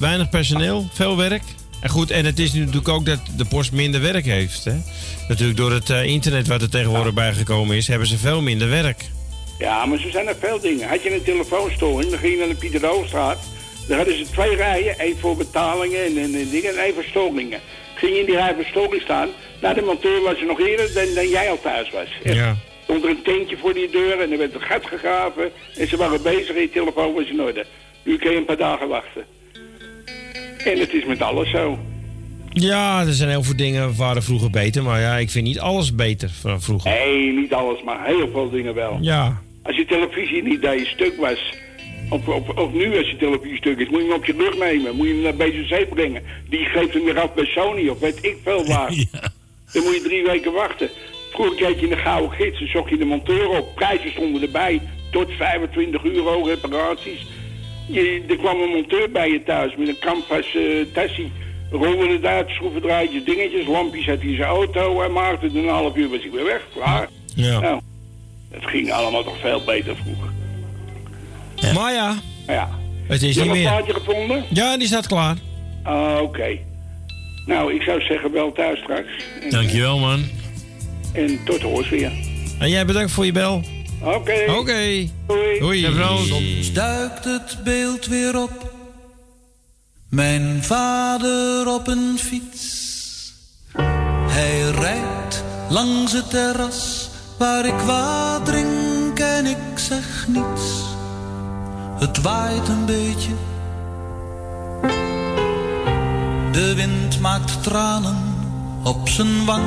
Weinig 0.00 0.28
personeel, 0.28 0.88
veel 0.92 1.16
werk. 1.16 1.42
En 1.80 1.90
goed, 1.90 2.10
en 2.10 2.24
het 2.24 2.38
is 2.38 2.52
nu 2.52 2.60
natuurlijk 2.60 2.88
ook 2.88 3.06
dat 3.06 3.18
de 3.36 3.44
post 3.44 3.72
minder 3.72 4.00
werk 4.00 4.24
heeft, 4.24 4.64
hè? 4.64 4.74
Natuurlijk 5.28 5.58
door 5.58 5.72
het 5.72 5.90
eh, 5.90 6.04
internet 6.04 6.46
wat 6.46 6.62
er 6.62 6.70
tegenwoordig 6.70 7.14
bijgekomen 7.14 7.76
is, 7.76 7.86
hebben 7.86 8.08
ze 8.08 8.18
veel 8.18 8.40
minder 8.40 8.68
werk. 8.68 9.04
Ja, 9.58 9.86
maar 9.86 9.98
zo 9.98 10.10
zijn 10.10 10.28
er 10.28 10.36
veel 10.40 10.60
dingen. 10.60 10.88
Had 10.88 11.02
je 11.02 11.14
een 11.14 11.22
telefoonstoring, 11.22 12.10
dan 12.10 12.18
ging 12.18 12.32
je 12.32 12.38
naar 12.38 12.48
de 12.48 12.54
Pieter 12.54 12.86
Hoogstraat. 12.86 13.38
Daar 13.88 13.96
hadden 13.96 14.18
ze 14.18 14.30
twee 14.32 14.56
rijen, 14.56 14.98
één 14.98 15.18
voor 15.18 15.36
betalingen 15.36 16.04
en, 16.04 16.18
en, 16.18 16.34
en 16.34 16.50
dingen 16.50 16.70
en 16.70 16.84
één 16.84 16.94
voor 16.94 17.04
storingen. 17.04 17.60
Ging 17.96 18.12
je 18.12 18.20
in 18.20 18.26
die 18.26 18.34
rij 18.34 18.54
voor 18.54 18.64
storing 18.64 19.02
staan, 19.02 19.28
nou 19.60 19.74
de 19.74 19.82
monteur 19.82 20.22
was 20.22 20.40
er 20.40 20.46
nog 20.46 20.60
eerder 20.60 20.94
dan, 20.94 21.14
dan 21.14 21.28
jij 21.28 21.50
al 21.50 21.60
thuis 21.60 21.90
was. 21.90 22.08
Echt. 22.22 22.34
Ja. 22.34 22.56
Stond 22.82 23.04
er 23.04 23.10
een 23.10 23.22
tentje 23.22 23.56
voor 23.56 23.74
die 23.74 23.90
deur 23.90 24.20
en 24.20 24.32
er 24.32 24.38
werd 24.38 24.54
een 24.54 24.60
gat 24.60 24.86
gegraven 24.86 25.50
en 25.76 25.88
ze 25.88 25.96
waren 25.96 26.22
bezig 26.22 26.54
en 26.54 26.60
je 26.60 26.70
telefoon 26.70 27.14
was 27.14 27.28
in 27.28 27.40
orde. 27.40 27.66
Nu 28.02 28.18
kun 28.18 28.30
je 28.30 28.36
een 28.36 28.44
paar 28.44 28.56
dagen 28.56 28.88
wachten. 28.88 29.24
En 30.64 30.78
het 30.78 30.94
is 30.94 31.04
met 31.04 31.22
alles 31.22 31.50
zo. 31.50 31.78
Ja, 32.52 33.00
er 33.00 33.12
zijn 33.12 33.30
heel 33.30 33.42
veel 33.42 33.56
dingen 33.56 33.96
waren 33.96 34.22
vroeger 34.22 34.50
beter, 34.50 34.82
maar 34.82 35.00
ja, 35.00 35.16
ik 35.16 35.30
vind 35.30 35.44
niet 35.44 35.60
alles 35.60 35.94
beter 35.94 36.30
van 36.40 36.62
vroeger. 36.62 36.90
Nee, 36.90 37.32
niet 37.32 37.52
alles, 37.52 37.82
maar 37.82 38.06
heel 38.06 38.28
veel 38.32 38.50
dingen 38.50 38.74
wel. 38.74 38.98
Ja. 39.00 39.42
Als 39.62 39.76
je 39.76 39.84
televisie 39.84 40.42
niet 40.42 40.62
dat 40.62 40.78
je 40.78 40.86
stuk 40.86 41.16
was, 41.16 41.54
of, 42.08 42.28
of, 42.28 42.48
of 42.48 42.72
nu 42.72 42.98
als 42.98 43.10
je 43.10 43.16
televisie 43.16 43.56
stuk 43.56 43.78
is, 43.78 43.88
moet 43.88 44.00
je 44.00 44.06
hem 44.06 44.16
op 44.16 44.24
je 44.24 44.32
rug 44.32 44.58
nemen. 44.58 44.96
Moet 44.96 45.06
je 45.06 45.12
hem 45.12 45.22
naar 45.22 45.34
BCC 45.34 45.88
brengen. 45.88 46.22
Die 46.48 46.64
geeft 46.64 46.92
hem 46.92 47.04
weer 47.04 47.20
af 47.20 47.34
bij 47.34 47.44
Sony 47.44 47.88
of 47.88 47.98
weet 47.98 48.24
ik 48.24 48.36
veel 48.42 48.66
waar. 48.66 48.90
Dan 49.72 49.82
moet 49.82 49.94
je 49.94 50.00
drie 50.02 50.24
weken 50.24 50.52
wachten. 50.52 50.90
Vroeger 51.30 51.56
keek 51.56 51.76
je 51.76 51.82
in 51.82 51.90
de 51.90 51.96
gouden 51.96 52.30
gids 52.30 52.60
en 52.60 52.70
zocht 52.70 52.90
je 52.90 52.96
de 52.96 53.04
monteur 53.04 53.48
op. 53.48 53.74
Prijzen 53.74 54.10
stonden 54.10 54.42
erbij. 54.42 54.80
Tot 55.10 55.32
25 55.32 56.04
euro 56.04 56.42
reparaties. 56.42 57.26
Je, 57.88 58.24
er 58.28 58.36
kwam 58.36 58.60
een 58.60 58.70
monteur 58.70 59.10
bij 59.10 59.30
je 59.30 59.42
thuis 59.42 59.76
met 59.76 59.88
een 59.88 59.98
canvas 59.98 60.54
eh 60.54 60.62
tassie. 60.92 61.32
Rolde 61.70 62.08
het 62.08 62.24
uit, 62.24 62.48
schroevendraadjes, 62.48 63.24
dingetjes, 63.24 63.66
lampjes 63.66 64.06
had 64.06 64.18
hij 64.18 64.28
in 64.28 64.36
zijn 64.36 64.48
auto. 64.48 64.98
Hij 64.98 65.08
maakte 65.08 65.46
het 65.46 65.54
een 65.54 65.68
half 65.68 65.96
uur 65.96 66.08
was 66.08 66.20
hij 66.20 66.30
weer 66.30 66.44
weg. 66.44 66.62
Klaar. 66.72 67.08
Ja. 67.34 67.60
Nou, 67.60 67.80
het 68.50 68.66
ging 68.66 68.92
allemaal 68.92 69.24
toch 69.24 69.38
veel 69.40 69.62
beter 69.64 69.96
vroeger. 69.96 70.30
Maar 71.74 71.92
ja, 71.92 72.14
Ja. 72.46 72.68
het 73.08 73.22
is 73.22 73.36
Heb 73.36 73.44
je 73.44 73.50
niet 73.50 73.58
een 73.60 73.62
meer. 73.72 73.82
plaatje 73.82 73.92
gevonden? 73.94 74.44
Ja, 74.50 74.76
die 74.78 74.86
staat 74.86 75.06
klaar. 75.06 75.36
Ah, 75.82 76.18
oké. 76.22 76.58
Nou, 77.46 77.74
ik 77.74 77.82
zou 77.82 78.00
zeggen 78.00 78.32
wel 78.32 78.52
thuis 78.52 78.78
straks. 78.78 79.08
En, 79.42 79.50
Dankjewel, 79.50 79.98
man. 79.98 80.24
en 81.12 81.38
tot 81.44 81.62
hoors 81.62 81.88
weer. 81.88 82.12
En 82.58 82.68
jij 82.70 82.86
bedankt 82.86 83.10
voor 83.12 83.24
je 83.24 83.32
bel. 83.32 83.62
Oké. 84.02 84.44
Oké. 84.58 85.08
Doei. 85.26 85.58
Doei. 85.58 85.86
Soms 86.28 86.72
duikt 86.72 87.24
het 87.24 87.58
beeld 87.64 88.06
weer 88.06 88.42
op. 88.42 88.74
Mijn 90.10 90.62
vader 90.62 91.68
op 91.74 91.86
een 91.86 92.18
fiets. 92.18 92.74
Hij 94.28 94.60
rijdt 94.70 95.44
langs 95.68 96.12
het 96.12 96.30
terras 96.30 97.08
waar 97.38 97.66
ik 97.66 97.74
wat 97.78 98.44
drink 98.44 99.18
en 99.18 99.46
ik 99.46 99.56
zeg 99.74 100.26
niets. 100.28 100.75
Het 101.98 102.22
waait 102.22 102.68
een 102.68 102.84
beetje. 102.84 103.32
De 106.52 106.74
wind 106.74 107.20
maakt 107.20 107.62
tranen 107.62 108.16
op 108.82 109.08
zijn 109.08 109.44
wang. 109.44 109.64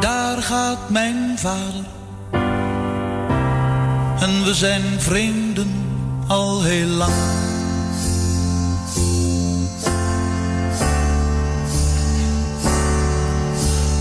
Daar 0.00 0.42
gaat 0.42 0.90
mijn 0.90 1.38
vader. 1.38 1.84
En 4.20 4.44
we 4.44 4.54
zijn 4.54 4.82
vreemden 4.98 5.84
al 6.26 6.62
heel 6.62 6.86
lang. 6.86 7.12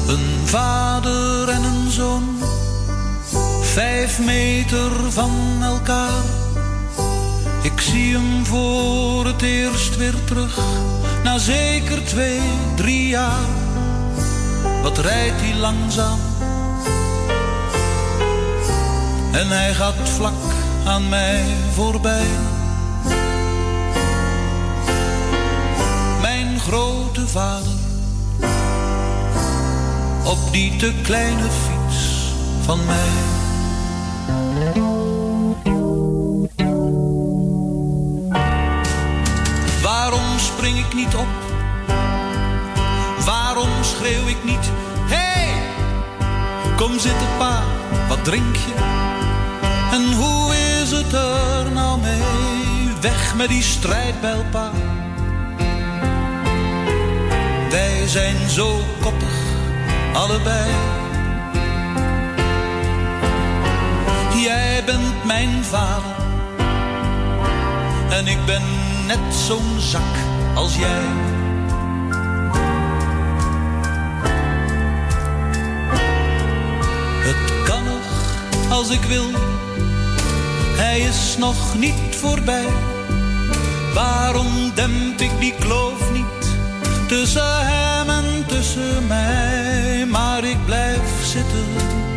Een 0.07 0.47
vader 0.47 1.49
en 1.49 1.63
een 1.63 1.91
zoon, 1.91 2.23
vijf 3.73 4.19
meter 4.19 5.11
van 5.11 5.31
elkaar. 5.61 6.23
Ik 7.61 7.81
zie 7.81 8.13
hem 8.13 8.45
voor 8.45 9.25
het 9.25 9.41
eerst 9.41 9.97
weer 9.97 10.23
terug, 10.25 10.59
na 11.23 11.37
zeker 11.37 12.05
twee, 12.05 12.41
drie 12.75 13.07
jaar. 13.07 13.47
Wat 14.81 14.97
rijdt 14.97 15.41
hij 15.41 15.55
langzaam? 15.55 16.19
En 19.31 19.47
hij 19.47 19.73
gaat 19.73 20.09
vlak 20.09 20.43
aan 20.85 21.09
mij 21.09 21.43
voorbij. 21.73 22.27
Mijn 26.21 26.59
grote 26.59 27.27
vader, 27.27 27.79
op 30.23 30.51
die 30.51 30.75
te 30.75 30.93
kleine 31.03 31.47
fiets 31.49 32.33
van 32.65 32.85
mij. 32.85 33.42
Waarom 39.81 40.39
spring 40.39 40.77
ik 40.77 40.93
niet 40.93 41.15
op? 41.15 41.27
Waarom 43.25 43.69
schreeuw 43.81 44.27
ik 44.27 44.43
niet? 44.43 44.69
Hey, 45.05 45.47
kom 46.75 46.99
zitten 46.99 47.27
pa, 47.37 47.63
wat 48.07 48.23
drink 48.23 48.55
je? 48.55 48.73
En 49.91 50.13
hoe 50.13 50.55
is 50.55 50.91
het 50.91 51.13
er 51.13 51.71
nou 51.71 51.99
mee? 52.01 52.21
Weg 53.01 53.35
met 53.35 53.49
die 53.49 53.63
strijdbijl 53.63 54.45
pa. 54.51 54.71
Wij 57.69 58.07
zijn 58.07 58.49
zo 58.49 58.79
koppig, 59.01 59.35
allebei. 60.13 61.02
Jij 64.41 64.83
bent 64.85 65.25
mijn 65.25 65.63
vader 65.63 66.15
en 68.09 68.27
ik 68.27 68.45
ben 68.45 68.61
net 69.07 69.35
zo'n 69.47 69.79
zak 69.79 70.15
als 70.53 70.75
jij. 70.75 71.01
Het 77.23 77.63
kan 77.65 77.83
nog 77.83 78.71
als 78.71 78.89
ik 78.89 79.01
wil, 79.01 79.29
hij 80.75 80.99
is 80.99 81.35
nog 81.37 81.75
niet 81.77 82.15
voorbij. 82.15 82.67
Waarom 83.93 84.71
demp 84.73 85.19
ik 85.21 85.39
die 85.39 85.53
kloof 85.59 86.11
niet 86.11 86.57
tussen 87.07 87.65
hem 87.65 88.09
en 88.09 88.45
tussen 88.47 89.07
mij? 89.07 90.05
Maar 90.09 90.43
ik 90.43 90.65
blijf 90.65 91.25
zitten. 91.25 92.12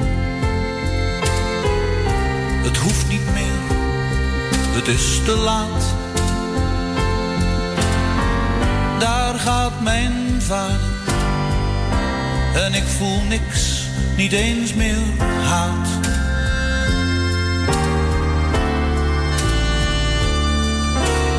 Het 4.86 4.94
is 4.94 5.20
te 5.24 5.36
laat. 5.36 5.94
Daar 8.98 9.34
gaat 9.34 9.80
mijn 9.82 10.42
vader 10.42 10.80
en 12.54 12.74
ik 12.74 12.84
voel 12.98 13.22
niks, 13.28 13.82
niet 14.16 14.32
eens 14.32 14.74
meer 14.74 14.98
haat. 15.42 15.88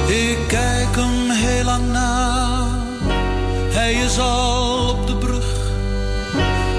Ik 0.07 0.37
kijk 0.47 0.95
hem 0.95 1.29
heel 1.29 1.63
lang 1.63 1.91
na, 1.91 2.67
hij 3.69 3.93
is 3.93 4.19
al 4.19 4.89
op 4.89 5.07
de 5.07 5.15
brug. 5.15 5.55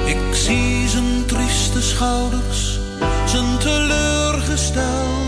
Ik 0.05 0.35
zie 0.35 0.89
zijn 0.89 1.27
trieste 1.27 1.83
schouders, 1.83 2.79
zijn 3.27 3.59
teleurgestelde 3.59 5.28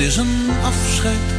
Het 0.00 0.08
is 0.08 0.16
een 0.16 0.50
afscheid. 0.62 1.30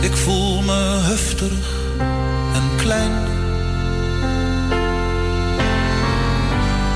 Ik 0.00 0.16
voel 0.16 0.62
me 0.62 0.98
heftig 1.02 1.52
en 2.54 2.76
klein. 2.76 3.12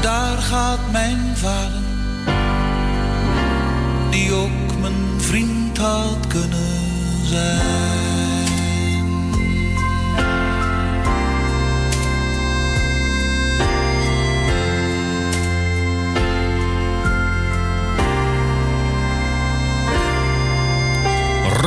Daar 0.01 0.39
gaat 0.39 0.91
mijn 0.93 1.37
vader, 1.37 1.83
die 4.11 4.33
ook 4.33 4.81
mijn 4.81 5.21
vriend 5.21 5.79
had 5.79 6.27
kunnen 6.27 6.81
zijn. 7.25 8.16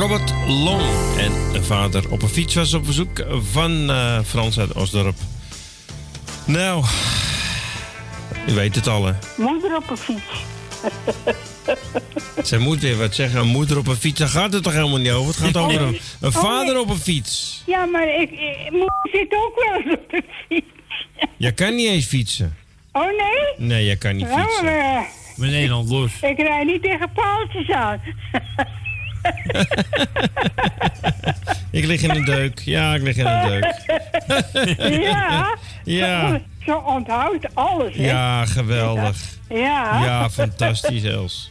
Robert 0.00 0.32
Long 0.46 0.82
en 1.18 1.64
vader 1.64 2.10
op 2.10 2.22
een 2.22 2.28
fiets 2.28 2.54
was 2.54 2.74
op 2.74 2.84
bezoek 2.84 3.24
van 3.52 3.90
eh, 3.90 4.20
Frans 4.24 4.58
uit 4.58 4.72
Osdorp. 4.72 5.16
Nou, 6.46 6.84
u 8.48 8.52
weet 8.54 8.74
het 8.74 8.86
al 8.86 9.04
hè. 9.06 9.12
Moeder 9.36 9.76
op 9.76 9.90
een 9.90 9.96
fiets. 9.96 10.44
Zij 12.42 12.58
moet 12.58 12.80
weer 12.80 12.96
wat 12.98 13.14
zeggen. 13.14 13.40
Een 13.40 13.46
moeder 13.46 13.78
op 13.78 13.86
een 13.86 13.96
fiets, 13.96 14.18
daar 14.18 14.28
gaat 14.28 14.52
het 14.52 14.62
toch 14.62 14.72
helemaal 14.72 14.98
niet 14.98 15.10
over? 15.10 15.34
Het 15.34 15.36
gaat 15.44 15.56
Oh, 15.56 15.64
over 15.64 15.80
een, 15.80 15.98
een 16.20 16.28
Oh, 16.28 16.34
vader 16.34 16.78
op 16.80 16.88
een 16.90 16.96
fiets. 16.96 17.62
Ja, 17.66 17.84
maar 17.84 18.08
ik, 18.20 18.30
ik 18.30 18.70
moeder 18.70 19.08
zit 19.12 19.34
ook 19.34 19.64
wel 19.64 19.80
eens 19.82 19.94
op 19.98 20.10
de 20.10 20.22
fiets. 20.48 20.66
Je 21.36 21.52
kan 21.52 21.74
niet 21.74 21.88
eens 21.88 22.06
fietsen. 22.06 22.56
Oh 22.92 23.02
nee? 23.06 23.68
Nee, 23.68 23.84
je 23.84 23.96
kan 23.96 24.16
niet 24.16 24.26
Nou, 24.28 24.40
fietsen. 24.40 24.68
eh, 24.80 25.00
Met 25.36 25.50
Nederland 25.50 25.88
los. 25.90 26.10
ik 26.20 26.38
rijd 26.38 26.66
niet 26.66 26.82
tegen 26.82 27.12
paaltjes 27.12 27.70
aan. 27.70 28.00
Ik 31.70 31.84
lig 31.86 32.02
in 32.02 32.10
een 32.10 32.24
deuk. 32.24 32.60
Ja, 32.64 32.94
ik 32.94 33.02
lig 33.02 33.16
in 33.16 33.26
een 33.26 33.48
deuk. 33.48 33.74
ja. 35.10 35.56
Ja. 35.84 36.40
Zo 36.66 36.76
onthoudt 36.86 37.54
alles, 37.54 37.96
hè? 37.96 38.02
Ja, 38.06 38.46
geweldig. 38.46 39.16
Ja. 39.48 40.04
Ja, 40.04 40.30
fantastisch, 40.30 41.02
Els. 41.02 41.50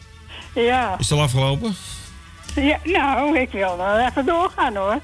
Ja. 0.56 0.96
Is 1.00 1.10
het 1.10 1.18
al 1.18 1.24
afgelopen? 1.24 1.76
ja. 2.56 2.78
Nou, 2.84 3.40
ik 3.40 3.52
wil 3.52 3.76
nog 3.76 4.08
even 4.10 4.26
doorgaan, 4.26 4.76
hoor. 4.76 5.00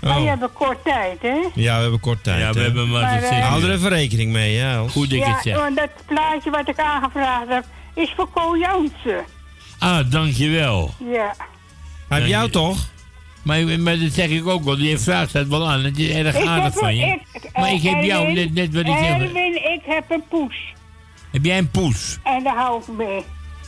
Maar 0.00 0.16
Oh. 0.16 0.22
je 0.22 0.28
hebt 0.28 0.52
kort 0.52 0.84
tijd, 0.84 1.22
hè? 1.22 1.36
Ja, 1.54 1.76
we 1.76 1.82
hebben 1.82 2.00
kort 2.00 2.24
tijd. 2.24 2.40
Ja, 2.40 2.52
we 2.52 2.58
hè. 2.58 2.64
hebben 2.64 2.88
maar 2.90 3.02
Maar, 3.02 3.20
zes 3.20 3.30
Hou 3.40 3.62
er 3.64 3.70
even 3.72 3.88
rekening 3.88 4.32
mee, 4.32 4.62
Els. 4.62 4.92
Goed 4.92 5.10
ja, 5.10 5.32
het 5.34 5.42
zeg. 5.42 5.56
want 5.56 5.76
dat 5.76 5.90
plaatje 6.06 6.50
wat 6.50 6.68
ik 6.68 6.78
aangevraagd 6.78 7.48
heb, 7.48 7.64
is 7.94 8.12
voor 8.16 8.28
Ko 8.30 8.56
Jansen. 8.58 9.24
Ah, 9.78 10.10
dankjewel. 10.10 10.94
Ja. 11.12 11.34
Hij 12.08 12.18
heeft 12.18 12.30
jou 12.30 12.50
toch? 12.50 12.78
Maar, 13.42 13.80
maar 13.80 13.98
dat 13.98 14.12
zeg 14.12 14.28
ik 14.28 14.46
ook 14.46 14.64
wel. 14.64 14.76
Die 14.76 14.98
vraagt 14.98 15.32
het 15.32 15.48
wel 15.48 15.68
aan. 15.68 15.84
Het 15.84 15.98
is 15.98 16.08
erg 16.08 16.36
Ik 16.36 16.46
aardig 16.46 16.64
heb 16.64 16.72
van 16.82 16.88
een- 16.88 16.96
je. 16.96 17.06
ik- 17.32 17.50
maar 17.54 17.72
ik 17.72 17.82
heb 17.82 18.02
jou 18.02 18.32
net, 18.32 18.54
net 18.54 18.74
wat 18.74 18.86
ik 18.86 18.96
zeg. 18.98 19.08
Erwin, 19.20 19.54
ik 19.72 19.80
heb 19.84 20.04
een 20.10 20.22
poes. 20.28 20.56
Heb 21.32 21.44
jij 21.44 21.58
een 21.58 21.70
poes? 21.70 22.18
En 22.22 22.42
daar 22.42 22.56
hou 22.56 22.80
ik 22.82 22.88
mee. 22.96 23.22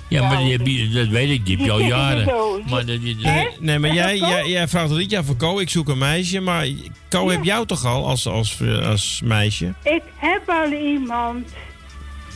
Ja, 0.09 0.29
maar 0.29 0.39
die 0.39 0.53
heb 0.53 0.67
je, 0.67 0.89
dat 0.89 1.09
weet 1.09 1.31
ik. 1.31 1.47
Die 1.47 1.57
heb 1.57 1.65
je 1.67 1.73
al 1.73 1.79
Die 1.79 1.87
jaren. 1.87 2.27
doos. 2.27 2.61
Maar 2.71 2.87
dat, 2.87 2.99
dat- 3.05 3.15
Nee, 3.23 3.49
nee 3.61 3.79
maar 3.79 3.93
jij, 3.95 4.19
dat 4.19 4.29
jij, 4.29 4.49
jij 4.49 4.69
vraagt 4.69 4.89
het 4.91 4.99
niet 4.99 5.17
aan 5.17 5.25
voor 5.25 5.37
Ko. 5.37 5.59
Ik 5.59 5.71
zoek 5.71 5.89
een 5.89 5.99
meisje, 5.99 6.41
maar 6.41 6.67
Ko 7.09 7.29
heb 7.31 7.45
jou 7.45 7.67
toch 7.67 7.85
al 7.85 8.07
als, 8.07 8.27
als, 8.27 8.59
als 8.83 9.21
meisje? 9.25 9.75
Ik 9.83 10.03
heb 10.17 10.43
al 10.49 10.73
iemand. 10.73 11.49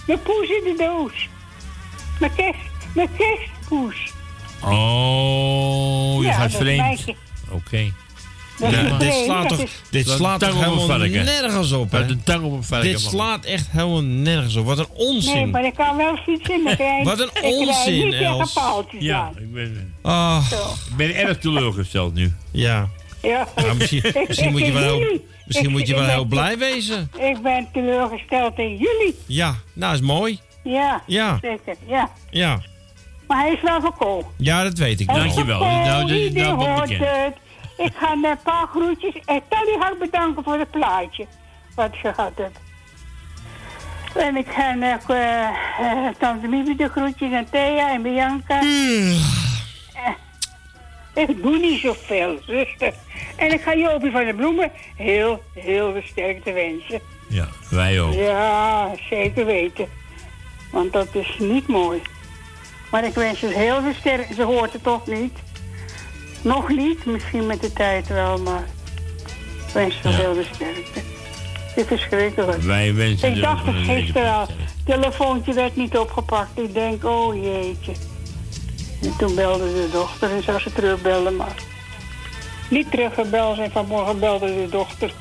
Mijn 0.06 0.22
poes 0.22 0.48
in 0.48 0.62
de 0.64 0.74
doos. 0.78 1.28
Mijn 2.20 2.34
kerst, 2.34 2.58
mijn 2.94 3.08
kerstpoes. 3.16 4.12
Oh, 4.64 6.22
je 6.22 6.26
Ja, 6.28 6.32
gaat 6.32 6.52
vreemd. 6.54 7.04
Oké. 7.50 7.92
Ja, 8.70 8.98
dit 8.98 9.14
slaat 9.24 9.48
toch, 9.48 9.64
dit 9.90 10.08
slaat 10.08 10.40
toch 10.40 10.64
helemaal 10.64 10.98
nergens 10.98 11.72
op, 11.72 11.90
hè? 11.90 12.00
Wat 12.00 12.10
een 12.10 12.22
tang 12.22 12.44
op 12.44 12.52
een 12.52 12.62
varken, 12.64 12.88
Dit 12.90 13.00
slaat 13.00 13.44
echt 13.44 13.70
helemaal 13.70 14.02
nergens 14.02 14.56
op. 14.56 14.66
Wat 14.66 14.78
een 14.78 14.86
onzin. 14.94 15.34
Nee, 15.34 15.46
maar 15.46 15.64
ik 15.64 15.74
kan 15.74 15.96
wel 15.96 16.16
fietsen. 16.16 16.66
Ik- 16.66 17.04
Wat 17.04 17.20
een 17.20 17.42
onzin, 17.42 18.04
niet 18.04 18.14
Els. 18.14 18.54
Ja, 18.98 19.30
ik 19.38 19.52
ben, 19.52 19.94
Ah, 20.02 20.46
ik 20.90 20.96
ben 20.96 21.14
erg 21.14 21.38
teleurgesteld 21.38 22.14
nu. 22.14 22.32
ja. 22.50 22.88
Ja. 23.22 23.48
Nou, 23.56 23.76
misschien 23.76 24.50
moet 24.52 24.60
je 24.66 24.72
wel 24.72 24.98
misschien 25.44 25.68
Ik- 25.68 25.72
moet 25.76 25.86
je 25.88 25.94
wel 25.94 26.04
heel 26.06 26.24
blij 26.24 26.58
wezen. 26.58 27.10
Ik 27.18 27.42
ben 27.42 27.68
teleurgesteld 27.72 28.58
in 28.58 28.70
jullie. 28.76 29.14
Ja, 29.26 29.54
nou 29.72 29.94
is 29.94 30.00
mooi. 30.00 30.38
Ja, 30.64 31.02
Ja. 31.06 31.38
zeker. 31.42 31.76
Ja. 31.88 32.10
Ja, 32.30 32.60
Maar 33.32 33.40
hij 33.40 33.52
is 33.52 33.60
wel 33.62 33.92
kool. 33.92 34.32
ja 34.36 34.62
dat 34.62 34.78
weet 34.78 35.00
ik 35.00 35.10
Hij 35.10 35.18
Dankjewel. 35.18 35.60
Nou, 35.60 36.00
dat 36.00 36.16
ieder 36.16 36.42
nou 36.42 36.56
wel 36.58 36.66
hoort 36.68 36.88
bekend. 36.88 37.06
het. 37.08 37.36
Ik 37.76 37.92
ga 37.96 38.12
een 38.12 38.36
paar 38.44 38.66
groetjes. 38.66 39.14
En 39.24 39.42
Tally 39.48 39.76
ga 39.78 39.92
ik 39.92 39.98
bedanken 39.98 40.44
voor 40.44 40.58
het 40.58 40.70
plaatje. 40.70 41.26
Wat 41.74 41.86
ik 41.86 41.98
gehad 42.00 42.32
heb. 42.34 42.50
En 44.24 44.36
ik 44.36 44.46
ga 44.48 44.74
nog 44.74 45.10
eh 45.10 45.42
eh, 45.44 46.14
Tante 46.18 46.46
Mibi 46.46 46.76
de 46.76 46.88
groetjes 46.88 47.32
en 47.32 47.46
Thea 47.50 47.92
en 47.92 48.02
Bianca. 48.02 48.58
Hmm. 48.58 49.20
Eh, 51.14 51.28
Ik 51.28 51.42
doe 51.42 51.58
niet 51.58 51.80
zoveel, 51.80 52.38
zuster. 52.46 52.92
En 53.36 53.52
ik 53.52 53.60
ga 53.60 53.74
Jopie 53.76 54.10
van 54.10 54.24
de 54.24 54.34
Bloemen 54.34 54.70
heel, 54.96 55.42
heel 55.54 55.92
veel 55.92 56.02
sterkte 56.04 56.52
wensen. 56.52 57.00
Ja, 57.28 57.48
wij 57.70 58.00
ook. 58.00 58.12
Ja, 58.12 58.90
zeker 59.10 59.44
weten. 59.46 59.88
Want 60.72 60.92
dat 60.92 61.14
is 61.14 61.36
niet 61.38 61.66
mooi. 61.68 62.02
Maar 62.92 63.04
ik 63.04 63.14
wens 63.14 63.40
het 63.40 63.52
heel 63.52 63.82
veel 63.82 63.94
sterkte. 64.00 64.34
Ze 64.34 64.42
hoort 64.42 64.72
het 64.72 64.82
toch 64.82 65.06
niet? 65.06 65.38
Nog 66.42 66.68
niet, 66.68 67.04
misschien 67.04 67.46
met 67.46 67.60
de 67.60 67.72
tijd 67.72 68.08
wel, 68.08 68.38
maar 68.38 68.64
ik 69.66 69.72
wens 69.72 69.94
ze 70.02 70.08
Ja. 70.08 70.14
heel 70.16 70.34
veel 70.34 70.44
sterkte. 70.54 71.00
Het 71.74 71.76
is 71.76 71.86
verschrikkelijk. 71.86 72.62
Wij 72.62 72.94
wensen 72.94 73.28
Ik 73.28 73.34
de- 73.34 73.40
dacht 73.40 73.66
het 73.66 73.74
gisteren 73.76 74.34
al. 74.34 74.46
telefoontje 74.84 75.52
werd 75.52 75.76
niet 75.76 75.96
opgepakt. 75.98 76.58
Ik 76.58 76.72
denk, 76.74 77.04
oh 77.04 77.34
jeetje. 77.42 77.92
En 79.02 79.14
toen 79.18 79.34
belde 79.34 79.64
de 79.64 79.88
dochter 79.92 80.30
en 80.30 80.42
zou 80.42 80.58
ze 80.60 80.72
terugbellen, 80.72 81.36
maar 81.36 81.54
niet 82.70 82.90
teruggebeld. 82.90 83.58
En 83.58 83.70
vanmorgen 83.70 84.18
belde 84.18 84.46
de 84.46 84.66
dochter. 84.70 85.12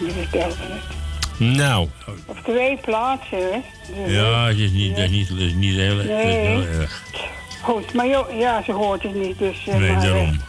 Die 0.00 0.10
vertelde 0.10 0.54
het. 0.58 0.96
Nou, 1.38 1.88
Op 2.26 2.38
twee 2.44 2.76
plaatsen, 2.76 3.38
hè. 3.38 3.58
Dus, 4.04 4.12
Ja, 4.14 4.46
het 4.46 4.58
is 4.58 4.70
niet, 4.70 4.96
dat 4.96 5.04
is 5.04 5.10
niet, 5.10 5.30
is 5.30 5.52
niet 5.52 5.76
heel, 5.76 5.98
is 5.98 6.06
Nee. 6.06 6.46
heel 6.46 6.64
erg. 6.66 7.02
Goed, 7.62 7.92
maar 7.94 8.06
joh, 8.06 8.38
ja, 8.38 8.62
ze 8.62 8.72
hoort 8.72 9.02
het 9.02 9.14
niet, 9.14 9.38
dus... 9.38 9.66
eh, 9.66 9.74
Nee, 9.76 9.90
maar, 9.92 9.96
eh, 9.98 10.02
daarom. 10.02 10.40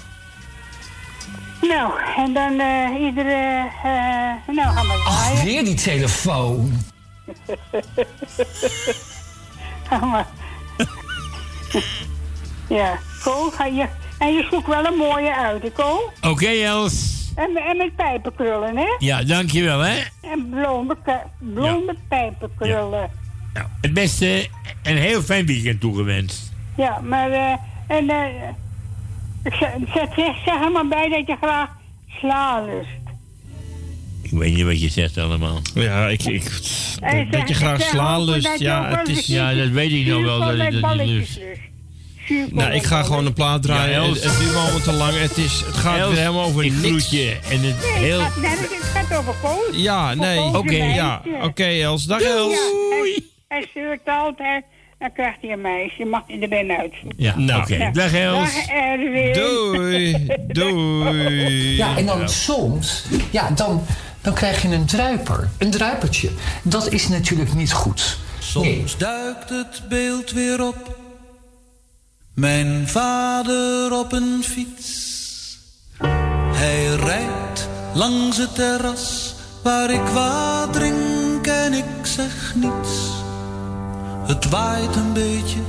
nou, 1.61 1.91
en 2.17 2.33
dan 2.33 2.59
eh 2.59 3.01
iedere... 3.01 3.69
eh 3.83 4.55
nou, 4.55 4.75
gaan 4.75 4.87
we 4.87 5.01
draaien. 5.05 5.43
Weer 5.45 5.63
die 5.63 5.75
telefoon. 5.75 6.73
Ga 9.89 10.05
maar. 10.05 10.27
ja, 12.79 12.99
Ko, 13.23 13.49
ga 13.49 13.65
je... 13.65 13.85
En 14.17 14.33
je 14.33 14.47
zoekt 14.51 14.67
wel 14.67 14.85
een 14.85 14.97
mooie 14.97 15.35
uit, 15.35 15.63
hè, 15.63 15.69
Ko? 15.71 16.11
Oké, 16.21 16.47
Els. 16.47 17.17
En, 17.35 17.55
en 17.55 17.77
met 17.77 17.95
pijpenkrullen, 17.95 18.77
hè? 18.77 18.95
Ja, 18.99 19.23
dankjewel, 19.23 19.79
hè. 19.79 19.97
En 20.31 20.49
blonde, 20.49 20.97
blonde 21.39 21.95
pijpenkrullen. 22.07 23.09
Het 23.81 23.93
beste 23.93 24.47
en 24.81 24.95
heel 24.95 25.21
fijn 25.21 25.45
weekend 25.45 25.79
toegewenst. 25.79 26.51
Ja, 26.77 26.99
maar... 26.99 27.31
eh 27.31 27.53
en 27.87 28.09
eh 28.09 28.25
ik 29.43 29.53
zeg, 29.53 29.73
zeg, 30.15 30.45
er 30.45 30.71
maar 30.71 30.87
bij 30.87 31.09
dat 31.09 31.27
je 31.27 31.35
graag 31.41 31.69
sla 32.07 32.65
lust. 32.65 32.89
Ik 34.21 34.31
weet 34.31 34.55
niet 34.55 34.65
wat 34.65 34.81
je 34.81 34.89
zegt 34.89 35.17
allemaal. 35.17 35.59
Ja, 35.73 36.07
ik... 36.07 36.23
ik 36.23 36.43
dat 37.31 37.47
je 37.47 37.53
graag 37.53 37.81
ook 37.81 38.25
lust. 38.25 38.59
Ja, 38.59 38.97
het 38.97 39.07
is... 39.07 39.25
Ja, 39.25 39.53
dat 39.53 39.69
weet 39.69 39.91
ik 39.91 40.05
nog 40.07 40.21
wel, 40.21 40.39
dat 40.39 40.73
ik 40.73 40.81
dat 40.81 40.95
niet 40.95 41.07
lust. 41.07 41.39
Nou, 42.51 42.73
ik 42.73 42.83
ga 42.83 43.03
gewoon 43.03 43.25
een 43.25 43.33
plaat 43.33 43.61
draaien. 43.61 44.01
Ja, 44.01 44.07
het, 44.07 44.21
Els. 44.21 44.23
het 44.23 44.39
duurt 44.39 44.55
allemaal 44.55 44.79
te 44.79 44.91
lang. 44.91 45.19
Het, 45.19 45.37
is, 45.37 45.63
het 45.65 45.75
gaat 45.75 45.97
Els, 45.99 46.09
weer 46.09 46.19
helemaal 46.19 46.43
over 46.45 46.65
ik 46.65 46.71
niks. 46.71 46.87
groet 46.87 47.09
je. 47.09 47.37
En 47.49 47.61
het 47.63 47.75
Nee, 47.81 47.91
heel... 47.93 48.19
het 48.23 48.31
gaat, 48.33 48.41
nee, 48.41 48.51
het 48.51 49.07
gaat 49.09 49.17
over 49.17 49.33
Koos. 49.41 49.59
Ja, 49.71 50.13
nee. 50.13 50.37
Een 50.37 50.93
Ja, 50.93 51.21
oké, 51.43 51.63
Els. 51.63 52.03
Dag, 52.05 52.21
Els. 52.21 52.53
Ja, 52.53 53.21
hij, 53.47 53.65
stuurt 53.69 53.99
altijd, 54.05 54.63
dan 54.99 55.11
krijgt 55.13 55.37
hij 55.41 55.51
een 55.51 55.61
meisje. 55.61 56.05
Mag 56.05 56.23
hij 56.27 56.41
er 56.41 56.49
binnen 56.49 56.77
uit. 56.77 56.93
Ja, 57.17 57.37
Nou, 57.37 57.61
oké. 57.61 57.89
Dag 57.93 58.13
Els. 58.13 58.53
Dag 58.53 58.67
Erwin. 58.67 59.33
Doei. 59.33 60.27
Doei. 60.59 61.75
Ja, 61.75 61.97
en 61.97 62.05
dan 62.05 62.29
soms, 62.29 63.03
ja, 63.31 63.49
dan, 63.49 63.85
dan 64.21 64.33
krijg 64.33 64.61
je 64.61 64.67
een 64.67 64.85
druiper. 64.85 65.49
Een 65.57 65.71
druipertje. 65.71 66.29
Dat 66.63 66.91
is 66.91 67.07
natuurlijk 67.07 67.53
niet 67.53 67.73
goed. 67.73 68.17
Soms 68.39 68.97
duikt 68.97 69.49
het 69.49 69.81
beeld 69.89 70.31
weer 70.31 70.67
op. 70.67 70.97
Mijn 72.39 72.87
vader 72.87 73.93
op 73.93 74.11
een 74.11 74.43
fiets. 74.43 75.57
Hij 76.53 76.95
rijdt 76.95 77.69
langs 77.93 78.37
het 78.37 78.55
terras 78.55 79.35
waar 79.63 79.89
ik 79.89 80.07
wat 80.13 80.73
drink 80.73 81.47
en 81.47 81.73
ik 81.73 81.85
zeg 82.01 82.55
niets. 82.55 83.09
Het 84.27 84.49
waait 84.49 84.95
een 84.95 85.13
beetje. 85.13 85.59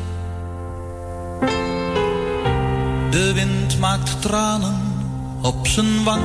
De 3.10 3.32
wind 3.34 3.78
maakt 3.78 4.22
tranen 4.22 4.80
op 5.42 5.66
zijn 5.66 6.04
wang. 6.04 6.24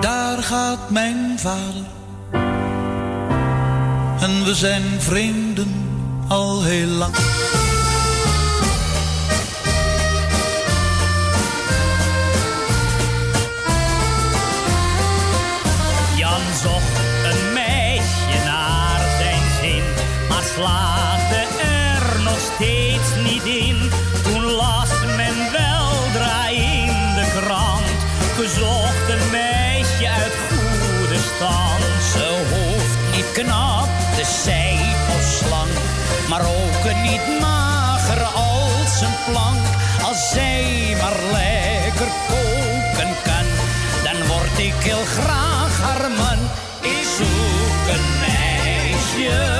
Daar 0.00 0.42
gaat 0.42 0.90
mijn 0.90 1.38
vader. 1.38 1.84
En 4.20 4.44
we 4.44 4.54
zijn 4.54 4.82
vreemden 4.98 5.89
al 6.30 6.62
heel 6.62 6.86
lang. 6.86 7.49
Lekker 42.10 42.26
koken 42.28 43.14
kan, 43.24 43.46
dan 44.04 44.26
word 44.26 44.58
ik 44.58 44.74
heel 44.78 45.04
graag 45.04 45.80
haar 45.80 46.10
man. 46.10 46.38
Ik 46.80 47.06
zoek 47.16 47.86
een 47.94 48.18
meisje, 48.20 49.59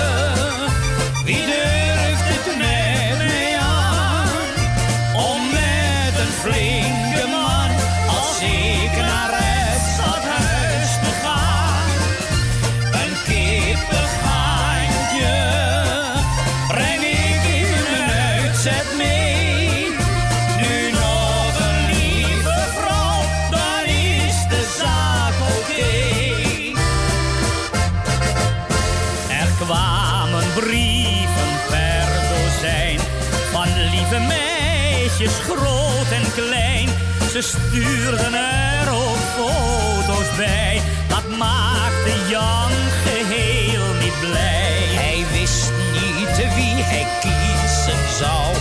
en 36.11 36.33
klein. 36.35 36.89
Ze 37.33 37.41
stuurden 37.43 38.35
er 38.35 38.91
ook 38.93 39.23
foto's 39.37 40.37
bij, 40.37 40.81
dat 41.09 41.37
maakte 41.39 42.13
Jan 42.29 42.71
geheel 43.05 43.95
niet 44.03 44.21
blij. 44.21 44.79
Hij 45.03 45.25
wist 45.33 45.73
niet 45.93 46.37
wie 46.37 46.83
hij 46.83 47.07
kiezen 47.21 48.17
zou. 48.19 48.55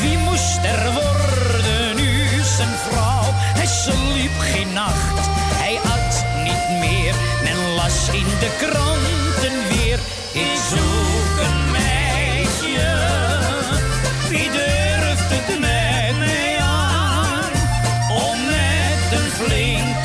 Wie 0.00 0.18
moest 0.18 0.58
er 0.64 0.92
worden 0.92 1.96
nu 1.96 2.42
zijn 2.56 2.74
vrouw? 2.88 3.32
Hij 3.32 3.66
sliep 3.66 4.38
geen 4.38 4.72
nacht, 4.72 5.28
hij 5.62 5.78
at 5.82 6.24
niet 6.44 6.80
meer. 6.80 7.14
Men 7.42 7.74
las 7.74 8.08
in 8.08 8.28
de 8.40 8.56
kranten 8.58 9.23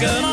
Welcome 0.02 0.29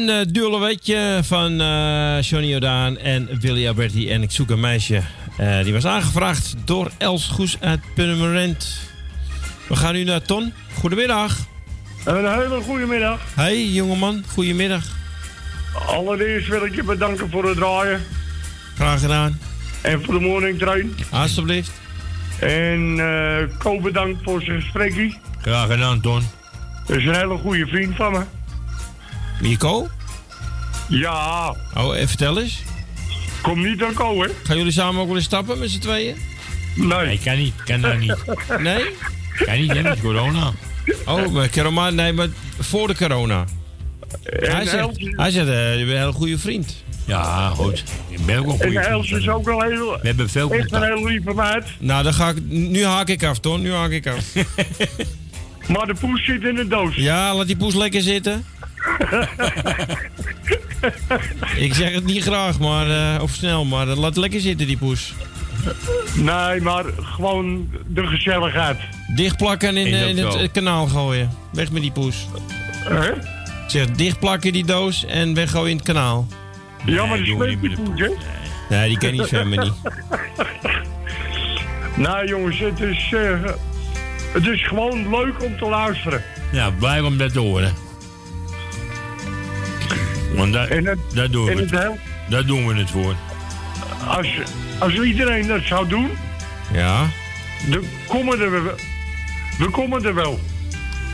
een 0.00 0.08
eh 0.08 0.16
dubbele 0.28 0.58
weetje 0.58 1.20
van 1.22 1.60
eh 1.60 2.20
Johnny 2.20 2.48
Jordaan 2.48 2.98
en 2.98 3.28
Willy 3.40 3.66
Alberti. 3.68 4.10
En 4.10 4.22
ik 4.22 4.30
zoek 4.30 4.50
een 4.50 4.60
meisje. 4.60 5.02
Eh, 5.36 5.62
die 5.62 5.72
was 5.72 5.86
aangevraagd 5.86 6.54
door 6.64 6.90
Els 6.98 7.28
Goes 7.28 7.56
uit 7.60 7.80
Purmerend. 7.94 8.80
We 9.68 9.76
gaan 9.76 9.94
nu 9.94 10.04
naar 10.04 10.22
Ton. 10.22 10.52
Goedemiddag. 10.74 11.36
Een 12.04 12.32
hele 12.40 12.60
goede 12.60 12.86
middag. 12.86 13.20
Hey 13.34 13.64
jongeman, 13.64 14.24
goedemiddag. 14.32 14.84
Allereerst 15.86 16.48
wil 16.48 16.64
ik 16.64 16.74
je 16.74 16.82
bedanken 16.82 17.30
voor 17.30 17.44
het 17.44 17.56
draaien. 17.56 18.02
Graag 18.74 19.00
gedaan. 19.00 19.40
En 19.82 20.04
voor 20.04 20.14
de 20.14 20.20
morning 20.20 20.58
train. 20.58 20.94
Alsjeblieft. 21.10 21.70
En 22.40 22.98
eh 22.98 23.58
Ko 23.58 23.80
bedankt 23.80 24.22
voor 24.22 24.42
zijn 24.42 24.60
gesprekje. 24.60 25.16
Graag 25.40 25.70
gedaan, 25.70 26.00
Ton. 26.00 26.22
Dat 26.86 26.96
is 26.96 27.04
een 27.04 27.14
hele 27.14 27.36
goede 27.36 27.66
vriend 27.66 27.96
van 27.96 28.12
me. 28.12 28.35
Wie, 29.40 29.56
Ko? 29.56 29.88
Ja. 30.88 31.54
Oh, 31.76 31.96
en 31.96 32.08
vertel 32.08 32.40
eens. 32.40 32.62
Kom 33.42 33.62
niet 33.62 33.82
aan 33.82 33.92
Ko, 33.94 34.22
hè? 34.22 34.28
Gaan 34.42 34.56
jullie 34.56 34.72
samen 34.72 35.00
ook 35.00 35.06
wel 35.06 35.16
eens 35.16 35.24
stappen 35.24 35.58
met 35.58 35.70
z'n 35.70 35.78
tweeën? 35.78 36.16
Nee. 36.74 37.06
Nee, 37.06 37.18
kan 37.24 37.36
niet. 37.36 37.52
Kan 37.64 37.80
daar 37.80 37.98
niet. 37.98 38.16
Nee? 38.58 38.84
Kan 39.44 39.56
niet, 39.60 39.72
hè, 39.72 39.82
met 39.82 40.00
corona. 40.00 40.52
Oh, 41.06 41.28
maar 41.32 41.50
corona, 41.50 41.90
nee, 41.90 42.12
maar 42.12 42.28
voor 42.58 42.86
de 42.88 42.96
corona. 42.96 43.44
En 44.22 44.54
Hij 44.56 44.66
zegt, 44.66 44.88
hij 45.00 45.30
zegt 45.30 45.48
eh, 45.48 45.78
je 45.78 45.84
bent 45.84 45.90
een 45.90 45.96
hele 45.98 46.12
goede 46.12 46.38
vriend. 46.38 46.84
Ja, 47.04 47.48
goed. 47.48 47.84
Ik 48.08 48.26
ben 48.26 48.38
ook 48.38 48.44
een 48.46 48.52
En 48.52 48.58
goede 48.58 48.78
Els 48.78 49.10
is 49.10 49.28
ook 49.28 49.44
wel 49.44 49.60
heel... 49.62 49.98
We 50.00 50.06
hebben 50.06 50.28
veel 50.28 50.50
Echt 50.50 50.62
een 50.62 50.68
contact. 50.68 50.94
hele 50.94 51.08
lieve 51.08 51.34
meid. 51.34 51.64
Nou, 51.78 52.02
dan 52.02 52.14
ga 52.14 52.28
ik, 52.28 52.36
nu 52.46 52.84
haak 52.84 53.08
ik 53.08 53.24
af, 53.24 53.38
Ton. 53.38 53.62
Nu 53.62 53.72
haak 53.72 53.90
ik 53.90 54.06
af. 54.06 54.24
Maar 55.68 55.86
de 55.86 55.94
poes 55.94 56.24
zit 56.24 56.42
in 56.42 56.54
de 56.54 56.66
doos. 56.68 56.94
Ja, 56.96 57.34
laat 57.34 57.46
die 57.46 57.56
poes 57.56 57.74
lekker 57.74 58.02
zitten. 58.02 58.44
ik 61.66 61.74
zeg 61.74 61.92
het 61.92 62.04
niet 62.04 62.22
graag, 62.22 62.58
maar, 62.58 62.90
eh, 62.90 63.22
of 63.22 63.30
snel, 63.30 63.64
maar 63.64 63.88
eh, 63.88 63.96
laat 63.96 64.16
lekker 64.16 64.40
zitten, 64.40 64.66
die 64.66 64.76
poes. 64.76 65.14
Nee, 66.14 66.60
maar 66.60 66.84
gewoon 66.96 67.70
de 67.86 68.06
gezelligheid. 68.06 68.78
Dichtplakken 69.16 69.68
en 69.68 69.76
in, 69.76 70.16
in 70.16 70.26
het 70.26 70.50
kanaal 70.50 70.86
gooien. 70.86 71.30
Weg 71.52 71.70
met 71.70 71.82
die 71.82 71.92
poes. 71.92 72.26
Hè? 72.84 73.12
Ik 73.12 73.72
zeg 73.72 73.90
dichtplakken 73.90 74.52
die 74.52 74.64
doos 74.64 75.04
en 75.04 75.34
weggooien 75.34 75.70
in 75.70 75.76
het 75.76 75.86
kanaal. 75.86 76.26
Ja, 76.84 77.06
maar 77.06 77.22
die 77.22 77.36
poes, 77.36 78.00
hè? 78.00 78.10
Nee, 78.68 78.88
die 78.88 78.98
ken 78.98 79.12
niet 79.12 79.26
zwemmen 79.26 79.60
niet. 79.60 79.72
Nou 81.96 82.26
jongens, 82.26 82.58
het 82.58 82.80
is, 82.80 83.12
eh, 83.12 83.40
het 84.32 84.46
is 84.46 84.66
gewoon 84.66 85.10
leuk 85.10 85.44
om 85.44 85.58
te 85.58 85.68
luisteren. 85.68 86.22
Ja, 86.52 86.70
blij 86.70 87.00
om 87.00 87.18
dat 87.18 87.32
te 87.32 87.38
horen. 87.38 87.72
Want 90.36 90.52
daar, 90.52 90.68
daar, 91.14 91.30
doen 91.30 91.44
we 91.44 91.50
en 91.50 91.58
het, 91.58 91.70
het 91.70 91.90
daar 92.28 92.44
doen 92.46 92.66
we 92.66 92.74
het 92.74 92.90
voor. 92.90 93.14
Als, 94.06 94.26
als 94.78 94.94
iedereen 94.94 95.46
dat 95.46 95.62
zou 95.64 95.88
doen, 95.88 96.10
Ja. 96.72 97.06
dan 97.70 97.82
komen 98.08 98.40
er, 98.40 98.50
we, 98.50 98.74
we 99.58 99.70
komen 99.70 100.04
er 100.04 100.14
wel. 100.14 100.40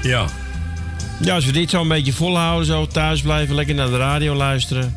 Ja. 0.03 0.24
Ja, 1.20 1.35
als 1.35 1.44
we 1.47 1.53
dit 1.53 1.70
zo 1.70 1.81
een 1.81 1.89
beetje 1.89 2.12
volhouden, 2.12 2.66
zo 2.66 2.86
thuis 2.86 3.20
blijven, 3.23 3.55
lekker 3.55 3.74
naar 3.74 3.89
de 3.90 3.99
radio 3.99 4.35
luisteren. 4.35 4.97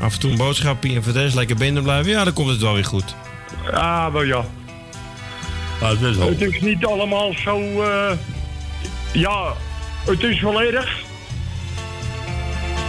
Af 0.00 0.14
en 0.14 0.20
toe 0.20 0.30
een 0.30 0.36
boodschapje 0.36 0.94
en 0.94 1.02
voor 1.02 1.12
de 1.12 1.22
rest 1.22 1.34
lekker 1.34 1.56
binnen 1.56 1.82
blijven. 1.82 2.10
Ja, 2.10 2.24
dan 2.24 2.32
komt 2.32 2.48
het 2.48 2.60
wel 2.60 2.74
weer 2.74 2.84
goed. 2.84 3.14
Ah, 3.72 4.12
wel 4.12 4.22
ja. 4.22 4.44
dat 5.80 6.00
is 6.00 6.16
Het 6.16 6.40
is 6.40 6.60
niet 6.60 6.84
allemaal 6.86 7.34
zo... 7.44 7.82
eh, 7.82 8.10
ja, 9.12 9.52
het 10.06 10.22
is 10.22 10.40
wel 10.40 10.62
erg. 10.62 10.96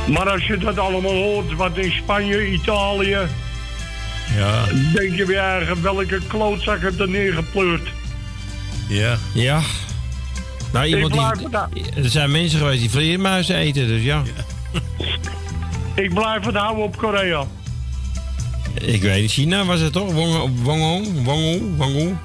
Maar 0.10 0.30
als 0.30 0.45
je 0.45 0.57
dat 0.57 0.77
allemaal 0.77 1.11
hoort, 1.14 1.53
wat 1.56 1.77
in 1.77 1.91
Spanje, 1.91 2.52
Italië... 2.52 3.18
Ja. 4.38 4.65
denk 4.94 5.15
je 5.15 5.26
weer 5.26 5.38
eigen 5.40 5.81
welke 5.81 6.19
klootzak 6.27 6.81
het 6.81 6.99
er 6.99 7.10
neergepleurd. 7.10 7.88
Ja. 8.88 9.18
Ja. 9.34 9.61
Nou, 10.73 10.86
Ik 10.88 10.94
iemand 10.95 11.11
blijf 11.14 11.68
die, 11.73 12.03
er 12.03 12.10
zijn 12.10 12.31
mensen 12.31 12.60
geweest 12.60 12.80
die 12.80 12.90
vleermuizen 12.90 13.56
eten, 13.56 13.88
dus 13.88 14.03
ja. 14.03 14.22
Ik 16.03 16.14
blijf 16.14 16.45
het 16.45 16.56
houden 16.56 16.84
op 16.84 16.98
Korea. 16.98 17.44
Ik 18.81 19.02
weet 19.02 19.22
niet, 19.22 19.31
China 19.31 19.65
was 19.65 19.80
het 19.80 19.94
toch? 19.94 20.11
Wong- 20.14 20.64
Wongong? 20.64 21.23
Wongong? 21.23 21.77
Wongong? 21.77 22.18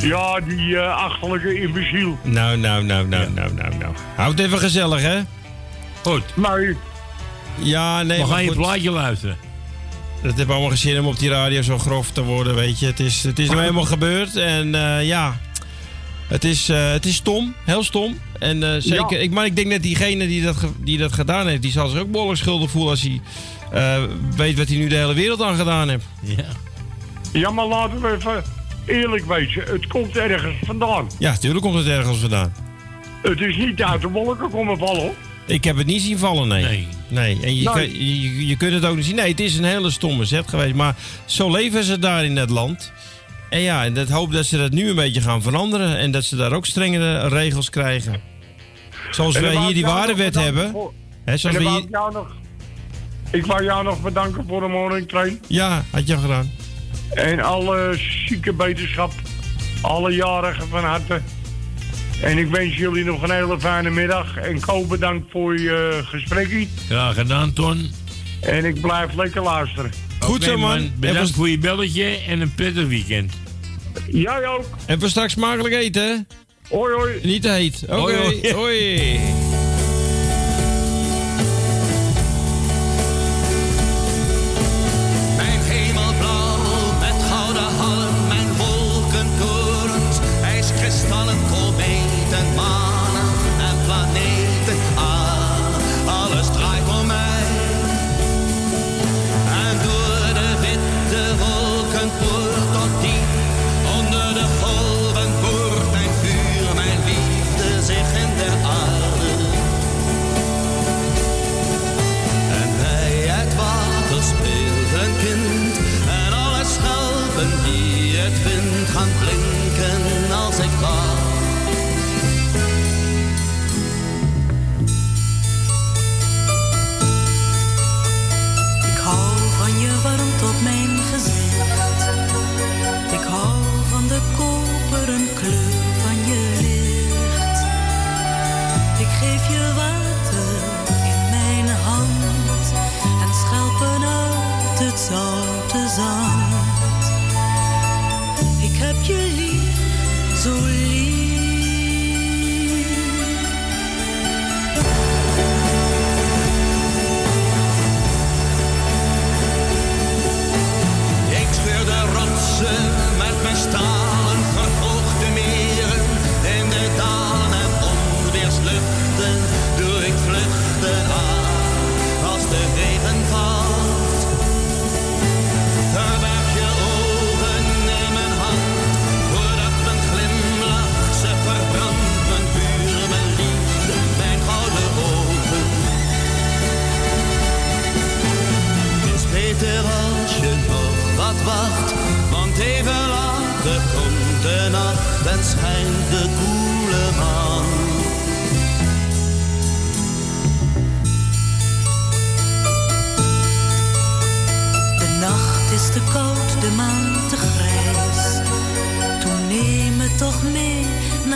Ja, 0.00 0.40
die 0.40 0.76
eh, 0.78 0.96
achterlijke 0.96 1.60
imbeciel. 1.60 2.18
Nou, 2.22 2.56
nou, 2.56 2.84
nou, 2.84 3.06
nou, 3.08 3.30
nou, 3.34 3.52
nou, 3.54 3.74
nou. 3.78 3.94
Houd 4.16 4.38
het 4.38 4.46
even 4.46 4.58
gezellig, 4.58 5.00
hè? 5.02 5.18
Goed. 6.02 6.22
Nee. 6.36 6.76
Ja, 7.62 8.02
nee, 8.02 8.18
We 8.20 8.24
maar 8.26 8.32
gaan 8.32 8.42
je 8.42 8.48
goed. 8.48 8.56
plaatje 8.56 8.90
luisteren. 8.90 9.36
Het 10.22 10.36
heeft 10.36 10.50
allemaal 10.50 10.68
geen 10.68 10.78
zin 10.78 10.98
om 11.00 11.06
op 11.06 11.18
die 11.18 11.28
radio 11.30 11.62
zo 11.62 11.78
grof 11.78 12.10
te 12.10 12.22
worden, 12.22 12.54
weet 12.54 12.78
je. 12.78 12.86
Het 12.86 13.00
is, 13.00 13.22
het 13.22 13.38
is 13.38 13.48
nou 13.50 13.60
eenmaal 13.62 13.84
gebeurd 13.84 14.36
en 14.36 14.74
eh, 14.74 15.06
ja, 15.06 15.40
het 16.28 16.44
is, 16.44 16.68
eh, 16.68 16.90
het 16.90 17.06
is 17.06 17.14
stom, 17.14 17.54
heel 17.64 17.82
stom. 17.84 18.18
En 18.38 18.62
eh, 18.74 18.80
zeker, 18.80 19.12
Ja. 19.16 19.22
ik, 19.22 19.30
maar 19.30 19.44
ik 19.44 19.56
denk 19.56 19.70
dat 19.70 19.82
diegene 19.82 20.26
die 20.26 20.42
dat, 20.42 20.56
die 20.78 20.98
dat 20.98 21.12
gedaan 21.12 21.46
heeft, 21.46 21.62
die 21.62 21.70
zal 21.72 21.88
zich 21.88 22.00
ook 22.00 22.10
behoorlijk 22.10 22.38
schuldig 22.40 22.70
voelen 22.70 22.90
als 22.90 23.02
hij 23.02 23.20
eh, 23.72 24.02
weet 24.36 24.58
wat 24.58 24.68
hij 24.68 24.76
nu 24.76 24.88
de 24.88 24.94
hele 24.96 25.14
wereld 25.14 25.42
aan 25.42 25.56
gedaan 25.56 25.88
heeft. 25.88 26.04
Ja. 26.20 26.44
Ja, 27.32 27.50
maar 27.50 27.66
laten 27.66 28.00
we 28.00 28.16
even 28.16 28.42
eerlijk 28.86 29.26
wezen. 29.26 29.62
Het 29.66 29.86
komt 29.86 30.16
ergens 30.16 30.54
vandaan. 30.64 31.06
Ja, 31.18 31.36
tuurlijk 31.36 31.62
komt 31.64 31.76
het 31.76 31.86
ergens 31.86 32.18
vandaan. 32.18 32.52
Het 33.22 33.40
is 33.40 33.56
niet 33.56 33.82
uit 33.82 34.00
de 34.00 34.08
wolken 34.08 34.50
komen 34.50 34.78
vallen, 34.78 35.00
hoor. 35.02 35.14
Ik 35.50 35.64
heb 35.64 35.76
het 35.76 35.86
niet 35.86 36.02
zien 36.02 36.18
vallen, 36.18 36.48
nee. 36.48 36.88
Nee. 37.08 37.38
En 37.42 37.56
je, 37.56 37.62
Nee. 37.64 37.64
kan- 37.64 37.92
je, 38.04 38.46
je 38.46 38.56
kunt 38.56 38.72
het 38.72 38.84
ook 38.84 38.96
niet 38.96 39.04
zien. 39.04 39.14
Nee, 39.16 39.30
het 39.30 39.40
is 39.40 39.56
een 39.58 39.64
hele 39.64 39.90
stomme 39.90 40.24
zet 40.24 40.48
geweest. 40.48 40.74
Maar 40.74 40.96
zo 41.24 41.50
leven 41.50 41.84
ze 41.84 41.98
daar 41.98 42.24
in 42.24 42.34
dat 42.34 42.50
land. 42.50 42.92
En 43.50 43.60
ja, 43.60 43.84
en 43.84 43.94
dat 43.94 44.08
hoop 44.08 44.32
dat 44.32 44.46
ze 44.46 44.56
dat 44.56 44.70
nu 44.70 44.88
een 44.88 44.94
beetje 44.94 45.20
gaan 45.20 45.42
veranderen. 45.42 45.98
En 45.98 46.10
dat 46.10 46.24
ze 46.24 46.36
daar 46.36 46.52
ook 46.52 46.66
strengere 46.66 47.28
regels 47.28 47.70
krijgen. 47.70 48.20
Zoals 49.10 49.38
wij 49.38 49.56
hier 49.56 49.74
die 49.74 49.84
waardewet 49.84 50.34
hebben. 50.34 50.70
voor- 50.70 50.92
Hè, 51.24 51.36
zoals 51.36 51.56
we 51.56 51.68
hier... 51.68 51.78
ik 51.78 51.88
jou 51.90 52.12
nog... 52.12 52.34
Ik 53.30 53.46
wou 53.46 53.64
jou 53.64 53.84
nog 53.84 54.02
bedanken 54.02 54.44
voor 54.48 54.60
de 54.60 54.66
morning 54.68 55.08
train. 55.08 55.40
Ja, 55.46 55.84
had 55.90 56.06
je 56.06 56.18
gedaan. 56.18 56.50
En 57.14 57.40
alle 57.40 57.98
zieke 58.26 58.52
beterschap. 58.52 59.12
Alle 59.80 60.12
jarigen 60.12 60.68
van 60.68 60.84
harte. 60.84 61.20
En 62.22 62.38
ik 62.38 62.50
wens 62.50 62.76
jullie 62.76 63.04
nog 63.04 63.22
een 63.22 63.30
hele 63.30 63.60
fijne 63.60 63.90
middag. 63.90 64.36
En 64.36 64.60
Ko, 64.60 64.84
bedankt 64.84 65.30
voor 65.30 65.58
je 65.60 66.00
gesprekje. 66.04 66.66
Graag 66.88 67.14
gedaan, 67.14 67.52
Ton. 67.52 67.90
En 68.40 68.64
ik 68.64 68.80
blijf 68.80 69.14
lekker 69.14 69.42
luisteren. 69.42 69.90
Goed 70.18 70.44
zo, 70.44 70.50
Oké, 70.50 70.60
man. 70.60 70.90
Bedankt 70.96 71.28
En 71.28 71.34
voor 71.34 71.48
je 71.48 71.58
belletje 71.58 72.04
en 72.28 72.40
een 72.40 72.54
prettig 72.54 72.86
weekend. 72.86 73.32
Jij 74.10 74.46
ook. 74.46 74.64
En 74.86 75.00
voor 75.00 75.08
straks 75.08 75.32
smakelijk 75.32 75.74
eten, 75.74 76.02
hè? 76.02 76.16
Hoi, 76.76 76.94
hoi. 76.94 77.18
Niet 77.22 77.42
te 77.42 77.50
heet. 77.50 77.82
Oké, 77.82 77.94
Hoi, 77.94 78.16
hoi. 78.16 78.52
hoi. 78.52 79.20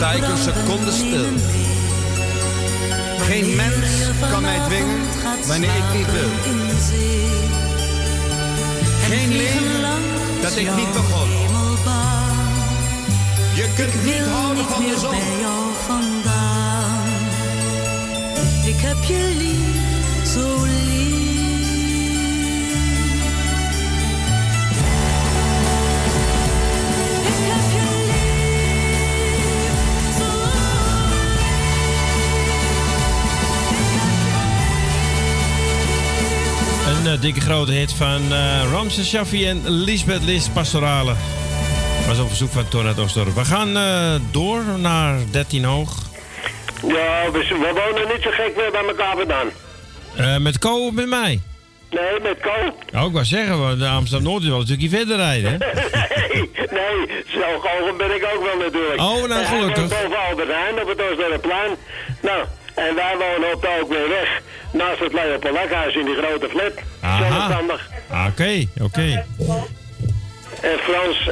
sta 0.00 0.12
ik 0.12 0.28
een 0.28 0.38
seconde 0.38 0.92
stil. 0.92 1.24
Geen 3.18 3.56
mens 3.56 3.86
kan 4.30 4.42
mij 4.42 4.58
dwingen 4.66 5.00
wanneer 5.46 5.76
ik 5.76 5.98
niet 5.98 6.12
wil. 6.12 6.30
Geen 9.08 9.36
leven 9.36 10.02
dat 10.42 10.56
ik 10.56 10.76
niet 10.76 10.92
begon. 10.92 11.28
Je 13.54 13.72
kunt 13.76 14.04
niet 14.04 14.26
houden 14.26 14.64
van 14.64 14.82
de 14.82 14.98
zon. 14.98 15.10
bij 15.10 15.40
jou 15.40 15.64
vandaan. 15.86 17.08
Ik 18.64 18.80
heb 18.80 19.04
je 19.04 19.34
lief, 19.38 20.32
zo 20.32 20.64
lief. 20.64 21.39
Een 37.10 37.16
eh, 37.16 37.22
dikke 37.22 37.40
grote 37.40 37.72
hit 37.72 37.92
van 37.92 38.32
eh 38.32 38.62
Ramses 38.72 39.08
Shaffi 39.08 39.48
en 39.48 39.70
Lisbeth 39.70 40.22
Lis 40.24 40.48
Pastorale. 40.48 41.14
Was 42.06 42.18
op 42.18 42.28
verzoek 42.28 42.50
van 42.50 42.68
Tornado 42.68 43.02
Osdorp. 43.02 43.34
We 43.34 43.44
gaan 43.44 43.76
eh, 43.76 44.14
door 44.30 44.62
naar 44.78 45.18
13 45.30 45.64
hoog. 45.64 45.96
Ja, 46.86 47.30
we, 47.32 47.38
we 47.38 47.72
wonen 47.74 48.08
niet 48.14 48.22
zo 48.22 48.30
gek 48.30 48.56
meer 48.56 48.70
bij 48.70 48.84
elkaar 48.84 49.16
vandaan. 49.16 49.46
Met 50.42 50.58
Co 50.58 50.86
of 50.86 50.92
met 50.92 51.08
mij? 51.08 51.40
Nee, 51.90 52.20
met 52.22 52.40
Co. 52.40 52.98
Oh, 52.98 53.06
ik 53.06 53.12
wou 53.12 53.24
zeggen, 53.24 53.58
want 53.60 53.78
de 53.78 53.88
Amsterdam 53.88 54.30
Noord 54.30 54.42
is 54.42 54.48
wel 54.48 54.58
een 54.60 54.66
stukje 54.66 54.88
verder 54.88 55.16
rijden. 55.16 55.50
hè? 55.50 55.56
nee, 56.28 56.50
nee, 56.70 57.24
zo 57.26 57.96
ben 57.96 58.14
ik 58.14 58.28
ook 58.34 58.44
wel 58.44 58.56
natuurlijk. 58.56 59.00
Oh, 59.00 59.28
nou, 59.28 59.44
gelukkig. 59.44 59.88
woont 59.88 60.02
boven 60.02 60.28
Albert 60.28 60.48
Heijn 60.48 60.80
op 60.80 60.88
het 60.88 61.02
Oostdorpplein. 61.02 61.76
Nou, 62.22 62.44
en 62.74 62.94
wij 62.94 63.16
wonen 63.18 63.54
op 63.54 63.62
de 63.62 63.78
ook 63.80 63.88
weer 63.88 64.08
weg. 64.08 64.42
Naast 64.72 64.98
het 65.00 65.12
Leopoldakhuis 65.12 65.94
in 65.94 66.04
die 66.04 66.14
grote 66.16 66.48
flat. 66.48 66.72
Zelfstandig. 67.18 67.88
Oké, 68.28 68.66
oké. 68.82 69.24
En 70.62 70.78
Frans, 70.78 71.28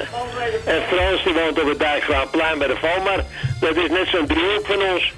en 0.64 0.82
Frans 0.88 1.24
die 1.24 1.32
woont 1.32 1.60
op 1.62 1.68
het 1.68 1.78
Dijkgraafplein 1.78 2.58
bij 2.58 2.66
de 2.68 2.76
Vomar. 2.76 3.24
Dat 3.60 3.76
is 3.76 3.90
net 3.90 4.06
zo'n 4.12 4.26
driehoek 4.26 4.66
van 4.66 4.82
ons. 4.94 5.12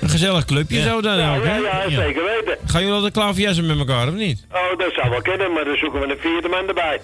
Een 0.00 0.08
gezellig 0.08 0.44
clubje 0.44 0.82
zo 0.82 1.00
dan 1.00 1.18
Ja, 1.18 1.36
ook, 1.36 1.44
hè? 1.44 1.56
ja, 1.56 1.82
ja, 1.88 1.90
zeker 2.02 2.24
weten. 2.24 2.58
Gaan 2.66 2.80
jullie 2.80 2.96
al 2.96 3.02
de 3.02 3.10
klaverjassen 3.10 3.66
met 3.66 3.78
elkaar, 3.78 4.08
of 4.08 4.14
niet? 4.14 4.44
Oh, 4.52 4.78
dat 4.78 4.92
zou 4.92 5.10
wel 5.10 5.22
kunnen, 5.22 5.52
maar 5.52 5.64
dan 5.64 5.76
zoeken 5.76 6.00
we 6.00 6.06
een 6.06 6.18
vierde 6.20 6.48
man 6.48 6.68
erbij. 6.68 7.00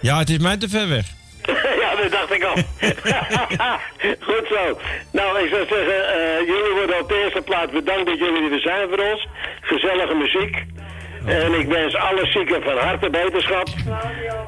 Ja, 0.00 0.18
het 0.18 0.30
is 0.30 0.38
mij 0.38 0.56
te 0.56 0.68
ver 0.68 0.88
weg. 0.88 1.04
ja, 1.82 1.94
dat 2.02 2.10
dacht 2.10 2.32
ik 2.32 2.44
al. 2.44 2.54
Goed 4.28 4.46
zo. 4.48 4.78
Nou, 5.12 5.38
ik 5.38 5.48
zou 5.48 5.66
zeggen, 5.66 6.08
eh, 6.14 6.38
jullie 6.46 6.74
worden 6.74 7.00
op 7.00 7.08
de 7.08 7.22
eerste 7.24 7.42
plaats 7.42 7.72
bedankt 7.72 8.06
dat 8.06 8.18
jullie 8.18 8.50
er 8.50 8.60
zijn 8.60 8.88
voor 8.88 9.04
ons. 9.12 9.26
Gezellige 9.60 10.14
muziek. 10.14 10.64
En 11.26 11.60
ik 11.60 11.66
wens 11.66 11.96
alle 11.96 12.26
zieken 12.26 12.62
van 12.62 12.78
harte 12.78 13.10
beterschap. 13.10 13.68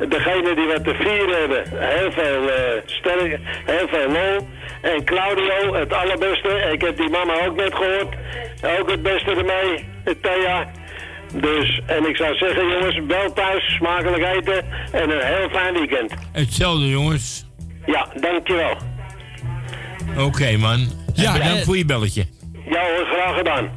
Degenen 0.09 0.56
die 0.56 0.66
wat 0.66 0.85
te 0.85 0.94
vieren 0.94 1.39
hebben, 1.39 1.64
heel 1.78 2.12
veel 2.12 2.51
eh 2.51 2.82
sterk, 2.85 3.39
heel 3.64 3.89
veel 3.89 4.09
lol. 4.10 4.48
En 4.81 5.05
Claudio, 5.05 5.74
het 5.74 5.93
allerbeste. 5.93 6.48
Ik 6.72 6.81
heb 6.81 6.97
die 6.97 7.10
mama 7.10 7.47
ook 7.47 7.56
net 7.56 7.74
gehoord. 7.74 8.14
Ook 8.81 8.90
het 8.90 9.02
beste 9.02 9.31
ermee, 9.31 9.89
Thea. 10.20 10.70
Dus, 11.32 11.81
en 11.86 12.09
ik 12.09 12.16
zou 12.16 12.35
zeggen 12.36 12.69
jongens, 12.69 13.01
wel 13.09 13.32
thuis, 13.32 13.74
smakelijk 13.77 14.23
eten 14.36 14.65
en 14.93 15.11
een 15.11 15.27
heel 15.27 15.48
fijn 15.48 15.73
weekend. 15.74 16.12
Hetzelfde, 16.32 16.89
jongens. 16.89 17.44
Ja, 17.86 18.09
dankjewel. 18.20 18.77
Oké, 20.19 20.57
man. 20.57 20.73
En 20.81 20.90
Ja, 21.15 21.32
bedankt 21.32 21.59
eh, 21.59 21.65
voor 21.65 21.77
je 21.77 21.85
belletje. 21.85 22.27
Ja 22.70 22.81
hoor, 22.81 23.07
graag 23.07 23.36
gedaan. 23.36 23.69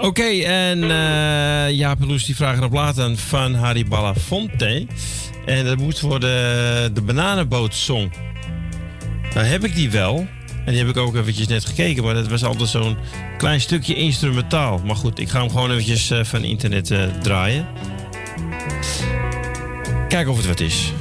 Oké, 0.00 0.42
en 0.44 0.82
eh 0.82 1.70
Jaap 1.70 2.00
en 2.00 2.06
Loes 2.06 2.24
die 2.24 2.36
vragen 2.36 2.64
op 2.64 2.76
aan 2.76 3.16
van 3.16 3.54
Harry 3.54 3.84
Balafonte. 3.88 4.86
En 5.46 5.64
dat 5.64 5.78
moet 5.78 5.98
voor 5.98 6.20
de, 6.20 6.90
de 6.92 7.02
Bananenboot-song. 7.02 8.12
Nou 9.34 9.46
heb 9.46 9.64
ik 9.64 9.74
die 9.74 9.90
wel. 9.90 10.26
En 10.66 10.72
die 10.72 10.80
heb 10.84 10.88
ik 10.88 10.96
ook 10.96 11.16
eventjes 11.16 11.46
net 11.46 11.64
gekeken. 11.64 12.04
Maar 12.04 12.14
dat 12.14 12.28
was 12.28 12.44
altijd 12.44 12.68
zo'n 12.68 12.96
klein 13.38 13.60
stukje 13.60 13.94
instrumentaal. 13.94 14.80
Maar 14.84 14.96
goed, 14.96 15.18
ik 15.18 15.28
ga 15.28 15.40
hem 15.40 15.50
gewoon 15.50 15.70
eventjes 15.70 16.10
eh, 16.10 16.24
van 16.24 16.44
internet 16.44 16.90
eh, 16.90 17.04
draaien. 17.22 17.66
Kijken 20.08 20.32
of 20.32 20.36
het 20.36 20.46
wat 20.46 20.60
is. 20.60 20.92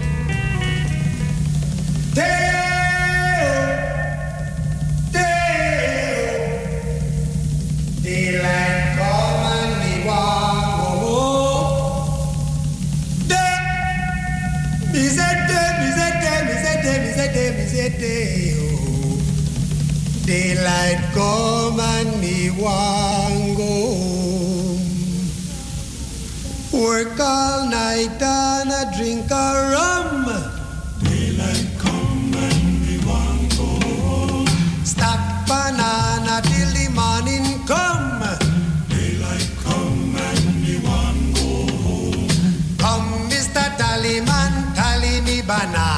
Daylight 20.26 21.14
come 21.14 21.80
and 21.80 22.19
me 22.19 22.49
want 22.49 23.57
go 23.57 23.64
home. 23.64 24.80
Work 26.73 27.19
all 27.19 27.69
night 27.69 28.19
and 28.19 28.72
a 28.72 28.91
drink 28.97 29.30
a 29.30 29.69
rum. 29.73 30.26
Daylight 31.03 31.68
come 31.77 32.34
and 32.34 32.81
me 32.81 32.97
want 33.06 33.56
go 33.56 33.69
home. 34.02 34.47
Stack 34.84 35.45
banana 35.47 36.41
till 36.41 36.72
the 36.73 36.89
morning 36.89 37.64
come. 37.68 38.23
Daylight 38.89 39.49
come 39.64 40.15
and 40.18 40.45
me 40.64 40.76
want 40.88 41.35
go 41.38 41.69
home. 41.85 42.27
Come, 42.80 43.30
Mr. 43.30 43.65
Tallyman, 43.77 44.73
tally 44.73 45.22
me 45.22 45.41
banana. 45.43 45.94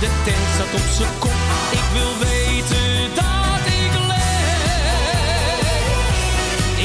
De 0.00 0.08
tent 0.24 0.46
staat 0.54 0.74
op 0.74 0.88
zijn 0.96 1.18
kop. 1.18 1.30
Ik 1.70 1.86
wil 1.92 2.18
weten 2.18 3.14
dat 3.14 3.62
ik 3.66 3.92
leef. 4.10 5.68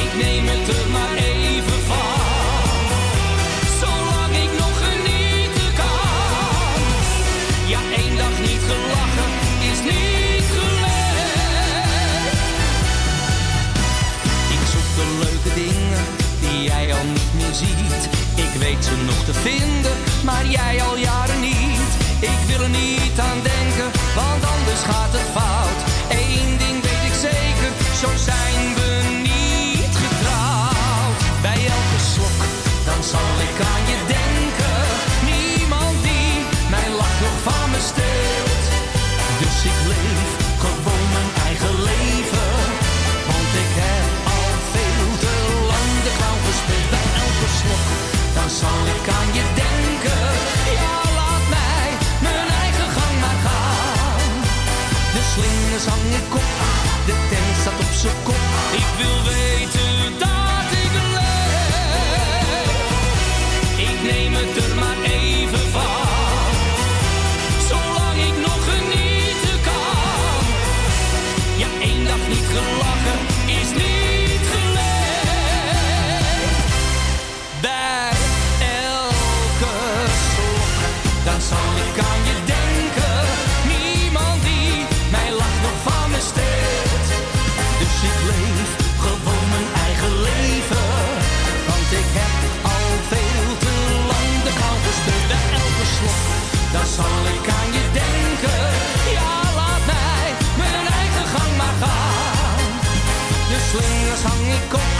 Ik 0.04 0.12
neem 0.22 0.44
het 0.46 0.68
er 0.76 0.86
maar 0.90 1.14
even 1.14 1.80
van. 1.90 2.76
Zolang 3.80 4.34
ik 4.44 4.52
nog 4.58 4.74
genieten 4.86 5.70
kan. 5.80 6.80
Ja, 7.66 7.80
één 7.96 8.16
dag 8.16 8.38
niet 8.40 8.62
gelachen 8.70 9.30
is 9.70 9.78
niet 9.90 10.48
geleefd. 10.56 11.48
Ik 14.56 14.62
zoek 14.72 14.88
de 14.98 15.06
leuke 15.22 15.54
dingen 15.54 16.04
die 16.40 16.62
jij 16.62 16.94
al 16.94 17.04
niet 17.04 17.32
meer 17.34 17.54
ziet. 17.54 18.08
Ik 18.34 18.60
weet 18.60 18.84
ze 18.84 18.96
nog 19.06 19.24
te 19.24 19.34
vinden, 19.34 19.96
maar 20.24 20.46
jij 20.46 20.82
al 20.82 20.96
jaren. 20.96 21.23
Ik 22.24 22.40
wil 22.46 22.60
er 22.62 22.68
niet 22.68 23.18
aan 23.18 23.40
denken, 23.42 23.90
want 24.14 24.44
anders 24.44 24.82
gaat 24.82 25.12
het 25.12 25.28
fout. 25.34 25.63
Hang 104.24 104.46
ik 104.58 104.74
op, 104.74 104.90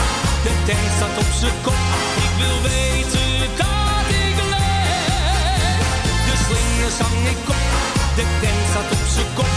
de 0.43 0.53
tent 0.67 0.91
staat 0.97 1.19
op 1.19 1.31
zijn 1.41 1.53
kop. 1.63 1.83
Ik 2.27 2.33
wil 2.41 2.59
weten 2.63 3.31
dat 3.61 4.07
ik 4.23 4.37
leef. 4.53 5.87
De 6.29 6.35
slingers 6.45 6.99
hang 6.99 7.29
ik 7.35 7.49
op, 7.49 7.65
de 8.17 8.25
tent 8.41 8.63
staat 8.71 8.91
op 8.93 9.07
zijn 9.15 9.27
kop. 9.35 9.54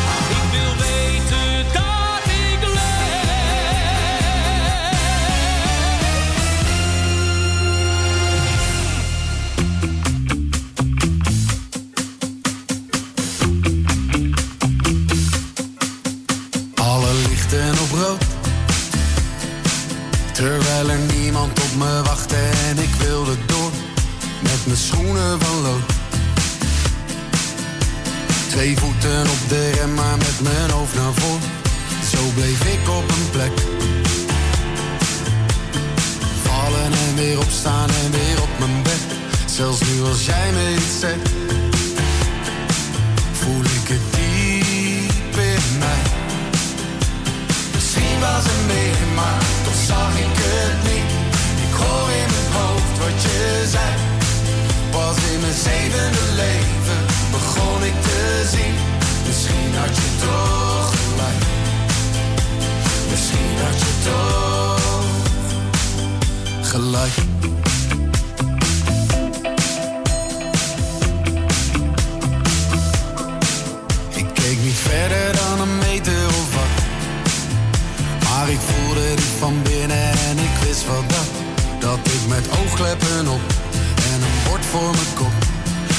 En 83.33 84.21
een 84.27 84.37
bord 84.47 84.65
voor 84.65 84.91
mijn 84.99 85.13
kop. 85.15 85.35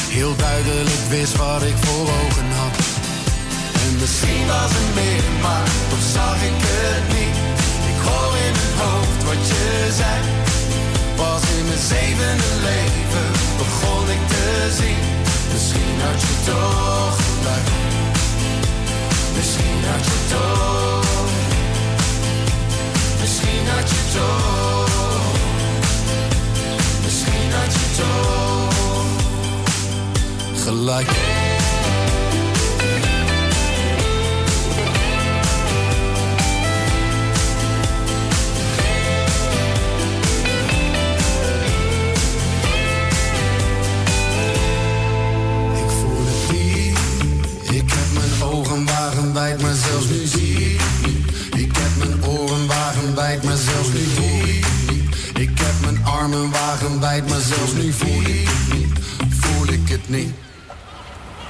Heel 0.09 0.37
duidelijk 0.37 1.03
wist 1.09 1.37
wat 1.37 1.63
ik 1.63 1.77
voor 1.77 2.07
ogen 2.23 2.51
had. 2.61 2.77
En 3.85 3.93
misschien 4.01 4.47
was 4.47 4.71
er 4.81 4.89
meer, 4.95 5.25
maar 5.43 5.69
toch 5.91 6.07
zag 6.15 6.37
ik 6.51 6.59
het 6.73 7.05
niet. 7.17 7.37
Ik 7.93 7.99
hoor 8.07 8.35
in 8.47 8.55
mijn 8.61 8.75
hoofd 8.83 9.21
wat 9.29 9.43
je 9.51 9.67
zei. 10.01 10.19
Pas 11.17 11.43
in 11.57 11.65
mijn 11.69 11.85
zevende 11.93 12.51
leven 12.69 13.29
begon 13.61 14.05
ik 14.17 14.23
te 14.33 14.47
zien. 14.79 15.03
Misschien 15.53 15.97
had 16.07 16.21
je 16.27 16.35
toch 16.51 17.17
gelijk. 17.27 17.69
Misschien 19.37 19.81
had 19.91 20.05
je 20.11 20.19
toch. 20.35 21.31
Misschien 23.21 23.65
had 23.75 23.89
je 23.91 24.03
toch. 24.17 24.88
Had 27.51 27.73
je 27.73 27.87
toch. 27.97 29.07
Gelijk. 30.65 31.09
Ik 31.09 31.15
voel 46.01 46.25
het 46.27 46.53
niet. 46.53 46.99
Ik 47.71 47.91
heb 47.91 48.13
mijn 48.13 48.43
ogen 48.53 48.87
wagenwijd, 48.87 49.63
maar 49.63 49.75
zelfs 49.75 50.09
niet. 50.09 50.81
Ik 51.57 51.77
heb 51.77 52.07
mijn 52.07 52.25
oren 52.25 52.67
wagenwijd, 52.67 53.43
maar 53.43 53.57
zelfs 53.57 53.93
voel 53.93 54.38
ik 55.39 55.59
heb 55.59 55.75
mijn 55.81 56.05
armen 56.05 56.51
wagenwijd, 56.51 57.29
maar 57.29 57.41
zelfs 57.41 57.73
nu 57.73 57.93
voel 57.93 58.21
ik 58.21 58.49
het 58.49 58.79
niet. 58.79 58.99
Voel 59.41 59.69
ik 59.69 59.89
het 59.89 60.09
niet. 60.09 60.31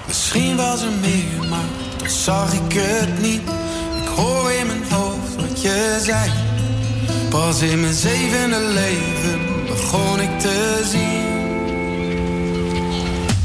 Misschien 0.06 0.56
was 0.56 0.82
er 0.82 0.92
meer, 1.00 1.48
maar 1.48 1.68
toch 1.96 2.10
zag 2.10 2.52
ik 2.52 2.72
het 2.72 3.20
niet. 3.20 3.40
Ik 4.02 4.08
hoor 4.16 4.50
in 4.52 4.66
mijn 4.66 4.82
hoofd 4.90 5.34
wat 5.36 5.62
je 5.62 6.00
zei. 6.04 6.30
Pas 7.28 7.60
in 7.60 7.80
mijn 7.80 7.94
zevende 7.94 8.60
leven 8.60 9.38
begon 9.66 10.20
ik 10.20 10.40
te 10.40 10.86
zien. 10.90 11.26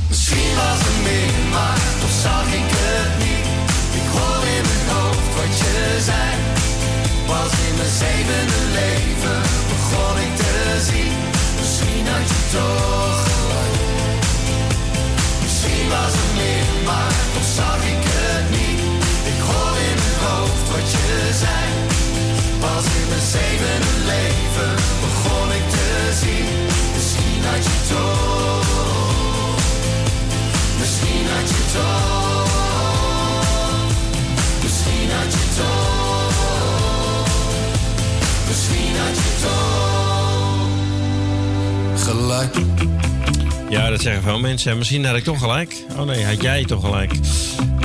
Misschien 0.07 0.55
was 0.55 0.79
er 0.89 0.99
meer, 1.03 1.49
maar 1.51 1.79
toch 2.01 2.15
zag 2.21 2.45
ik 2.45 2.69
het 2.83 3.13
niet. 3.25 3.45
Ik 4.01 4.07
hoor 4.15 4.43
in 4.57 4.63
mijn 4.71 4.97
hoofd 4.97 5.35
wat 5.37 5.57
je 5.57 5.99
zei. 6.09 6.29
Pas 7.25 7.51
in 7.67 7.75
mijn 7.77 7.93
zevende 7.99 8.59
leven 8.73 9.62
te 10.35 10.81
zien. 10.91 11.17
Misschien 11.59 12.07
had 12.07 12.27
je 12.33 12.41
toch 12.57 13.23
gelijk. 13.27 14.25
Misschien 15.41 15.89
was 15.89 16.13
het 16.19 16.31
meer, 16.39 16.65
maar 16.85 17.13
toch 17.33 17.49
zag 17.55 17.79
ik 17.93 18.03
het 18.15 18.45
niet. 18.57 18.79
Ik 19.31 19.39
hoor 19.49 19.75
in 19.89 19.97
mijn 20.03 20.19
hoofd 20.25 20.65
wat 20.73 20.91
je 20.91 21.09
zei. 21.43 21.63
Pas 22.59 22.85
in 22.99 23.07
mijn 23.11 23.25
zevende 23.35 23.93
leven 24.11 24.73
begon 25.03 25.47
ik 25.59 25.65
te 25.69 25.89
zien. 26.21 26.47
Misschien 26.95 27.41
had 27.49 27.63
je 27.69 27.77
toch. 27.93 29.57
Misschien 30.79 31.25
had 31.33 31.49
je 31.49 31.61
toch. 31.73 32.22
Gelijk. 42.17 42.55
Ja, 43.69 43.89
dat 43.89 44.01
zeggen 44.01 44.23
veel 44.23 44.39
mensen. 44.39 44.71
En 44.71 44.77
Misschien 44.77 45.05
had 45.05 45.15
ik 45.15 45.23
toch 45.23 45.39
gelijk. 45.39 45.85
Oh 45.97 46.03
nee, 46.05 46.25
had 46.25 46.41
jij 46.41 46.65
toch 46.65 46.81
gelijk. 46.85 47.13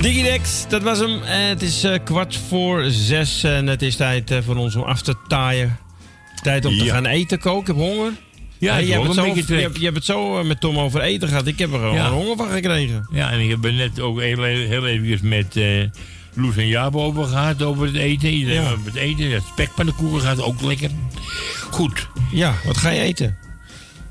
Digidex, 0.00 0.64
dat 0.68 0.82
was 0.82 0.98
hem. 0.98 1.22
Eh, 1.22 1.48
het 1.48 1.62
is 1.62 1.84
eh, 1.84 1.98
kwart 2.04 2.36
voor 2.48 2.84
zes 2.88 3.44
en 3.44 3.66
het 3.66 3.82
is 3.82 3.96
tijd 3.96 4.30
eh, 4.30 4.38
voor 4.44 4.56
ons 4.56 4.76
om 4.76 4.82
af 4.82 5.02
te 5.02 5.14
taaien. 5.28 5.78
Tijd 6.42 6.64
om 6.64 6.78
te 6.78 6.84
gaan 6.84 7.06
eten, 7.06 7.38
koken. 7.38 7.60
Ik 7.60 7.66
heb 7.66 7.76
honger. 7.76 8.12
Ja, 8.58 8.72
Hey, 8.72 8.84
je, 8.86 8.92
heb 8.92 9.02
hebt 9.02 9.14
het 9.16 9.24
zo, 9.46 9.54
je, 9.54 9.60
hebt, 9.60 9.76
je 9.78 9.84
hebt 9.84 9.96
het 9.96 10.04
zo 10.04 10.44
met 10.44 10.60
Tom 10.60 10.78
over 10.78 11.00
eten 11.00 11.28
gehad. 11.28 11.46
Ik 11.46 11.58
heb 11.58 11.72
er 11.72 11.78
gewoon 11.78 11.94
Ja. 11.94 12.10
honger 12.10 12.36
van 12.36 12.48
gekregen. 12.48 13.08
Ja, 13.12 13.30
en 13.30 13.40
ik 13.40 13.50
heb 13.50 13.64
er 13.64 13.72
net 13.72 14.00
ook 14.00 14.20
heel, 14.20 14.42
heel 14.42 14.86
even 14.86 15.28
met 15.28 15.60
Loes 16.34 16.56
en 16.56 16.66
Jaap 16.66 16.96
over 16.96 17.24
gehad, 17.24 17.62
over 17.62 17.86
het 17.86 17.96
eten. 17.96 18.28
Iedereen 18.28 18.62
Ja. 18.62 18.70
over 18.72 18.84
het 18.84 18.94
eten. 18.94 19.30
Dat 19.30 19.42
spekpannenkoeken 19.52 20.20
gaat 20.20 20.42
ook 20.42 20.60
lekker. 20.62 20.90
Goed. 21.70 22.08
Ja, 22.32 22.54
wat 22.64 22.76
ga 22.76 22.90
je 22.90 23.00
eten? 23.00 23.47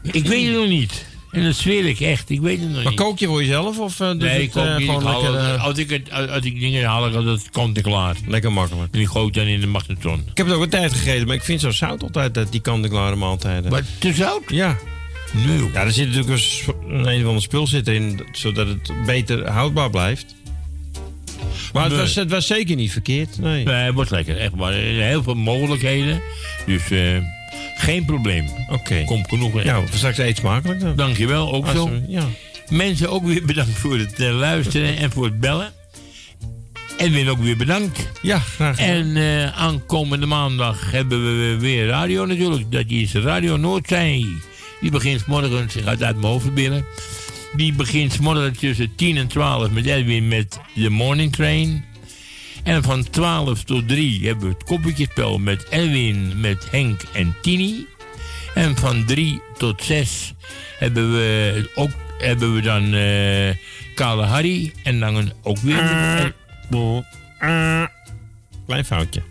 Ik 0.03 0.25
weet 0.25 0.45
het 0.45 0.55
nog 0.55 0.67
niet. 0.67 1.05
En 1.31 1.43
dat 1.43 1.55
zweer 1.55 1.85
ik 1.85 1.99
echt. 1.99 2.29
Ik 2.29 2.39
weet 2.41 2.59
het 2.59 2.69
nog 2.69 2.77
Maar 2.83 2.91
niet. 2.91 2.99
kook 3.01 3.19
je 3.19 3.27
voor 3.27 3.41
jezelf 3.41 3.79
of 3.79 3.99
Nee, 3.99 4.41
ik 4.41 4.51
kook 4.51 4.77
niet. 4.77 4.87
Lekker... 4.87 5.57
als, 5.57 5.77
ik 5.77 5.89
het, 5.89 6.11
als 6.11 6.43
ik 6.45 6.59
dingen 6.59 6.85
haal, 6.85 7.11
dat 7.11 7.49
kant 7.49 7.77
en 7.77 7.83
klaar. 7.83 8.15
lekker 8.27 8.51
makkelijk. 8.51 8.91
En 8.93 8.97
die 8.99 9.07
goot 9.07 9.33
dan 9.33 9.45
in 9.45 9.59
de 9.61 9.67
magnetron. 9.67 10.19
Ik 10.31 10.37
heb 10.37 10.45
het 10.45 10.55
ook 10.55 10.61
een 10.63 10.69
tijd 10.69 10.93
gegeten, 10.93 11.27
maar 11.27 11.35
ik 11.35 11.43
vind 11.43 11.61
zo 11.61 11.71
zout 11.71 12.03
altijd, 12.03 12.33
dat 12.33 12.51
die 12.51 12.61
kant-en-klare 12.61 13.15
maaltijden. 13.15 13.71
Wat, 13.71 13.83
te 13.99 14.13
zout? 14.13 14.43
Ja. 14.47 14.77
Nee. 15.45 15.69
Ja, 15.73 15.83
er 15.83 15.91
zit 15.91 16.07
natuurlijk 16.15 16.43
een, 16.87 17.07
een 17.07 17.21
of 17.21 17.27
ander 17.27 17.41
spul 17.41 17.67
zit 17.67 17.87
erin, 17.87 18.21
zodat 18.31 18.67
het 18.67 18.91
beter 19.05 19.49
houdbaar 19.49 19.89
blijft. 19.89 20.35
Maar 21.73 21.83
het, 21.83 21.91
Nee. 21.91 22.01
was, 22.01 22.15
het 22.15 22.31
was 22.31 22.47
zeker 22.47 22.75
niet 22.75 22.91
verkeerd, 22.91 23.39
nee. 23.39 23.63
Nee, 23.65 23.75
het 23.75 23.93
wordt 23.93 24.11
lekker. 24.11 24.37
Echt. 24.37 24.51
Er 24.53 24.73
zijn 24.73 24.95
Heel 25.07 25.23
veel 25.23 25.35
mogelijkheden. 25.35 26.21
Dus 26.65 26.91
eh, 26.91 27.17
geen 27.77 28.05
probleem. 28.05 28.49
Oké. 28.69 29.03
Komt 29.05 29.27
genoeg. 29.27 29.63
Ja, 29.63 29.79
voor 29.79 29.97
straks 29.97 30.17
eet 30.17 30.37
smakelijk 30.37 30.79
dan. 30.79 30.95
Dankjewel, 30.95 31.53
ook 31.53 31.67
zo. 31.67 31.91
ja. 32.07 32.23
Mensen 32.69 33.09
ook 33.09 33.25
weer 33.25 33.45
bedankt 33.45 33.77
voor 33.77 33.97
het 33.97 34.19
eh, 34.19 34.37
luisteren 34.37 34.97
en 34.97 35.11
voor 35.11 35.25
het 35.25 35.39
bellen. 35.39 35.71
En 36.97 37.11
weer 37.11 37.29
ook 37.29 37.39
weer 37.39 37.57
bedankt. 37.57 38.09
Ja, 38.21 38.39
graag 38.39 38.75
gedaan. 38.75 38.95
En 38.95 39.17
eh, 39.17 39.57
aankomende 39.57 40.25
maandag 40.25 40.91
hebben 40.91 41.23
we 41.39 41.57
weer 41.59 41.87
radio 41.87 42.25
natuurlijk. 42.25 42.71
Dat 42.71 42.85
is 42.87 43.13
Radio 43.13 43.57
Noordzee. 43.57 44.37
Die 44.81 44.91
begint 44.91 45.25
morgens, 45.25 45.75
ik 45.75 45.83
ga 45.83 45.89
het 45.89 46.03
uit 46.03 46.15
mijn 46.15 46.27
hoofd 46.27 46.43
verbillen. 46.43 46.85
Die 47.55 47.73
begint 47.73 48.13
's 48.13 48.17
morgens 48.17 48.59
tussen 48.59 48.95
10 48.95 49.17
en 49.17 49.27
12 49.27 49.69
met 49.71 49.85
Edwin 49.85 50.27
met 50.27 50.59
de 50.73 50.89
Morning 50.89 51.33
Train. 51.33 51.85
En 52.67 52.83
van 52.83 53.09
12 53.09 53.63
tot 53.63 53.87
3 53.87 54.27
hebben 54.27 54.47
we 54.47 54.53
het 54.53 54.63
koppeltjespel 54.63 55.37
met 55.37 55.65
Edwin, 55.69 56.39
met 56.39 56.67
Henk 56.71 57.01
en 57.13 57.35
Tini. 57.41 57.87
En 58.53 58.77
van 58.77 59.05
3 59.05 59.41
tot 59.57 59.83
6 59.83 60.33
hebben 60.79 61.11
we, 61.11 61.69
ook, 61.75 61.89
hebben 62.17 62.53
we 62.53 62.61
dan 62.61 62.93
eh 62.93 63.55
Kale 63.95 64.23
Harry. 64.23 64.73
En 64.83 64.99
dan 64.99 65.31
ook 65.43 65.57
weer... 65.57 66.33
Klein 68.65 68.85
foutje. 68.85 69.21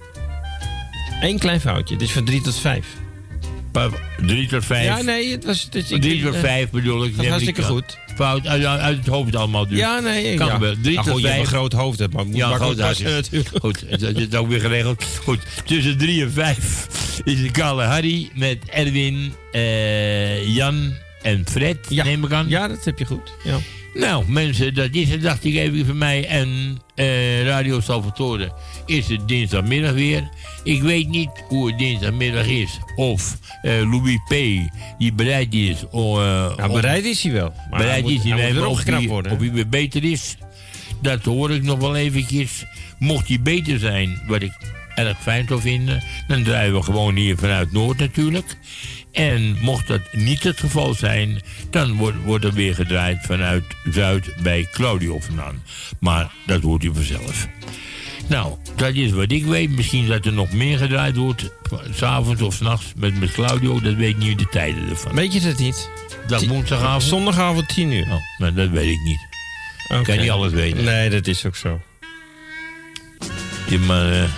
Eén 1.21 1.39
klein 1.39 1.61
foutje. 1.61 1.95
Het 1.95 2.03
is 2.03 2.13
van 2.13 2.25
3 2.25 2.41
tot 2.41 2.59
5. 2.59 2.87
3 4.27 4.48
tot 4.48 4.65
5. 4.65 4.85
Ja, 4.85 5.03
nee, 5.03 5.31
het 5.31 5.44
was... 5.44 5.69
Is, 5.73 5.90
ik- 5.90 6.03
3 6.03 6.23
tot 6.23 6.35
eh, 6.35 6.40
5 6.40 6.70
bedoel 6.70 7.05
ik. 7.05 7.11
gaat 7.11 7.20
Heb 7.20 7.28
hartstikke 7.28 7.61
ik, 7.61 7.66
goed. 7.66 7.98
Fout, 8.15 8.47
uit, 8.47 8.65
uit 8.65 8.98
het 8.98 9.07
hoofd 9.07 9.36
allemaal 9.36 9.69
dus. 9.69 9.78
Ja, 9.78 10.01
nee, 10.01 10.35
Kan 10.36 10.47
ja. 10.47 10.59
3 10.59 10.94
Nou, 10.94 11.07
tot 11.07 11.12
goed, 11.12 11.23
je 11.23 11.27
hebt 11.28 11.39
5. 11.39 11.39
een 11.40 11.47
groot 11.47 11.73
hoofd, 11.73 11.98
hè, 11.98 12.09
maar 12.09 12.27
moet 12.27 12.36
Ja, 12.36 12.55
groot 12.55 12.77
natuurlijk. 12.77 13.48
Goed, 13.61 14.01
dat 14.01 14.16
is 14.16 14.35
ook 14.35 14.48
weer 14.48 14.61
geregeld. 14.61 15.05
Goed, 15.23 15.39
tussen 15.65 15.98
3 15.98 16.23
en 16.23 16.32
5 16.32 16.86
is 17.24 17.43
de 17.43 17.51
Kale 17.51 17.82
Harry 17.82 18.31
met 18.35 18.59
Erwin, 18.70 19.32
eh, 19.53 20.55
Jan 20.55 20.94
en 21.27 21.44
Fred, 21.48 21.90
neem 21.90 22.24
ik 22.24 22.32
aan. 22.32 22.48
Ja, 22.48 22.69
dat 22.69 22.85
heb 22.85 22.98
je 22.98 23.05
goed. 23.05 23.32
Ja. 23.44 23.59
Nou, 23.94 24.24
mensen, 24.28 24.74
dat 24.74 24.89
is 24.93 25.09
het, 25.09 25.23
dacht 25.23 25.44
ik 25.44 25.55
even 25.55 25.86
van 25.86 25.98
mij. 25.98 26.27
En 26.27 26.78
eh, 26.94 27.44
Radio 27.44 27.81
Salvatore 27.81 28.53
is 28.86 29.09
het 29.09 29.28
dinsdagmiddag 29.28 29.93
weer. 29.93 30.28
Ik 30.65 30.82
weet 30.82 31.09
niet 31.09 31.31
hoe 31.48 31.66
het 31.66 31.78
dinsdagmiddag 31.78 32.47
is. 32.47 32.78
Of 32.97 33.39
eh, 33.62 33.73
Louis 33.90 34.19
P. 34.28 34.35
die 34.98 35.12
bereid 35.12 35.55
is. 35.55 35.85
om, 35.90 36.16
Nou, 36.16 36.73
bereid 36.73 37.05
is 37.05 37.23
hij 37.23 37.32
wel. 37.32 37.53
Maar 37.70 37.78
bereid 37.81 38.05
hij 38.05 38.15
is 38.15 38.23
hij, 38.23 38.32
of 38.65 38.85
worden, 39.07 39.32
Of 39.32 39.39
hij 39.39 39.53
weer 39.53 39.69
beter 39.69 40.05
is, 40.05 40.36
dat 41.03 41.24
hoor 41.24 41.51
ik 41.51 41.62
nog 41.62 41.78
wel 41.78 41.97
eventjes. 41.97 42.65
Mocht 42.98 43.28
hij 43.28 43.40
beter 43.40 43.78
zijn, 43.78 44.23
wat 44.27 44.43
ik 44.43 44.53
erg 44.94 45.23
fijn 45.23 45.47
zou 45.48 45.61
vinden... 45.61 46.03
dan 46.28 46.43
draaien 46.43 46.74
we 46.74 46.82
gewoon 46.82 47.16
hier 47.16 47.36
vanuit 47.36 47.73
Noord 47.73 47.98
natuurlijk. 47.98 48.57
En 49.16 49.56
mocht 49.60 49.86
dat 49.86 50.01
niet 50.12 50.43
het 50.43 50.60
geval 50.60 50.94
zijn... 50.94 51.43
dan 51.70 51.93
wordt, 51.97 52.16
wordt 52.24 52.44
er 52.44 52.52
weer 52.52 52.74
gedraaid 52.74 53.18
vanuit 53.26 53.64
Zuid 53.90 54.28
bij 54.43 54.68
Claudio 54.72 55.20
vandaan. 55.20 55.62
Maar 56.01 56.30
dat 56.47 56.62
hoort 56.62 56.84
u 56.84 56.90
vanzelf. 56.94 57.47
Nou, 58.28 58.55
dat 58.76 58.94
is 58.94 59.10
wat 59.10 59.30
ik 59.32 59.44
weet. 59.44 59.70
Misschien 59.70 60.06
dat 60.06 60.24
er 60.26 60.32
nog 60.32 60.52
meer 60.52 60.78
gedraaid 60.78 61.16
wordt. 61.16 61.51
S'avonds 61.94 62.43
of 62.43 62.55
s'nachts 62.55 62.93
met, 62.97 63.20
met 63.20 63.32
Claudio. 63.32 63.80
Dat 63.80 63.94
weet 63.94 64.09
ik 64.10 64.16
niet 64.16 64.38
de 64.38 64.48
tijden 64.51 64.88
ervan. 64.88 65.14
Weet 65.14 65.32
je 65.32 65.40
het 65.40 65.59
niet? 65.59 65.90
Dag 66.26 66.40
Ti- 66.40 66.48
woensdagavond? 66.48 67.02
Zondagavond 67.02 67.68
10 67.68 67.93
uur. 67.93 68.02
Oh, 68.10 68.20
nou, 68.38 68.52
dat 68.55 68.68
weet 68.70 68.90
ik 68.90 69.01
niet. 69.05 69.26
Oké. 69.88 70.02
Kan 70.02 70.18
niet 70.18 70.30
alles 70.30 70.52
weten. 70.52 70.84
Nee, 70.84 71.10
dat 71.10 71.26
is 71.26 71.44
ook 71.47 71.56
zo. 71.56 71.80
Ja, 73.68 73.78
maar... 73.78 74.12
eh, 74.12 74.28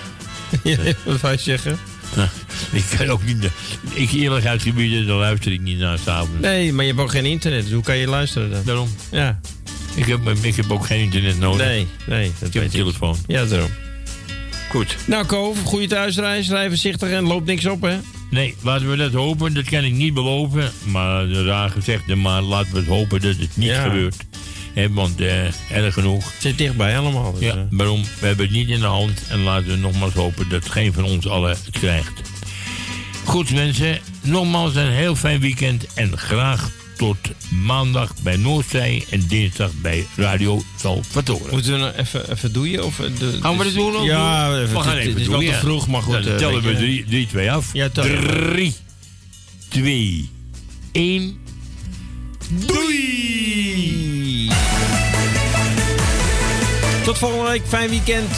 Wat 1.05 1.21
wou 1.21 1.35
je 1.35 1.41
zeggen? 1.41 1.79
Nou, 2.17 2.29
ik 2.73 2.85
kan 2.99 3.09
ook 3.09 3.25
niet... 3.25 3.51
Ik 3.93 4.13
eerlijkheidsgebieden, 4.13 5.07
daar 5.07 5.17
luister 5.17 5.53
ik 5.53 5.61
niet 5.61 5.79
naar 5.79 5.99
s'avonds. 5.99 6.41
Nee, 6.41 6.73
maar 6.73 6.85
je 6.85 6.91
hebt 6.91 7.03
ook 7.03 7.11
geen 7.11 7.25
internet. 7.27 7.63
Dus 7.65 7.73
hoe 7.73 7.83
kan 7.83 7.97
je 7.97 8.07
luisteren 8.07 8.51
dan? 8.51 8.63
Daarom. 8.65 8.89
Ja. 9.11 9.41
Ik 9.95 10.07
heb, 10.07 10.29
ik 10.43 10.57
heb 10.57 10.71
ook 10.73 10.87
geen 10.87 11.01
internet 11.01 11.39
nodig. 11.39 11.67
Nee, 11.67 11.87
nee. 12.07 12.33
Dat 12.39 12.49
Ik 12.49 12.55
heb 12.55 12.63
een 12.63 12.69
ik. 12.69 12.75
telefoon. 12.75 13.17
Ja, 13.27 13.45
daarom. 13.45 13.71
Goed. 14.71 14.97
Nou, 15.07 15.25
Ko, 15.27 15.55
goede 15.65 15.87
thuisreis. 15.87 16.49
Rij 16.49 16.69
voorzichtig 16.69 17.11
en 17.11 17.25
loop 17.25 17.47
niks 17.47 17.67
op, 17.67 17.83
hè? 17.83 17.97
Nee, 18.31 18.55
laten 18.63 18.91
we 18.91 18.97
dat 18.97 19.13
hopen. 19.13 19.55
Dat 19.55 19.65
kan 19.65 19.85
ik 19.85 19.93
niet 19.93 20.15
beloven. 20.15 20.71
Maar 20.85 21.27
raar 21.29 21.71
gezegd, 21.71 22.15
maar 22.15 22.43
laten 22.43 22.73
we 22.73 22.79
het 22.79 22.89
hopen 22.89 23.21
dat 23.21 23.37
het 23.37 23.57
niet 23.57 23.69
Ja. 23.69 23.83
gebeurt. 23.83 24.17
Want 24.91 25.21
eh, 25.21 25.45
erg 25.71 25.95
genoeg. 25.95 26.25
Het 26.25 26.43
zit 26.43 26.59
dichtbij 26.59 26.99
allemaal. 26.99 27.33
Dus, 27.33 27.41
Ja, 27.43 27.53
eh. 27.55 27.61
waarom? 27.71 28.03
We 28.21 28.27
hebben 28.27 28.47
het 28.47 28.55
niet 28.55 28.69
in 28.69 28.81
de 28.81 28.87
hand. 28.87 29.23
En 29.29 29.43
laten 29.43 29.67
we 29.69 29.77
nogmaals 29.77 30.13
hopen 30.15 30.49
dat 30.49 30.69
geen 30.71 30.93
van 30.93 31.05
ons 31.05 31.27
allen 31.29 31.51
het 31.51 31.69
krijgt. 31.71 32.13
Goed 33.25 33.53
mensen, 33.53 33.99
nogmaals 34.23 34.75
een 34.75 34.91
heel 34.93 35.15
fijn 35.17 35.41
weekend. 35.41 35.87
En 35.95 36.19
graag 36.19 36.71
tot 36.97 37.17
maandag 37.65 38.13
bij 38.23 38.37
Noordzee 38.37 39.05
en 39.11 39.25
dinsdag 39.29 39.71
bij 39.83 40.07
Radio 40.17 40.63
Salvatore. 40.81 41.51
Moeten 41.51 41.73
we 41.73 41.79
nou 41.79 41.93
even, 41.95 42.31
even 42.33 42.53
doeien? 42.53 42.85
Of, 42.85 42.97
de, 43.19 43.39
Gaan 43.41 43.59
we 43.59 43.65
dat 43.65 43.73
doen? 43.75 43.97
of 43.97 44.05
Ja, 44.05 44.49
doen? 44.51 44.61
even, 44.63 44.75
we 44.75 44.81
gaan 44.81 44.89
het, 44.91 44.99
even 44.99 45.13
het 45.13 45.21
is 45.21 45.27
wel 45.29 45.41
te 45.41 45.53
vroeg, 45.53 45.89
maar 45.89 46.03
goed. 46.03 46.13
Dan 46.13 46.23
eh, 46.33 46.37
tellen 46.37 46.63
we 46.63 46.69
weet 46.77 46.97
je. 46.97 47.05
3, 47.05 47.27
2 47.27 47.51
af. 47.53 47.71
Ja, 47.73 47.89
tel 47.89 48.05
even. 48.05 48.27
3, 48.53 48.75
2, 49.69 50.31
1. 50.93 51.37
Doei! 52.67 54.08
Tot 57.09 57.19
volgende 57.19 57.51
week. 57.51 57.63
Fijn 57.67 57.91
weekend. 57.91 58.31